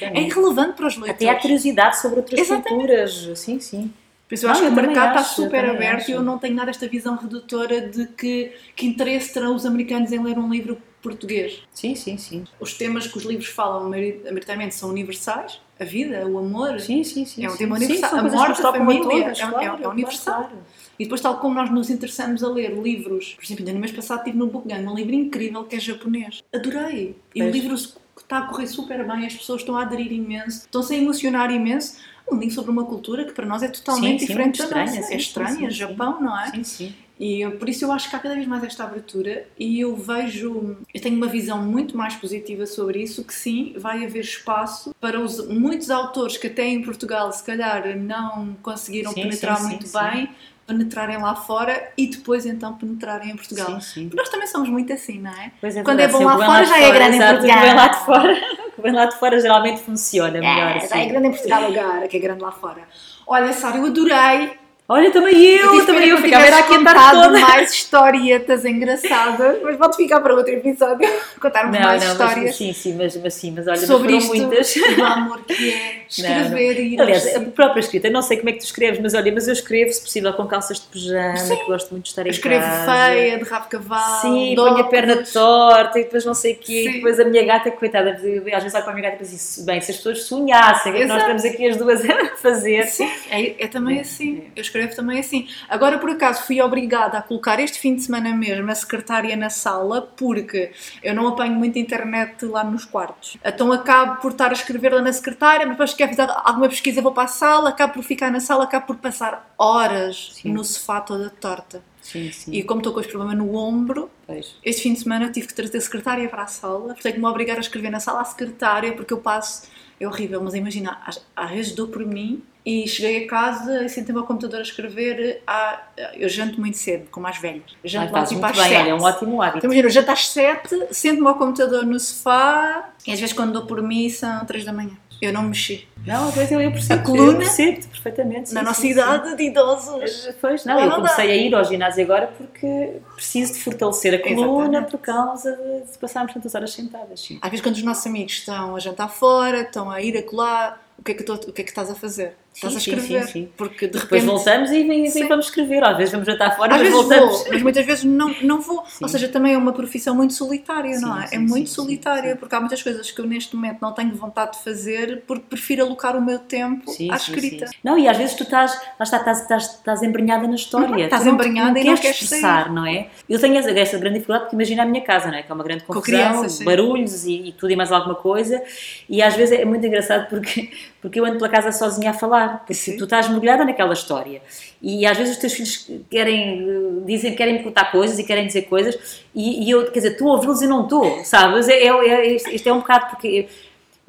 [0.00, 1.10] É irrelevante para os leitores.
[1.16, 2.68] Até há curiosidade sobre outras Exatamente.
[2.68, 3.38] culturas.
[3.38, 3.92] Sim, sim.
[4.28, 6.10] Por isso eu Não, acho eu que o mercado acho, está super aberto acho.
[6.10, 10.12] e eu não tenho nada esta visão redutora de que, que interesse terão os americanos
[10.12, 11.62] em ler um livro português.
[11.72, 12.44] Sim, sim, sim.
[12.60, 16.78] Os temas que os livros falam maiori- maioritariamente são universais, a vida, o amor.
[16.80, 17.44] Sim, sim, sim.
[17.44, 17.58] É um sim.
[17.58, 18.10] tema Sim, universal.
[18.10, 20.40] são A morte, a família, todas, é- é- claro, é universal.
[20.42, 20.58] claro.
[20.98, 23.92] E depois, tal como nós nos interessamos a ler livros, por exemplo, ainda no mês
[23.92, 26.42] passado estive no Bookgang, um livro incrível que é japonês.
[26.52, 27.16] Adorei.
[27.34, 30.92] E o livro está a correr super bem, as pessoas estão a aderir imenso, estão-se
[30.94, 31.96] a emocionar imenso.
[32.30, 34.64] Um livro sobre uma cultura que para nós é totalmente Sim, sim, diferente muito da
[34.64, 35.02] estranha, nossa.
[35.02, 35.70] sim, é sim, estranha, sim, sim.
[35.70, 36.50] Japão, não é?
[36.50, 36.94] Sim, sim.
[37.20, 40.76] E por isso eu acho que há cada vez mais esta abertura e eu vejo,
[40.94, 45.18] eu tenho uma visão muito mais positiva sobre isso, que sim, vai haver espaço para
[45.18, 49.68] os muitos autores que até em Portugal se calhar não conseguiram Sim, penetrar sim, sim,
[49.70, 49.98] muito sim.
[49.98, 50.30] bem,
[50.64, 53.66] penetrarem lá fora e depois então penetrarem em Portugal.
[53.66, 54.02] Sim, sim.
[54.04, 55.50] Porque nós também somos muito assim, não é?
[55.60, 57.60] Pois é Quando é bom sim, lá fora, já é grande em Portugal.
[57.62, 58.40] vem lá de fora,
[58.78, 60.76] o vem lá de fora geralmente funciona melhor.
[60.76, 60.88] É, sim.
[60.88, 62.82] já é grande em Portugal agora, que é grande lá fora.
[63.26, 64.67] Olha, Sara, eu adorei.
[64.90, 67.38] Olha, também eu, tive também eu ficava era aqui contado toda.
[67.40, 71.06] mais historietas engraçadas, mas pode ficar para outro episódio
[71.38, 74.24] contarmos Não, mais não, histórias mas, sim, sim, mas, mas sim, mas olha, sobre mas
[74.24, 74.74] isto foram muitas.
[74.74, 78.38] do amor que é escrever e ir Aliás, aos a própria escrita, eu não sei
[78.38, 80.86] como é que tu escreves, mas olha, mas eu escrevo, se possível, com calças de
[80.86, 81.56] pijama, Sim.
[81.56, 82.92] que gosto muito de estar em Eu escrevo casa.
[83.10, 86.84] feia, de rabo cavalo, Sim, ponho a perna torta e depois não sei o quê.
[86.84, 86.88] Sim.
[86.88, 89.34] E depois a minha gata, coitada, às vezes olho para a minha gata e penso
[89.34, 92.00] assim, bem, se as pessoas sonhassem o que é que nós estamos aqui as duas
[92.08, 92.84] a fazer.
[92.86, 94.44] Sim, é, é também assim.
[94.56, 95.48] Eu escrevo também assim.
[95.68, 99.50] Agora, por acaso, fui obrigada a colocar este fim de semana mesmo a secretária na
[99.50, 100.70] sala porque
[101.02, 103.36] eu não apanho muita internet lá nos quartos.
[103.44, 107.02] Então acabo por estar a escrever lá na secretária, mas depois quero fazer alguma pesquisa,
[107.02, 110.52] vou para a sala, acabo por ficar na sala, acabo por passar horas Sim.
[110.52, 111.82] no sofá toda torta.
[112.00, 112.52] Sim, sim.
[112.52, 114.56] E como estou com este problema no ombro, Pois.
[114.64, 117.26] este fim de semana tive que trazer a secretária para a sala, tenho que me
[117.26, 119.68] obrigar a escrever na sala a secretária, porque eu passo.
[120.00, 123.88] É horrível, mas imagina, às, às vezes dou por mim e cheguei a casa e
[123.88, 125.42] sentei-me ao computador a escrever.
[125.46, 125.80] À,
[126.14, 127.62] eu janto muito cedo, como as velhas.
[127.82, 129.58] Janto Ai, lá tipo muito às bem, olha, é um ótimo hábito.
[129.58, 133.52] Então, imagina, eu janto às sete, sento-me ao computador no sofá e às vezes quando
[133.52, 134.92] dou por mim são três da manhã.
[135.20, 135.88] Eu não mexi.
[136.06, 138.54] Não, pois eu, eu percebo, A coluna, eu percebo perfeitamente.
[138.54, 140.12] Na sim, nossa sim, idade de idosos.
[140.12, 140.30] sim.
[140.40, 144.18] Pois, não, Já eu comecei a ir ao ginásio agora porque preciso de fortalecer a
[144.22, 144.90] coluna Exatamente.
[144.92, 147.20] por causa de, de passarmos tantas horas sentadas.
[147.20, 147.38] Sim.
[147.42, 150.80] Às vezes quando os nossos amigos estão a jantar fora, estão a ir a colar,
[150.96, 152.36] o que é que, tu- o que, é que estás a fazer?
[152.58, 153.22] Estás a sim, escrever.
[153.24, 153.48] sim, sim.
[153.56, 154.24] Porque de Depois repente.
[154.26, 155.28] voltamos e, vem, Sim.
[155.28, 155.84] vamos escrever.
[155.84, 157.38] Às vezes vamos jantar fora, Às mas vezes voltamos.
[157.44, 158.84] vou, mas muitas vezes não, não vou.
[159.00, 161.28] Ou seja, também é uma profissão muito solitária, não é?
[161.32, 164.64] é muito solitária, porque há muitas coisas que eu neste momento não tenho vontade de
[164.64, 167.66] fazer porque prefiro alocar o meu tempo à escrita.
[167.84, 170.88] Não, e às vezes tu estás, lá está, estás, estás, estás embrenhada na história.
[170.88, 173.06] Uhum, estás Tu não- embrenhada não e não queres expressar, não é?
[173.28, 175.42] Eu tenho essa, essa grande dificuldade porque imagina a minha casa, não é?
[175.44, 178.60] Que é uma grande confusão, barulhos e, e tudo e mais alguma coisa.
[179.08, 180.70] E às vezes é muito engraçado porque,
[181.00, 182.96] porque eu ando pela casa sozinha a falar, porque Sim.
[182.96, 184.40] tu estás mergulhada naquela história.
[184.80, 188.62] E às vezes os teus filhos querem, dizem, querem me contar coisas e querem dizer
[188.62, 191.68] coisas e, e eu, quer dizer, estou a ouvi-los e não estou, sabes?
[191.68, 193.48] É, é, é, isto isto é um bocado porque...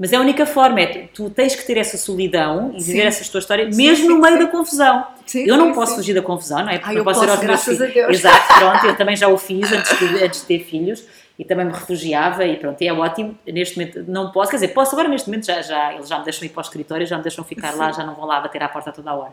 [0.02, 3.08] Mas é a única forma, é tu, tens que ter essa solidão e viver Sim.
[3.08, 4.46] essa tua história, mesmo sim, no meio sim.
[4.46, 5.08] da confusão.
[5.36, 6.80] Eu não posso fugir da confusão, não é?
[6.80, 8.10] Porque Ah, eu posso, ir aos meus filhos.
[8.10, 11.04] Exato, pronto, eu também já o fiz antes de, antes de ter filhos
[11.40, 13.34] e também me refugiava e pronto, e é ótimo.
[13.48, 16.26] Neste momento não posso, quer dizer, posso agora neste momento já, já eles já me
[16.26, 18.62] deixam ir para o escritório, já me deixam ficar lá, já não vão lá bater
[18.62, 19.32] à porta toda a hora.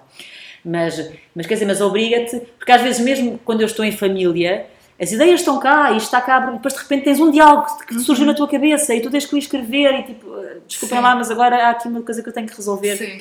[0.65, 4.67] Mas, mas quer dizer, mas obriga-te, porque às vezes mesmo quando eu estou em família,
[5.01, 8.25] as ideias estão cá, isto está cá, depois de repente tens um diálogo que surgiu
[8.25, 10.27] na tua cabeça e tu tens que o escrever e tipo,
[10.65, 11.05] desculpem Sim.
[11.05, 12.97] lá, mas agora há aqui uma coisa que eu tenho que resolver.
[12.97, 13.21] Sim.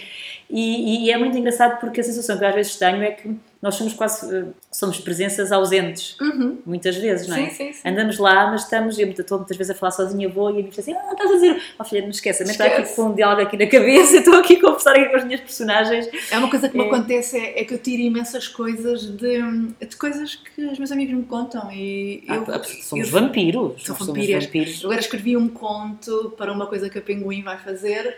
[0.50, 3.36] E, e é muito engraçado porque a sensação que eu às vezes tenho é que
[3.62, 6.60] nós somos quase eh, somos presenças ausentes, Uhum.
[6.64, 7.50] muitas vezes, não é?
[7.50, 7.90] Sim, sim, sim.
[7.90, 10.78] Andamos lá, mas estamos, eu estou muitas vezes a falar sozinha, vou e a diz
[10.78, 13.42] assim: Ah, estás a dizer, oh filha, não esquece, a está aqui com um diálogo
[13.42, 16.08] aqui na cabeça, estou aqui a conversar aqui com as minhas personagens.
[16.32, 16.88] É uma coisa que me É.
[16.88, 19.40] acontece, é, é que eu tiro imensas coisas de,
[19.80, 23.98] de coisas que os meus amigos me contam e eu, Ah, somos eu- vampiros, vampiras.
[23.98, 24.06] somos
[24.44, 24.86] vampiros.
[24.86, 28.18] Agora escrevi um conto para uma coisa que a Pinguim vai fazer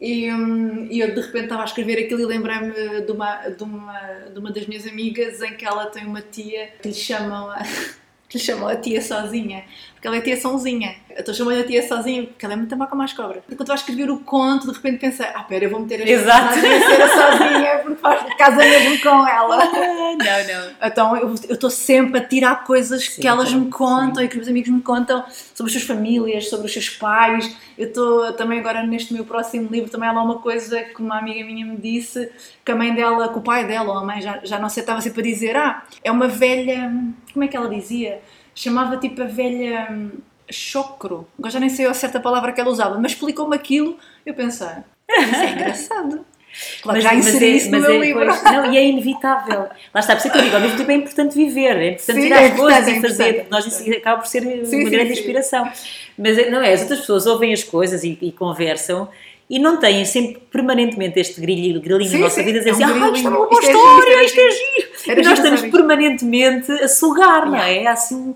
[0.00, 3.62] e, hum, e eu de repente estava a escrever aquilo e lembrei-me de uma, de,
[3.62, 4.00] uma,
[4.32, 7.58] de uma das minhas amigas em que ela tem uma tia que lhe chamam a,
[8.28, 9.64] que lhe chamam a tia sozinha.
[9.98, 10.94] Porque ela é tiaçãozinha.
[11.10, 13.42] Eu estou chamando a tia sozinha porque ela é muito má como as cobras.
[13.48, 16.48] Quando vais escrever o conto, de repente pensa, ah, pera, eu vou meter esta Exato.
[16.50, 19.56] a ser a sozinha porque faz casa mesmo com ela.
[19.66, 20.72] não, não.
[20.80, 23.70] Então eu estou sempre a tirar coisas Sim, que elas me sim.
[23.70, 26.90] contam e que os meus amigos me contam sobre as suas famílias, sobre os seus
[26.90, 27.56] pais.
[27.76, 31.18] Eu estou também agora neste meu próximo livro, também há lá uma coisa que uma
[31.18, 32.30] amiga minha me disse,
[32.64, 34.82] que a mãe dela, que o pai dela ou a mãe, já, já não sei,
[34.84, 36.92] estava sempre a dizer, ah, é uma velha,
[37.32, 38.20] como é que ela dizia?
[38.58, 40.10] Chamava tipo a velha hum,
[40.50, 41.28] chocro.
[41.38, 44.66] Agora já nem sei a certa palavra que ela usava, mas explicou-me aquilo eu pensei,
[45.08, 46.24] isso é engraçado.
[46.82, 48.24] Claro, já inseri isso no meu livro.
[48.24, 49.68] pois, não, e é inevitável.
[49.94, 51.90] Lá está, por isso é que eu digo, ao mesmo tempo é importante viver, é
[51.92, 53.28] importante Sim, é coisas e é fazer.
[53.28, 53.50] importante.
[53.50, 55.20] Nós, acaba por ser Sim, uma sim, grande sim.
[55.20, 55.70] inspiração.
[56.16, 59.08] Mas é- não é, as outras pessoas ouvem as coisas e, e conversam.
[59.50, 62.76] E não têm sempre permanentemente este grilho, grilinho Sim, na nossa vida dizer é um
[62.76, 63.14] assim, ah, grilinho.
[63.14, 65.20] isto é uma boa Isto é giro, história, isto é é giro.
[65.20, 67.86] E nós estamos permanentemente a sugar, não é?
[67.86, 68.34] Há assim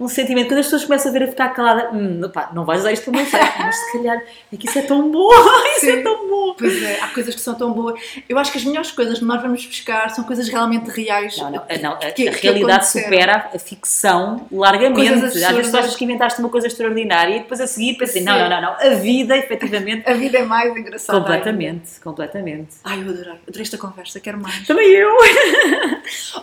[0.00, 0.48] um, sentimento.
[0.48, 3.04] Quando as pessoas começam a ver a ficar calada, hum, opá, não vais usar isto
[3.10, 4.22] para meu site, mas se calhar
[4.52, 5.28] é que isso é tão bom,
[5.76, 6.02] isso é Sim.
[6.02, 6.54] tão bom.
[6.58, 8.00] Pois é, há coisas que são tão boas.
[8.28, 11.36] Eu acho que as melhores coisas que nós vamos buscar são coisas realmente reais.
[11.38, 13.04] Não, não, a- não, a, que- a que realidade aconteceram.
[13.04, 15.24] supera a ficção largamente.
[15.26, 18.26] Às vezes tu achas que inventaste uma coisa extraordinária e depois a seguir pensei, Sim.
[18.26, 21.18] não, não, não, não, a vida efetivamente, A vida é mais engraçada.
[21.18, 22.76] completamente, completamente.
[22.84, 23.32] Ai, eu adorei.
[23.46, 24.66] Adorei esta conversa, quero mais.
[24.66, 25.10] Também eu.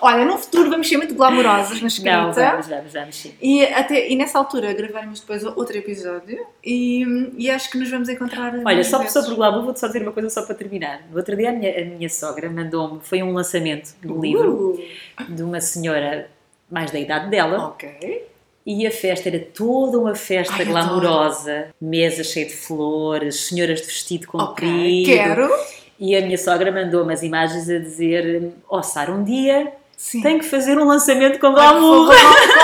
[0.01, 2.17] Olha, no futuro vamos ser muito glamourosas na escrita.
[2.17, 3.33] Não, vamos, vamos, vamos, sim.
[3.47, 8.09] E, até, e nessa altura gravaremos depois outro episódio e, e acho que nos vamos
[8.09, 8.53] encontrar.
[8.65, 9.13] Olha, só vezes.
[9.13, 11.07] sobre o glamour, vou-te só dizer uma coisa só para terminar.
[11.09, 14.77] No outro dia a minha, a minha sogra mandou-me, foi um lançamento de um livro
[15.17, 16.29] Uh, de uma senhora
[16.69, 18.27] mais da idade dela ok.
[18.65, 23.87] e a festa era toda uma festa Ai, glamourosa, mesa cheia de flores, senhoras de
[23.87, 25.09] vestido comprido.
[25.09, 25.49] Quero.
[25.97, 30.21] E a minha sogra mandou-me as imagens a dizer: Ó Sara, um dia Sim.
[30.21, 32.13] tenho que fazer um lançamento com glamour.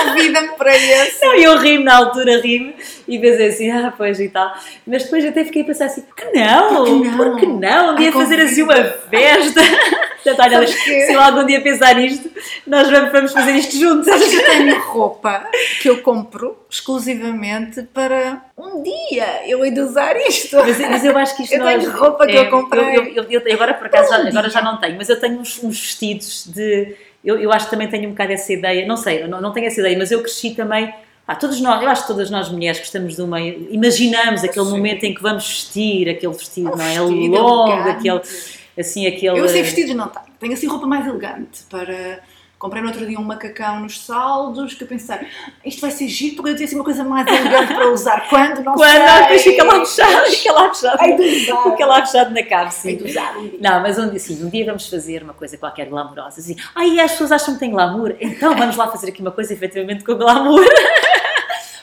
[0.06, 1.20] Convida-me para esse.
[1.26, 2.74] Não, eu ri-me na altura, ri-me
[3.08, 4.54] e pensei assim, ah, pois e tal.
[4.86, 6.76] Mas depois até fiquei a pensar assim, por que não?
[6.76, 7.16] Por que não?
[7.16, 7.92] Por que não?
[7.92, 9.60] Um dia fazer assim uma festa.
[10.24, 12.30] Portanto, olha, Sabes se eu algum dia pensar nisto,
[12.66, 14.06] nós vamos, fazer isto juntos.
[14.06, 15.44] Sabes que eu tenho roupa
[15.82, 20.56] que eu compro exclusivamente para um dia eu hei de usar isto.
[20.56, 22.96] Mas, mas eu acho que isto Eu nós- tenho roupa que eu comprei.
[22.96, 25.38] Eu, eu- eu- agora, por acaso, já, Um agora já não tenho, mas eu tenho
[25.40, 26.96] uns, uns vestidos de.
[27.24, 29.66] Eu, eu acho que também tenho um bocado essa ideia, não sei, não, não tenho
[29.66, 30.92] essa ideia, mas eu cresci também.
[31.26, 33.40] pá, todos nós, eu acho que todas nós mulheres gostamos de uma.
[33.40, 34.70] Imaginamos aquele Sim.
[34.72, 36.98] momento em que vamos vestir aquele vestido, Um não é?
[36.98, 37.90] vestido Longo, elegante.
[38.08, 38.20] aquele.
[38.78, 39.38] Assim, aquele.
[39.38, 40.26] Eu assim vestidos não tenho.
[40.38, 42.20] Tenho assim roupa mais elegante para.
[42.58, 45.16] Comprei no outro dia um macacão nos saldos que eu pensei,
[45.64, 48.28] isto vai ser giro porque eu tinha assim uma coisa mais elegante para usar.
[48.28, 48.62] Quando?
[48.62, 49.06] Não Quando sei.
[49.06, 50.98] não, depois fica lá fechado, fica lá fechado.
[51.70, 52.42] Fica lá fechado na
[53.42, 53.58] dia.
[53.60, 56.40] Não, mas um dia, sim, um dia vamos fazer uma coisa qualquer glamourosa.
[56.40, 59.52] Assim, ai, as pessoas acham que tem glamour, então vamos lá fazer aqui uma coisa
[59.52, 60.64] efetivamente com glamour.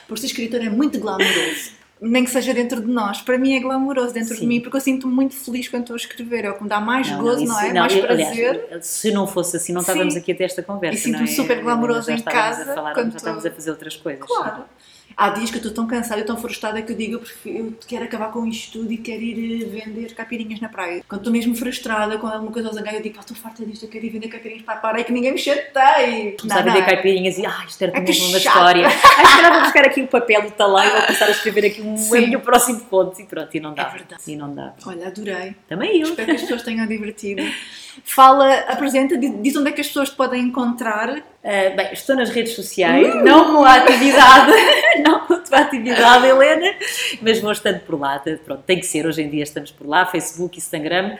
[0.08, 1.81] Por ser escritor é muito glamouroso.
[2.04, 3.20] Nem que seja dentro de nós.
[3.20, 4.40] Para mim é glamouroso dentro Sim.
[4.40, 6.44] de mim, porque eu sinto-me muito feliz quando estou a escrever.
[6.44, 7.72] É o que me dá mais gozo, isso- não é?
[7.72, 8.64] mais eu- prazer.
[8.64, 9.90] aliás, se não fosse assim, não Sim.
[9.92, 10.98] estávamos aqui a ter esta conversa.
[10.98, 11.36] E sinto-me não é?
[11.36, 14.24] super glamourosa Já em casa A falar, quando já estávamos a fazer outras coisas.
[14.26, 14.64] Claro.
[15.16, 17.58] Há dias que eu estou tão cansada e tão frustrada que eu digo eu, prefiro,
[17.58, 21.02] eu quero acabar com isto tudo e quero ir eh, vender capirinhas na praia.
[21.08, 23.88] Quando estou mesmo frustrada com alguma coisa zangar, eu digo, pá, estou farta disto, eu
[23.88, 26.36] quero ir vender caipirinhas para a praia que ninguém me chateie.
[26.40, 28.86] Começar a vender caipirinhas e, ah, isto era Ai, que mesmo uma história.
[28.86, 31.66] Ai, se calhar vou buscar aqui o papel do talão e vou começar a escrever
[31.66, 32.28] aqui um, Sim.
[32.28, 33.20] meu próximo conto.
[33.20, 33.82] E pronto, e não dá.
[33.82, 34.22] É verdade.
[34.26, 34.74] E não dá.
[34.86, 35.54] Olha, adorei.
[35.68, 36.08] Também eu.
[36.08, 37.42] Espero que as pessoas tenham divertido.
[38.04, 41.22] Fala, apresenta, diz onde é que as pessoas te podem encontrar.
[41.44, 44.52] Ah, bem, estou nas redes sociais, não com a atividade,
[45.04, 46.74] não com a tua atividade, Helena,
[47.20, 48.22] mas vou estando por lá.
[48.44, 51.16] Pronto, tem que ser, hoje em dia estamos por lá, Facebook, Instagram,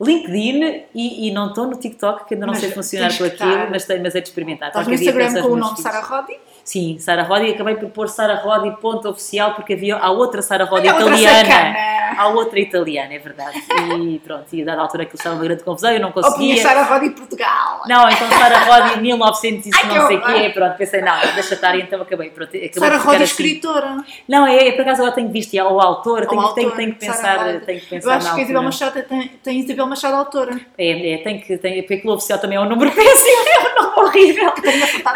[0.00, 3.70] LinkedIn e, e não estou no TikTok, que ainda não Mas sei funcionar com aquilo,
[3.70, 4.68] mas, tenho, mas é de experimentar.
[4.68, 5.78] Estás no Instagram com o nome.
[5.78, 6.36] Sara Rodi.
[6.64, 10.64] Sim, Sara Rodi, acabei por pôr Sara Rodi ponto oficial porque havia a outra Sara
[10.64, 11.76] Rodi italiana.
[12.16, 13.62] Há outra italiana, é verdade.
[14.00, 16.62] E pronto, e a dada altura aquilo estava uma grande confusão, eu não Ou conseguia.
[16.62, 17.82] Sara Rodi Portugal.
[17.86, 21.20] Não, então Sara Rodi 1900 e Ai, que não sei o quê, pronto, pensei, não,
[21.34, 22.30] deixa estar e então acabei.
[22.30, 23.24] Pronto, acabei Sara Rodi, assim.
[23.24, 23.96] escritora.
[24.26, 26.92] Não, é, é, por acaso agora tenho visto e ao autor, tenho, Ou tenho, tenho
[26.94, 28.62] que pensar, tenho que pensar Eu acho que a Isabel.
[28.62, 30.58] Machado tem, tem Isabel Machado autora.
[30.78, 33.82] É, é, tem que, tem, porque aquilo oficial também é um número péssimo, é um
[33.82, 34.50] nome horrível.
[34.52, 35.14] Tenho a oficial.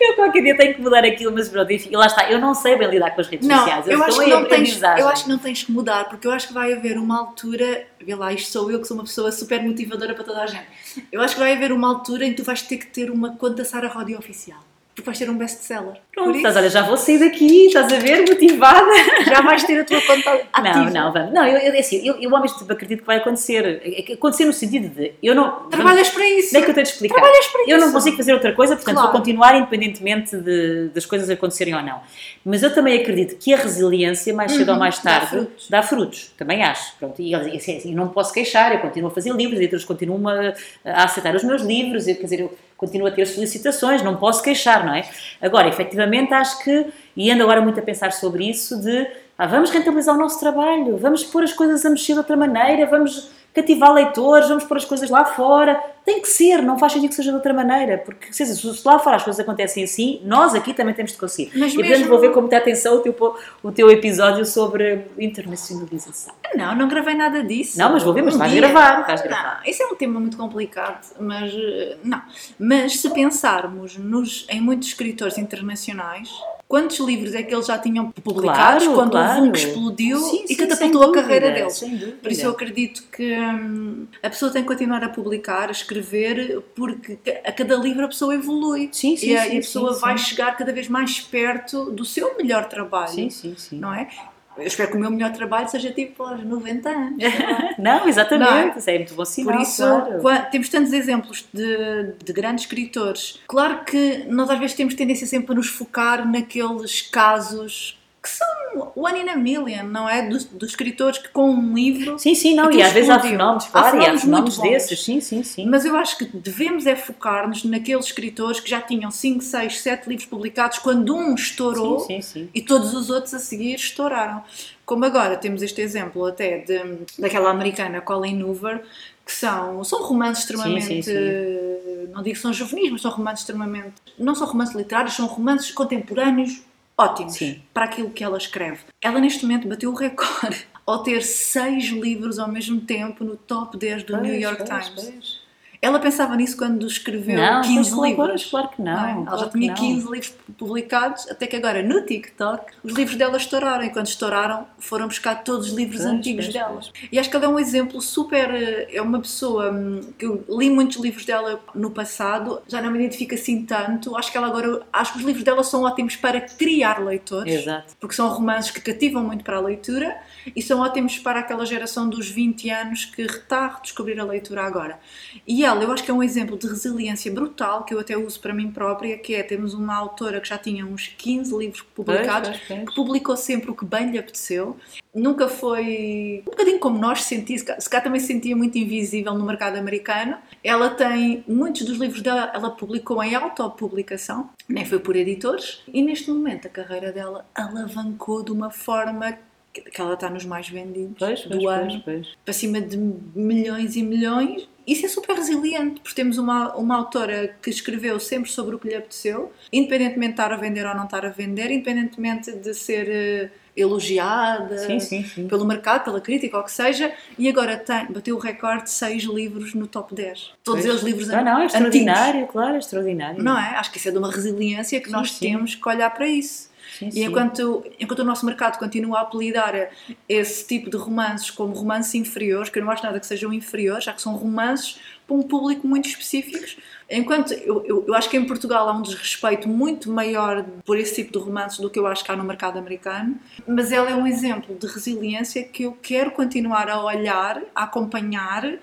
[0.00, 2.54] Eu qualquer dia tenho que mudar aquilo, mas pronto, enfim, e lá está, eu não
[2.54, 5.08] sei bem lidar com as redes Não, sociais, eu acho, estou que não tens, eu
[5.08, 8.14] acho que não tens que mudar, porque eu acho que vai haver uma altura, vê
[8.14, 10.66] lá, isto sou eu que sou uma pessoa super motivadora para toda a gente.
[11.12, 13.36] Eu acho que vai haver uma altura em que tu vais ter que ter uma
[13.36, 14.65] conta Sara Rodi oficial.
[14.96, 15.92] Porque vais ter um best-seller.
[16.10, 18.86] Pronto, estás, isso, olha, já vou sair daqui, estás a ver, motivada.
[19.28, 20.84] já vais ter a tua conta ativa.
[20.84, 21.34] Não, não, vamos.
[21.34, 23.82] Não, eu, eu, assim, eu, eu ao mesmo tempo acredito que vai acontecer.
[23.84, 25.12] É Acontecer no sentido de.
[25.22, 25.68] Eu não.
[25.68, 26.56] Trabalhas para isso.
[26.56, 27.16] É que eu tenho de explicar?
[27.16, 27.92] Trabalhas para Eu não isso.
[27.92, 29.10] consigo fazer outra coisa, portanto Claro.
[29.12, 32.00] vou continuar independentemente de- das coisas acontecerem ou não.
[32.42, 35.04] Mas eu também acredito que a resiliência, mais cedo ou mais Uhum.
[35.04, 35.66] dá tarde, frutos.
[35.68, 36.30] dá frutos.
[36.38, 36.96] Também acho.
[36.98, 40.26] Pronto, e assim, assim, não me posso queixar, eu continuo a fazer livros, editores continuam
[40.26, 40.54] a,
[40.86, 44.42] a aceitar os meus livros, eu, quer dizer, eu continuo a ter solicitações, não posso
[44.42, 45.08] queixar, não é?
[45.40, 46.86] Agora, efetivamente, acho que,
[47.16, 49.06] e ando agora muito a pensar sobre isso, de
[49.38, 52.86] ah, vamos rentabilizar o nosso trabalho, vamos pôr as coisas a mexer de outra maneira,
[52.86, 55.82] vamos cativar leitores, vamos pôr as coisas lá fora.
[56.04, 58.96] Tem que ser, não faz sentido que seja de outra maneira, porque se, se lá
[59.00, 61.50] fora as coisas acontecem assim, nós aqui também temos de conseguir.
[61.58, 65.06] Mas e portanto mesmo- vou ver com muita atenção o teu, o teu episódio sobre
[65.18, 66.32] internacionalização.
[66.54, 67.76] Não, não gravei nada disso.
[67.78, 69.60] Não, mas vou ver, mas Um vais dia- gravar, vais gravar.
[69.64, 72.22] Não, isso é um tema muito complicado, mas eh, não.
[72.58, 76.30] Mas se pensarmos nos, em muitos escritores internacionais,
[76.68, 79.36] quantos livros é que eles já tinham publicados Claro, quando claro.
[79.38, 81.74] houve um que explodiu Sim, e sim, catapultou a carreira deles?
[81.74, 82.18] sem dúvida.
[82.22, 86.60] Por isso eu acredito que hum, a pessoa tem que continuar a publicar, a escrever,
[86.74, 88.88] porque a cada livro a pessoa evolui.
[88.92, 92.04] Sim, sim, e a, sim, e a pessoa vai chegar cada vez mais perto do
[92.04, 93.10] seu melhor trabalho.
[93.12, 93.78] Sim, sim, sim.
[93.78, 94.08] Não é?
[94.58, 97.18] Eu espero que o meu melhor trabalho seja tipo aos 90 anos.
[97.78, 98.74] Não, exatamente, Não é?
[98.78, 99.82] isso é muito bom sinal, Por isso,
[100.20, 100.46] claro.
[100.50, 103.40] temos tantos exemplos de, de grandes escritores.
[103.46, 108.92] Claro que nós às vezes temos tendência sempre a nos focar naqueles casos que são
[108.96, 110.28] one in a million, não é?
[110.28, 112.18] Dos, dos escritores que com um livro.
[112.18, 114.68] Sim, sim, não, e às vezes há fenómenos, Há claro, e há fenómenos fenómenos muito
[114.68, 114.70] bons.
[114.82, 115.66] desses, sim, sim, sim.
[115.66, 120.08] Mas eu acho que devemos é focar-nos naqueles escritores que já tinham 5, 6, 7
[120.08, 122.48] livros publicados quando um estourou Sim, sim, sim.
[122.52, 124.42] e todos os outros a seguir estouraram.
[124.84, 126.80] Como agora temos este exemplo até de,
[127.18, 128.82] daquela americana Colleen Hoover,
[129.24, 130.84] que são, são romances extremamente.
[130.84, 132.08] Sim, sim, sim.
[132.12, 133.94] Não digo que são juvenis, mas são romances extremamente.
[134.18, 136.60] Não são romances literários, são romances contemporâneos
[136.98, 137.62] ótimos Sim.
[137.74, 138.80] para aquilo que ela escreve.
[139.00, 143.76] Ela neste momento bateu o recorde ao ter seis livros ao mesmo tempo no top
[143.76, 145.04] 10 do New Pois, York pois, Times.
[145.04, 145.45] pois.
[145.80, 148.50] Ela pensava nisso quando escreveu Não, 15 pois, claro, livros.
[148.50, 149.10] claro que não, é?
[149.12, 149.74] Ela claro já que tinha não.
[149.80, 153.84] 15 livros publicados, até que agora no TikTok os livros dela estouraram.
[153.84, 156.70] E quando estouraram, foram buscar todos os livros Pois, antigos pois, dela.
[156.72, 156.92] pois.
[157.12, 158.50] E acho que ela é um exemplo super.
[158.54, 162.90] eh, É uma pessoa hum, que eu li muitos livros dela no passado, já não
[162.90, 164.16] me identifico assim tanto.
[164.16, 164.82] Acho que ela agora.
[164.92, 167.94] Acho que os livros dela são ótimos para criar leitores Exato.
[168.00, 170.16] porque são romances que cativam muito para a leitura
[170.54, 174.62] e são ótimos para aquela geração dos 20 anos que está a redescobrir a leitura
[174.62, 174.98] agora.
[175.46, 178.38] E ela, eu acho que é um exemplo de resiliência brutal, que eu até uso
[178.40, 182.50] para mim própria, que é, temos uma autora que já tinha uns 15 livros publicados,
[182.50, 182.88] Pois, pois, pois.
[182.90, 184.76] que publicou sempre o que bem lhe apeteceu.
[185.14, 189.46] Nunca foi um bocadinho como nós sentimos, se cá também se sentia muito invisível no
[189.46, 190.36] mercado americano.
[190.62, 196.02] Ela tem muitos dos livros dela, ela publicou em autopublicação, nem foi por editores, e
[196.02, 199.38] neste momento a carreira dela alavancou de uma forma
[199.82, 203.96] que ela está nos mais vendidos Pois, do pois, ano pois, para cima de milhões
[203.96, 204.68] e milhões.
[204.86, 208.86] Isso é super resiliente, porque temos uma, uma autora que escreveu sempre sobre o que
[208.88, 213.08] lhe apeteceu, independentemente de estar a vender ou não estar a vender, independentemente de ser
[213.10, 215.48] eh, elogiada Sim, sim, sim.
[215.48, 218.90] pelo mercado, pela crítica, ou o que seja, e agora tem, bateu o recorde de
[218.90, 220.52] 6 livros no top 10.
[220.62, 220.84] Todos Pois.
[220.84, 221.74] eles livros Ah, não, é antigos.
[221.74, 223.42] extraordinário, claro, é extraordinário.
[223.42, 223.76] Não é?
[223.76, 226.65] Acho que isso é de uma resiliência que nós temos que olhar para isso.
[226.98, 227.24] Sim, E sim.
[227.24, 229.90] enquanto, enquanto o nosso mercado continua a apelidar
[230.26, 234.04] esse tipo de romances como romances inferiores, que eu não acho nada que sejam inferiores,
[234.04, 236.78] já que são romances para um público muito específicos,
[237.10, 241.16] enquanto eu, eu, eu acho que em Portugal há um desrespeito muito maior por esse
[241.16, 243.36] tipo de romances do que eu acho que há no mercado americano,
[243.66, 248.78] mas ela é um exemplo de resiliência que eu quero continuar a olhar, a acompanhar,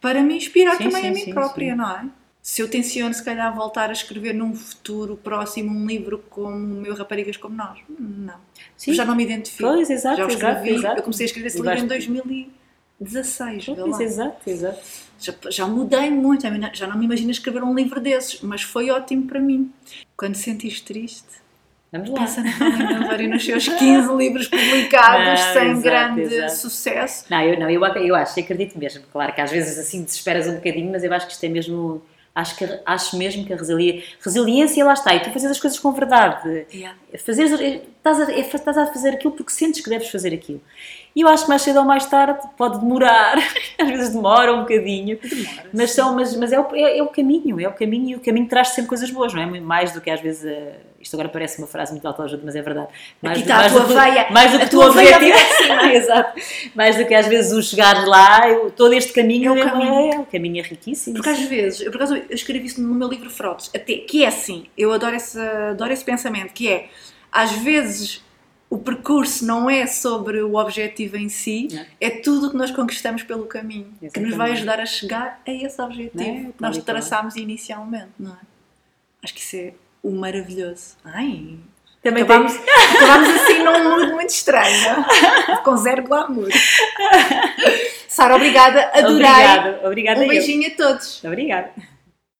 [0.00, 2.06] para me inspirar Sim, também a mim própria, não é?
[2.48, 6.80] Se eu tenciono, se calhar, voltar a escrever num futuro próximo um livro como o
[6.80, 8.36] meu Raparigas como Nós, não.
[8.76, 8.94] Sim.
[8.94, 9.68] Já não me identifico.
[9.68, 10.78] Pois, exato, Já o exato, escrevi.
[10.78, 10.98] exato.
[11.00, 13.66] Eu comecei a escrever esse livro em vais- 2016.
[13.66, 14.78] vê Pois, exato, exato.
[15.18, 16.42] Já, já mudei muito,
[16.72, 19.72] já não me imagino escrever um livro desses, mas foi ótimo para mim.
[20.16, 21.26] Quando sentiste triste,
[21.90, 22.20] Vamos lá.
[22.20, 26.54] pensa na nos seus 15 livros publicados Não, sem exato, grande exato.
[26.54, 27.24] sucesso.
[27.28, 29.02] Não, eu, não eu, eu acho, eu acredito mesmo.
[29.12, 32.00] Claro que às vezes assim desesperas um bocadinho, mas eu acho que isto é mesmo.
[32.36, 34.02] Acho, que, acho mesmo que a resiliência.
[34.20, 35.14] Resiliência, lá está.
[35.14, 36.66] E tu fazes as coisas com verdade.
[36.70, 36.94] Yeah.
[37.24, 40.60] Fazeres, estás a, é, estás a fazer aquilo porque sentes que deves fazer aquilo.
[41.16, 43.38] E eu acho que mais cedo ou mais tarde pode demorar,
[43.80, 45.18] às vezes demora um bocadinho,
[45.72, 48.20] mas, são, mas, mas é, o, é, é, o caminho, é o caminho e o
[48.20, 49.46] caminho traz sempre coisas boas, não é?
[49.58, 52.60] Mais do que às vezes, uh, isto agora parece uma frase muito autoajuda, mas é
[52.60, 52.88] verdade.
[53.22, 55.38] Mais, Aqui está mais a tua veia, mais do que a tua objetivo,
[55.90, 56.40] exato,
[56.74, 59.70] mais do que às vezes o chegar lá, eu, todo este caminho É o é,
[59.70, 60.12] caminho.
[60.12, 61.14] é, o caminho é riquíssimo.
[61.14, 64.22] Porque às vezes, eu, por acaso, eu escrevi isso no meu livro Frotes, até, que
[64.22, 66.88] é assim, eu adoro esse, adoro esse pensamento, que é,
[67.32, 68.22] às vezes,
[68.68, 71.84] o percurso não é sobre o objetivo em si, Não.
[72.00, 74.52] é tudo o que nós conquistamos pelo caminho, que nos vai Exatamente.
[74.52, 76.52] ajudar a chegar a esse objetivo é?
[76.52, 78.38] que nós traçámos inicialmente, não é?
[79.22, 79.72] Acho que isso é
[80.02, 80.96] o maravilhoso.
[81.04, 81.56] Ai,
[82.02, 85.04] Também acabámos, tem- acabámos assim num mood muito estranho,
[85.64, 86.48] com zero glamour.
[88.08, 89.12] Sara, obrigada, adorei.
[89.14, 90.28] Obrigada, obrigada Um eu.
[90.28, 91.22] beijinho a todos.
[91.24, 91.70] Obrigada.